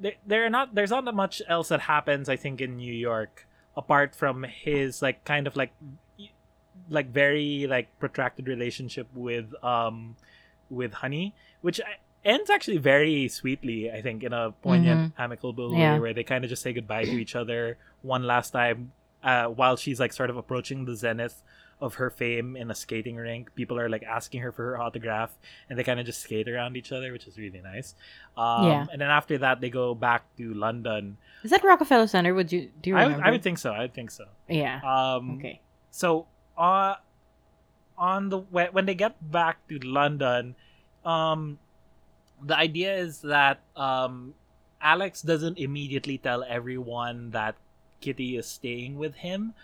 [0.00, 2.28] there, there are not there's not that much else that happens.
[2.28, 3.46] I think in New York,
[3.76, 5.72] apart from his like kind of like
[6.90, 10.16] like very like protracted relationship with um
[10.70, 11.80] with Honey, which
[12.24, 13.90] ends actually very sweetly.
[13.92, 17.12] I think in a poignant, amicable way, where they kind of just say goodbye to
[17.18, 18.92] each other one last time,
[19.22, 21.42] uh, while she's like sort of approaching the zenith
[21.80, 23.54] of her fame in a skating rink.
[23.54, 25.36] People are like asking her for her autograph,
[25.68, 27.94] and they kind of just skate around each other, which is really nice.
[28.36, 28.86] Um, Yeah.
[28.92, 31.16] And then after that, they go back to London.
[31.42, 32.32] Is that Rockefeller Center?
[32.34, 33.18] Would you do you I remember?
[33.18, 33.72] would, I would think so.
[33.72, 34.24] I would think so.
[34.48, 34.80] Yeah.
[34.82, 35.60] Um, okay.
[35.90, 36.26] so
[36.56, 36.94] uh
[37.98, 40.54] on the when, when they get back to london
[41.04, 41.58] um
[42.42, 44.34] the idea is that um
[44.82, 47.54] alex doesn't immediately tell everyone that
[48.00, 49.54] kitty is staying with him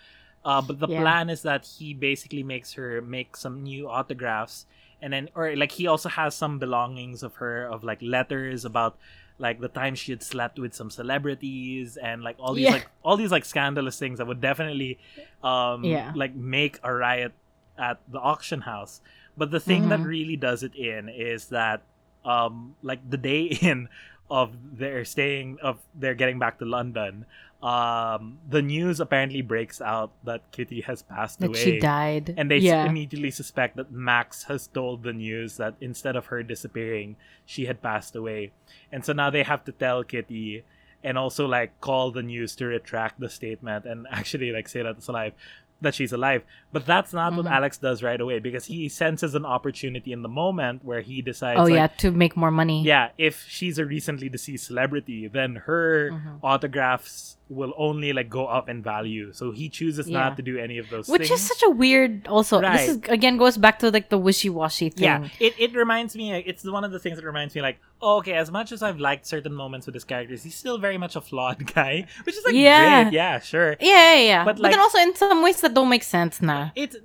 [0.44, 1.00] uh but the Yeah.
[1.00, 4.66] plan is that he basically makes her make some new autographs
[5.02, 8.96] and then or like he also has some belongings of her of like letters about
[9.38, 12.72] like the time she had slept with some celebrities and like all these Yeah.
[12.72, 14.98] like all these like scandalous things that would definitely
[15.42, 16.12] um Yeah.
[16.14, 17.32] like make a riot
[17.78, 19.00] at the auction house
[19.36, 20.04] but the thing that Mhm.
[20.04, 21.82] really does it in is that
[22.24, 23.88] um like the day in
[24.30, 27.24] of their staying of their getting back to london
[27.62, 32.32] um the news apparently breaks out that kitty has passed That away she died.
[32.36, 32.86] and they s- yeah.
[32.86, 37.82] immediately suspect that Max has told the news that instead of her disappearing, she had
[37.82, 38.52] passed away.
[38.90, 40.64] And so now they have to tell Kitty
[41.04, 44.96] and also like call the news to retract the statement and actually like say that
[44.96, 45.34] it's alive
[45.82, 46.42] that she's alive.
[46.72, 47.50] But that's not what Mhm.
[47.52, 51.58] Alex does right away because he senses an opportunity in the moment where he decides
[51.58, 52.82] oh like, yeah, to make more money.
[52.82, 56.38] yeah, if she's a recently deceased celebrity, then her Mhm.
[56.42, 59.32] autographs will only like go up in value.
[59.32, 60.20] So he chooses Yeah.
[60.20, 61.18] not to do any of those things.
[61.18, 61.40] Which things.
[61.40, 62.28] is such a weird.
[62.28, 62.78] Also, Right.
[62.78, 65.04] this is again goes back to like the wishy washy thing.
[65.04, 66.32] Yeah, it, it reminds me.
[66.32, 68.34] It's one of the things that reminds me, like, oh, okay.
[68.34, 71.20] As much as I've liked certain moments with his characters, he's still very much a
[71.20, 73.02] flawed guy, which is like Yeah.
[73.04, 73.14] great.
[73.14, 73.76] Yeah, sure.
[73.80, 74.44] Yeah, yeah, yeah.
[74.44, 76.72] But, But, then also in some ways that don't make sense now.
[76.76, 76.96] It's.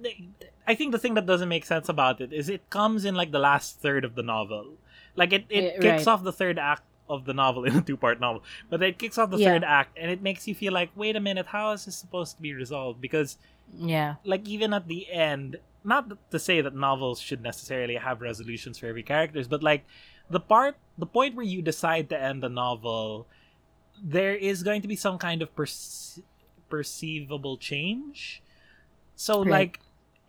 [0.68, 3.32] I think the thing that doesn't make sense about it is it comes in like
[3.32, 4.78] the last third of the novel.
[5.16, 6.08] Like it, it kicks right.
[6.08, 9.18] off the third act of the novel in a two part novel, but it kicks
[9.18, 9.52] off the Yeah.
[9.54, 12.36] third act, and it makes you feel like, wait a minute, how is this supposed
[12.36, 13.00] to be resolved?
[13.02, 13.38] Because
[13.78, 14.16] Yeah.
[14.24, 18.88] like even at the end not to say that novels should necessarily have resolutions for
[18.88, 19.86] every characters but like
[20.30, 23.28] the part the point where you decide to end the novel
[24.02, 26.20] there is going to be some kind of perce-
[26.70, 28.42] perceivable change
[29.16, 29.52] so Right.
[29.52, 29.80] like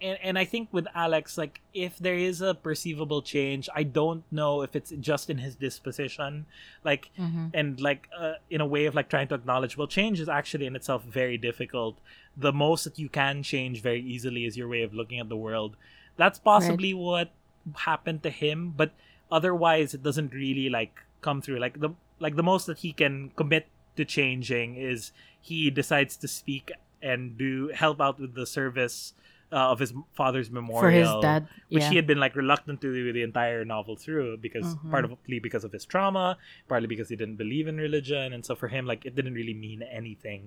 [0.00, 4.24] and, and i think with alex like if there is a perceivable change i don't
[4.30, 6.46] know if it's just in his disposition
[6.84, 10.20] like hmm and like uh, in a way of like trying to acknowledge well change
[10.20, 11.98] is actually in itself very difficult.
[12.36, 15.36] The most that you can change very easily is your way of looking at the
[15.36, 15.76] world.
[16.16, 17.30] That's possibly what
[17.74, 18.92] happened to him but
[19.30, 21.58] otherwise it doesn't really like come through.
[21.58, 26.28] Like the like the most that he can commit to changing is he decides to
[26.28, 26.70] speak
[27.02, 29.14] and do help out with the service
[29.56, 31.48] uh, of his father's memorial For his dad.
[31.74, 31.90] which yeah.
[31.90, 34.90] he had been like reluctant to do the entire novel through because Mhm.
[34.92, 36.36] partly because of his trauma,
[36.68, 39.54] partly because he didn't believe in religion, and so for him, like it didn't really
[39.66, 40.42] mean anything.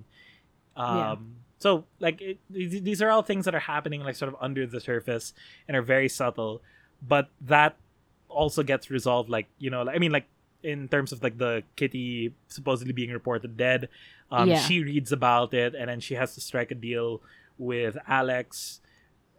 [0.77, 1.15] Um, Yeah.
[1.65, 1.69] So
[1.99, 4.79] like it, these these are all things that are happening like sort of under the
[4.79, 5.33] surface
[5.67, 6.61] and are very subtle,
[7.01, 7.75] but that
[8.29, 10.27] also gets resolved like you know like, I mean like
[10.63, 13.89] in terms of like the kitty supposedly being reported dead
[14.29, 14.59] um Yeah.
[14.59, 17.23] she reads about it and then she has to strike a deal
[17.57, 18.79] with alex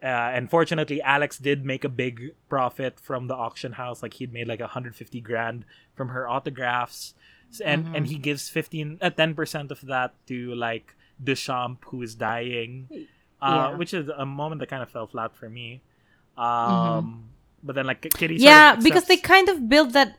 [0.03, 4.33] uh, and fortunately alex did make a big profit from the auction house like he'd
[4.33, 7.13] made like 150 grand from her autographs
[7.63, 7.95] and Mhm.
[7.97, 12.87] and he gives 15 uh, 10% of that to like deschamps who is dying
[13.41, 13.77] uh, Yeah.
[13.77, 15.81] which is a moment that kind of fell flat for me
[16.37, 17.29] um
[17.63, 18.43] but then like kitty Mm-hmm.
[18.43, 20.17] yeah, of because they kind of build that.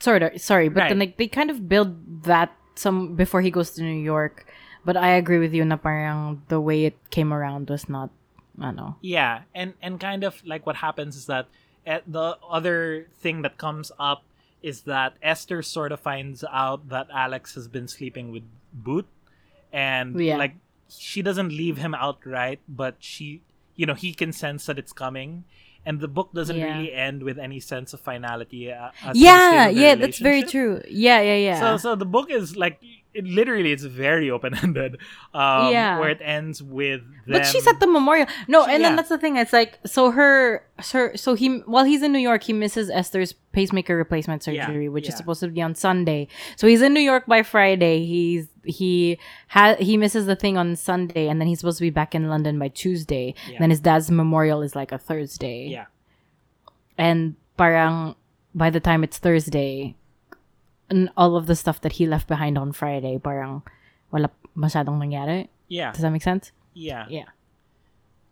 [0.00, 3.82] Sorry, sorry, but then like they kind of build that some before he goes to
[3.82, 4.44] New York.
[4.84, 5.64] But I agree with you.
[5.64, 8.10] Na parang the way it came around was not.
[8.60, 8.96] I know.
[9.00, 11.46] Yeah, and and kind of like what happens is that
[11.86, 14.22] eh, the other thing that comes up
[14.62, 19.06] is that Esther sort of finds out that Alex has been sleeping with Boot,
[19.72, 20.36] and Yeah.
[20.36, 20.54] like
[20.88, 23.40] she doesn't leave him outright, but she,
[23.74, 25.44] you know, he can sense that it's coming.
[25.84, 26.76] And the book doesn't Yeah.
[26.78, 28.70] really end with any sense of finality.
[28.70, 30.80] Uh, as to the state Yeah, yeah, that's very true.
[30.88, 31.58] Yeah, yeah, yeah.
[31.58, 32.78] So, so the book is like
[33.14, 34.96] it literally it's very open ended.
[35.34, 35.98] Um, Yeah.
[35.98, 37.02] where it ends with.
[37.26, 38.26] But she's at the memorial.
[38.48, 39.36] No, She- and then that's the thing.
[39.36, 43.32] It's like so her, her so he while he's in New York, he misses Esther's
[43.52, 46.28] pacemaker replacement Yeah, surgery, which is supposed to be on Sunday.
[46.56, 48.04] So he's in New York by Friday.
[48.06, 49.18] He's he
[49.48, 52.28] had he misses the thing on Sunday, and then he's supposed to be back in
[52.28, 53.34] London by Tuesday.
[53.46, 53.54] Yeah.
[53.54, 55.66] And then his dad's memorial is like a Thursday.
[55.68, 55.86] Yeah.
[56.98, 58.14] And parang
[58.54, 59.96] by the time it's Thursday,
[60.92, 63.64] and all of the stuff that he left behind on Friday, parang
[64.12, 65.48] wala masyadong nangyari.
[65.72, 65.96] Yeah.
[65.96, 66.52] Does that make sense?
[66.76, 67.08] Yeah.
[67.08, 67.32] Yeah.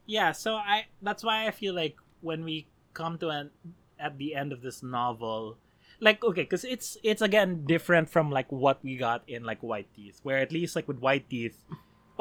[0.04, 3.50] Yeah, so I that's why I feel like when we come to an
[3.96, 5.56] at the end of this novel,
[6.04, 9.88] like okay because it's it's again different from like what we got in like white
[9.94, 11.64] teeth where at least like with white teeth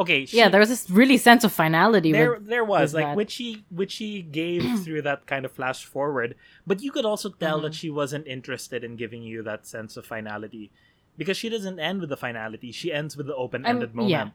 [0.01, 2.11] okay she, yeah, there was this really sense of finality.
[2.11, 3.17] there with, there was like that.
[3.19, 3.49] which she
[3.79, 6.35] which she gave through that kind of flash forward
[6.69, 7.81] but you could also tell that Mm-hmm.
[7.81, 10.71] she wasn't interested in giving you that sense of finality
[11.19, 14.29] because she doesn't end with the finality she ends with the open-ended Um, moment yeah.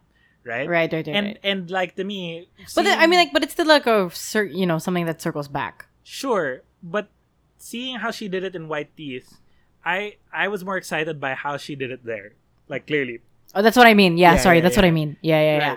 [0.53, 1.09] right right, right, right.
[1.19, 1.41] and right.
[1.51, 4.53] and like to me But then, I mean, like, but it's still like a cir-
[4.61, 5.87] you know something that circles back.
[6.05, 7.09] Sure, but
[7.57, 9.41] seeing how she did it in White Teeth,
[9.85, 12.29] I I was more excited by how she did it there.
[12.69, 13.21] Like clearly.
[13.55, 14.17] Oh, that's what I mean.
[14.19, 14.85] Yeah, Yeah, sorry, yeah, that's what.
[14.85, 15.17] I mean.
[15.23, 15.77] Yeah, yeah, yeah.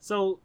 [0.00, 0.40] So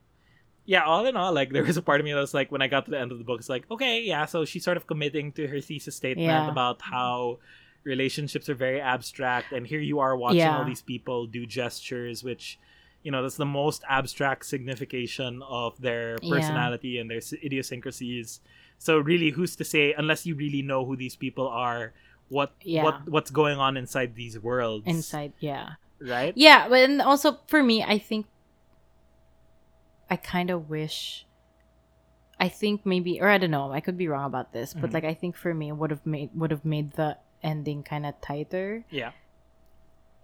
[0.66, 2.62] yeah, all in all, like there was a part of me that was like when
[2.62, 4.78] I got to the end of the book, it's like, okay, yeah, so she's sort
[4.78, 7.40] of committing to her thesis statement about how
[7.84, 12.58] relationships are very abstract and here you are watching all these people do gestures which
[13.04, 18.40] you know that's the most abstract signification of their personality and their idiosyncrasies
[18.80, 21.94] so really who's to say unless you really know who these people are
[22.30, 22.84] what Yeah.
[22.86, 25.74] what what's going on inside these worlds Inside, yeah.
[26.00, 28.26] Right Yeah, but and also for me, I think
[30.10, 31.26] I kind of wish.
[32.40, 33.72] I think maybe, or I don't know.
[33.72, 34.94] I could be wrong about this, but Mhm.
[34.94, 38.20] like I think for me, would have made would have made the ending kind of
[38.22, 39.12] tighter, yeah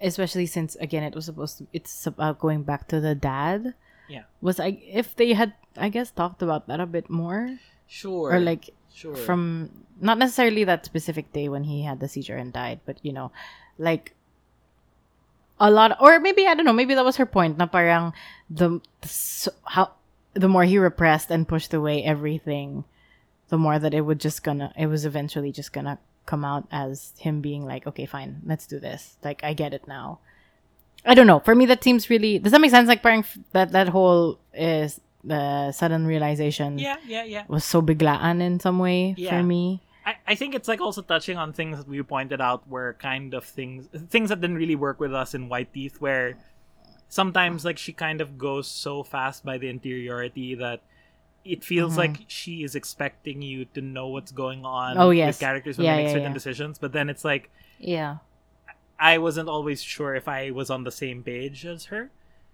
[0.02, 1.68] especially since again it was supposed to.
[1.74, 3.76] It's about going back to the dad.
[4.10, 4.24] Yeah.
[4.42, 8.40] Was I if they had I guess talked about that a bit more, sure or
[8.40, 9.70] like sure from
[10.02, 13.32] not necessarily that specific day when he had the seizure and died, but you know,
[13.78, 14.16] like
[15.62, 17.58] a lot, or maybe I don't know, maybe that was her point.
[17.62, 18.12] Na parang
[18.50, 19.94] the, so, how
[20.34, 22.84] the more he repressed and pushed away everything,
[23.54, 27.14] the more that it would just gonna it was eventually just gonna come out as
[27.22, 29.18] him being like, okay, fine, let's do this.
[29.24, 30.20] Like I get it now.
[31.06, 31.40] I don't know.
[31.42, 32.38] For me, that seems really.
[32.40, 32.88] Does that make sense?
[32.88, 38.42] Like, parang that that whole is the sudden realization yeah yeah yeah was so biglaan
[38.42, 39.30] in some way Yeah.
[39.38, 39.82] for me.
[40.06, 43.34] I, I think it's like also touching on things that we pointed out were kind
[43.34, 46.38] of things things that didn't really work with us in White Teeth where
[47.08, 50.82] sometimes like she kind of goes so fast by the interiority that
[51.44, 51.98] it feels Mhm.
[51.98, 55.28] like she is expecting you to know what's going on Oh, yes.
[55.36, 56.34] with characters when Yeah, they make yeah, certain yeah.
[56.34, 57.50] decisions but then it's like
[57.80, 58.18] Yeah.
[59.00, 62.10] I wasn't always sure if I was on the same page as her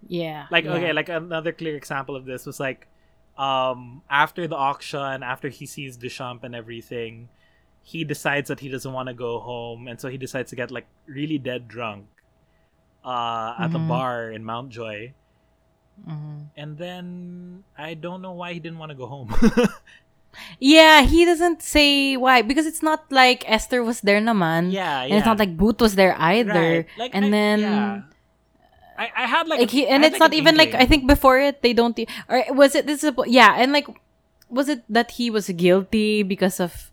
[0.08, 0.46] Yeah.
[0.50, 2.88] like okay like another clear example of this was like
[3.36, 7.28] um after the auction after he sees Deschamps and everything
[7.88, 10.68] he decides that he doesn't want to go home and so he decides to get
[10.68, 12.04] like really dead drunk
[13.00, 13.88] uh at the Mhm.
[13.88, 15.16] bar in Mountjoy
[16.04, 16.52] Mhm.
[16.52, 17.04] and then
[17.80, 19.32] I don't know why he didn't want to go home
[20.60, 24.70] Yeah, he doesn't say why because it's not like Esther was there naman.
[24.70, 25.10] yeah yeah.
[25.10, 26.84] And it's not like Boot was there either.
[26.84, 26.86] Right.
[27.00, 27.92] Like, and I- then yeah.
[28.98, 31.06] I, I had like, like a- he and it's like, not even like I think
[31.08, 31.96] before it they don't
[32.28, 33.88] or was it this is a- yeah and like
[34.52, 36.90] was it that he was guilty because of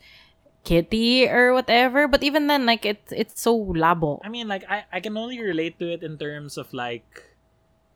[0.65, 4.19] Kitty or whatever but even then like it's it's so labo.
[4.25, 7.23] I mean, like I, I can only relate to it in terms of like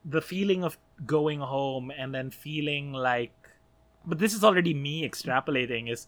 [0.06, 3.34] the feeling of going home and then feeling like
[4.06, 6.08] but this is already me extrapolating is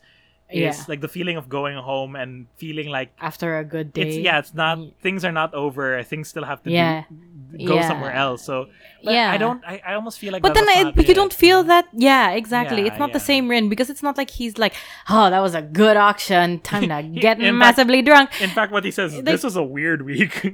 [0.53, 0.85] is Yeah.
[0.87, 4.39] like the feeling of going home and feeling like after a good day it's yeah
[4.39, 6.03] it's not things are not over.
[6.03, 7.03] Things still have to Yeah.
[7.09, 7.87] do, go Yeah.
[7.87, 8.43] somewhere else.
[8.43, 8.67] So
[9.01, 9.31] Yeah.
[9.31, 11.85] I don't I, I almost feel like but then I, you it, don't feel that
[11.93, 12.81] yeah exactly.
[12.87, 14.73] It's not the same Rin because it's not like he's like
[15.09, 16.59] oh that was a good auction.
[16.59, 18.29] Time to get in fact- massively drunk.
[18.41, 20.33] in fact what he says Like- this was a weird week.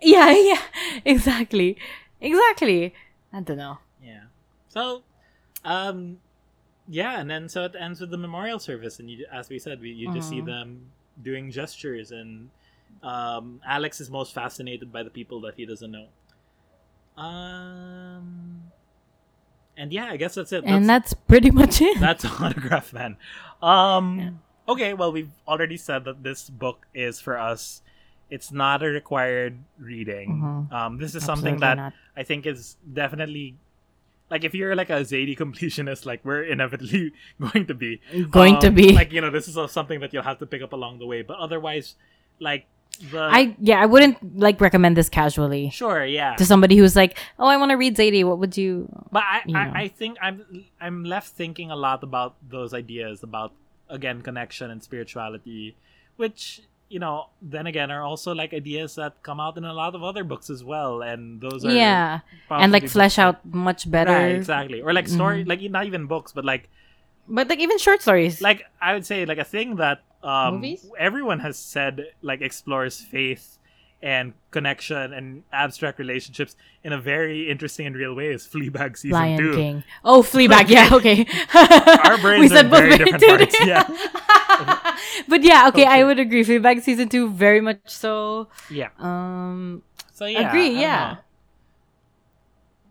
[0.00, 0.62] Yeah yeah
[1.04, 1.76] exactly.
[2.20, 2.94] Exactly.
[3.32, 3.78] I don't know.
[4.02, 4.24] Yeah.
[4.68, 5.02] So,
[5.64, 6.18] um,
[6.88, 9.80] yeah, and then so it ends with the memorial service, and you, as we said,
[9.80, 10.46] we, you just see Mhm.
[10.46, 10.80] them
[11.22, 12.50] doing gestures, and
[13.02, 16.06] um, Alex is most fascinated by the people that he doesn't know.
[17.16, 18.62] Um,
[19.76, 20.64] and yeah, I guess that's it.
[20.64, 23.16] and that's, that's pretty much it that's autograph man.
[23.62, 24.30] Um, Yeah.
[24.72, 27.82] okay, well, we've already said that this book is for us.
[28.30, 30.42] It's not a required reading.
[30.42, 30.72] Mhm.
[30.72, 31.92] Um, this is something that not.
[32.16, 33.56] I think is definitely
[34.30, 38.00] like if you're like a Zadie completionist, like we're inevitably going to be
[38.30, 40.62] going to um, be like you know this is something that you'll have to pick
[40.62, 41.22] up along the way.
[41.22, 41.94] But otherwise,
[42.40, 42.66] like
[43.10, 46.34] the I yeah I wouldn't like recommend this casually sure yeah.
[46.36, 49.42] to somebody who's like oh I want to read Zadie what would you But I,
[49.46, 49.56] you.
[49.56, 53.52] I, I think I'm I'm left thinking a lot about those ideas about
[53.88, 55.76] again connection and spirituality,
[56.16, 59.94] which you know then again are also like ideas that come out in a lot
[59.94, 62.20] of other books as well, and those are yeah
[62.50, 65.48] and like flesh books out much better right exactly or like story Mhm.
[65.48, 66.68] like not even books but like
[67.28, 70.86] but like even short stories like I would say like a thing that um Movies?
[70.98, 73.58] everyone has said like explores faith
[74.00, 76.54] and connection and abstract relationships
[76.84, 79.54] in a very interesting and real way is Fleabag season Lion two.
[79.54, 81.26] King oh Fleabag yeah okay
[82.08, 83.84] Our brains we are said very different parts, yeah.
[85.28, 86.44] but yeah, okay, I would agree.
[86.44, 88.48] Fleabag season two, very much so.
[88.70, 88.88] Yeah.
[88.98, 89.82] Um,
[90.14, 90.48] So yeah.
[90.48, 91.16] Agree, I yeah.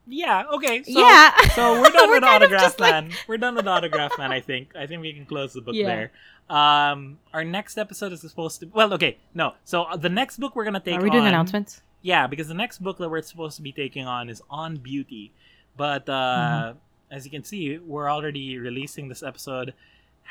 [0.07, 0.44] Yeah.
[0.53, 0.84] Okay.
[0.84, 1.35] So, yeah.
[1.53, 3.11] So we're done We're with Autograph just like- Man.
[3.27, 4.31] We're done with Autograph Man.
[4.31, 4.76] I think.
[4.76, 5.88] I think we can close the book Yeah.
[5.88, 6.11] there.
[6.49, 8.68] Um, our next episode is supposed to.
[8.73, 9.56] Well, okay, no.
[9.65, 10.98] So uh, the next book we're gonna take.
[10.98, 11.81] Are we doing announcements?
[12.02, 15.34] Yeah, because the next book that we're supposed to be taking on is on beauty,
[15.76, 16.77] but uh, Mm-hmm.
[17.15, 19.73] as you can see, we're already releasing this episode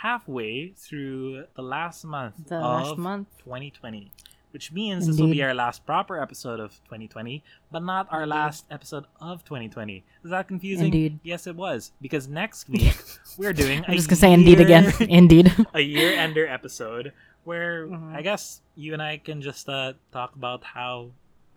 [0.03, 3.29] halfway through the last month The of last month.
[3.45, 4.11] 2020,
[4.51, 7.43] which means this will be our last proper episode of 2020,
[7.73, 10.05] but not our last episode of 2020.
[10.25, 10.87] Is that confusing?
[10.87, 11.19] Indeed.
[11.23, 12.97] Yes, it was because next week
[13.39, 13.85] we're doing.
[13.89, 14.93] I'm just gonna say indeed again.
[15.09, 15.53] indeed.
[15.75, 17.13] a year ender episode
[17.45, 18.15] where Mhm.
[18.15, 21.11] I guess you and I can just uh, talk about how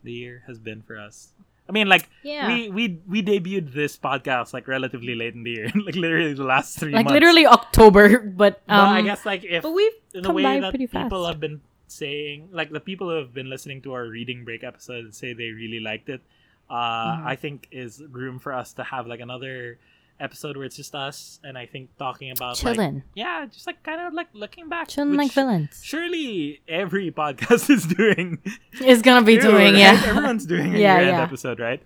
[0.04, 1.34] the year has been for us.
[1.70, 2.48] I mean, like Yeah.
[2.50, 6.44] we we we debuted this podcast like relatively late in the year, like literally the
[6.44, 7.14] last three like months.
[7.14, 10.74] literally October, but But um, I guess like if but we've in the way that
[10.74, 14.64] people have been saying, like the people who have been listening to our reading break
[14.64, 16.22] episode and say they really liked it,
[16.70, 16.74] uh,
[17.22, 17.26] Mhm.
[17.26, 19.78] I think is room for us to have like another
[20.20, 23.82] episode where it's just us and I think talking about like chilling, yeah, just like
[23.84, 25.82] kind of like looking back, chilling like villains.
[25.84, 28.40] Surely every podcast is doing.
[28.84, 29.76] Is gonna be doing right?
[29.76, 30.02] yeah.
[30.06, 31.22] everyone's doing a Yeah, yeah.
[31.24, 31.82] episode, right?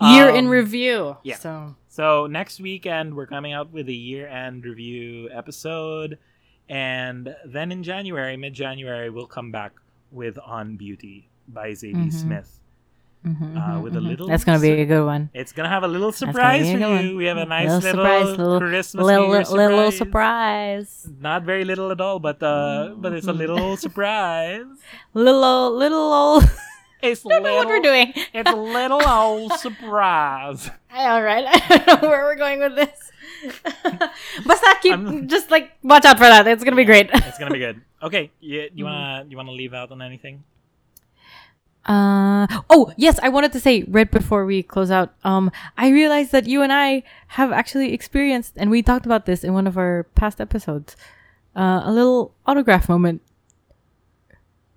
[0.00, 1.16] Year Um, in review.
[1.24, 1.36] yeah.
[1.36, 6.18] So So next weekend we're coming out with a year-end review episode,
[6.68, 9.72] and then in January, mid-January, we'll come back
[10.12, 12.12] with On Beauty by Zadie Mhm.
[12.12, 12.57] Smith.
[13.26, 14.08] Mhm, uh, mhm, with a mhm.
[14.08, 15.30] little That's gonna be a good one.
[15.34, 16.86] It's gonna have a little surprise a for you.
[16.86, 17.16] one.
[17.16, 20.88] We have a nice Little little, surprise, little- Christmas Little, New Year little surprise.
[20.88, 21.20] surprise.
[21.20, 23.38] Not very little at all, but uh, but it's a Mm-hmm.
[23.38, 24.66] little surprise.
[25.14, 26.44] Little, little old.
[27.00, 28.10] It's I don't know what we're doing.
[28.34, 30.68] It's a little old surprise.
[30.90, 32.98] All right, I don't know where we're going with this.
[34.44, 36.46] Basta keep I'm- just like watch out for that.
[36.48, 37.08] It's gonna be great.
[37.12, 37.80] It's gonna be good.
[38.02, 38.84] Okay, you, you Mm-hmm.
[38.84, 40.42] wanna you wanna leave out on anything?
[41.88, 45.14] Uh oh yes, I wanted to say right before we close out.
[45.24, 49.42] Um, I realized that you and I have actually experienced, and we talked about this
[49.42, 50.96] in one of our past episodes.
[51.56, 53.22] Uh, a little autograph moment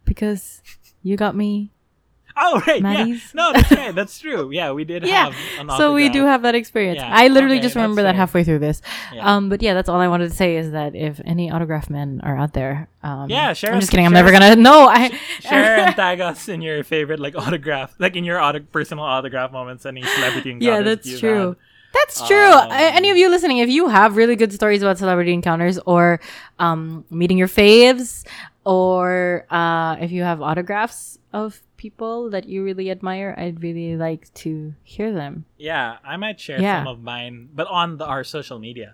[0.05, 0.61] because
[1.03, 1.71] you got me.
[2.37, 3.17] Oh right, Maddie's?
[3.23, 3.29] yeah.
[3.33, 3.93] No, that's right.
[3.95, 4.51] That's true.
[4.51, 6.97] Yeah, we did Yeah, have an So we do have that experience.
[6.97, 8.81] Yeah, I literally okay, just remember that halfway through this.
[9.13, 9.35] Yeah.
[9.35, 12.21] Um, but yeah, that's all I wanted to say is that if any autograph men
[12.23, 14.05] are out there, um, Yeah, share I'm just kidding.
[14.05, 14.55] I'm never gonna.
[14.61, 15.09] No, I
[15.39, 19.51] Share and tag us in your favorite like autograph, like in your auto- personal autograph
[19.51, 20.65] moments, any celebrity encounters.
[20.67, 21.47] yeah, that's true.
[21.49, 21.55] had.
[21.93, 22.51] That's true.
[22.53, 26.21] Um, Any of you listening, if you have really good stories about celebrity encounters or
[26.57, 28.25] um, meeting your faves,
[28.65, 34.31] or uh, if you have autographs of people that you really admire, I'd really like
[34.45, 35.45] to hear them.
[35.57, 36.85] Yeah, I might share Yeah.
[36.85, 38.93] some of mine, but on the, our social media.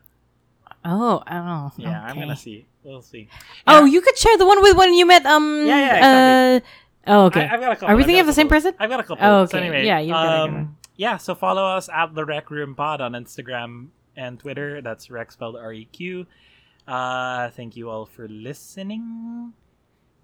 [0.86, 2.66] Oh, oh, Yeah, I'm gonna see.
[2.84, 3.28] We'll see.
[3.68, 5.26] Oh, you could share the one with when you met.
[5.26, 5.68] Um.
[5.68, 7.44] Yeah, yeah, Uh, oh, okay.
[7.44, 7.90] I, have got a couple.
[7.92, 8.72] Are we I've thinking of the same person?
[8.80, 9.26] I've got a couple.
[9.28, 9.68] Oh, So okay.
[9.68, 10.78] anyway, Yeah, you've got a good um.
[10.96, 14.80] Yeah, so follow us at the Req Room Pod on Instagram and Twitter.
[14.82, 16.26] That's Req spelled R E Q.
[16.88, 19.52] Uh, thank you all for listening.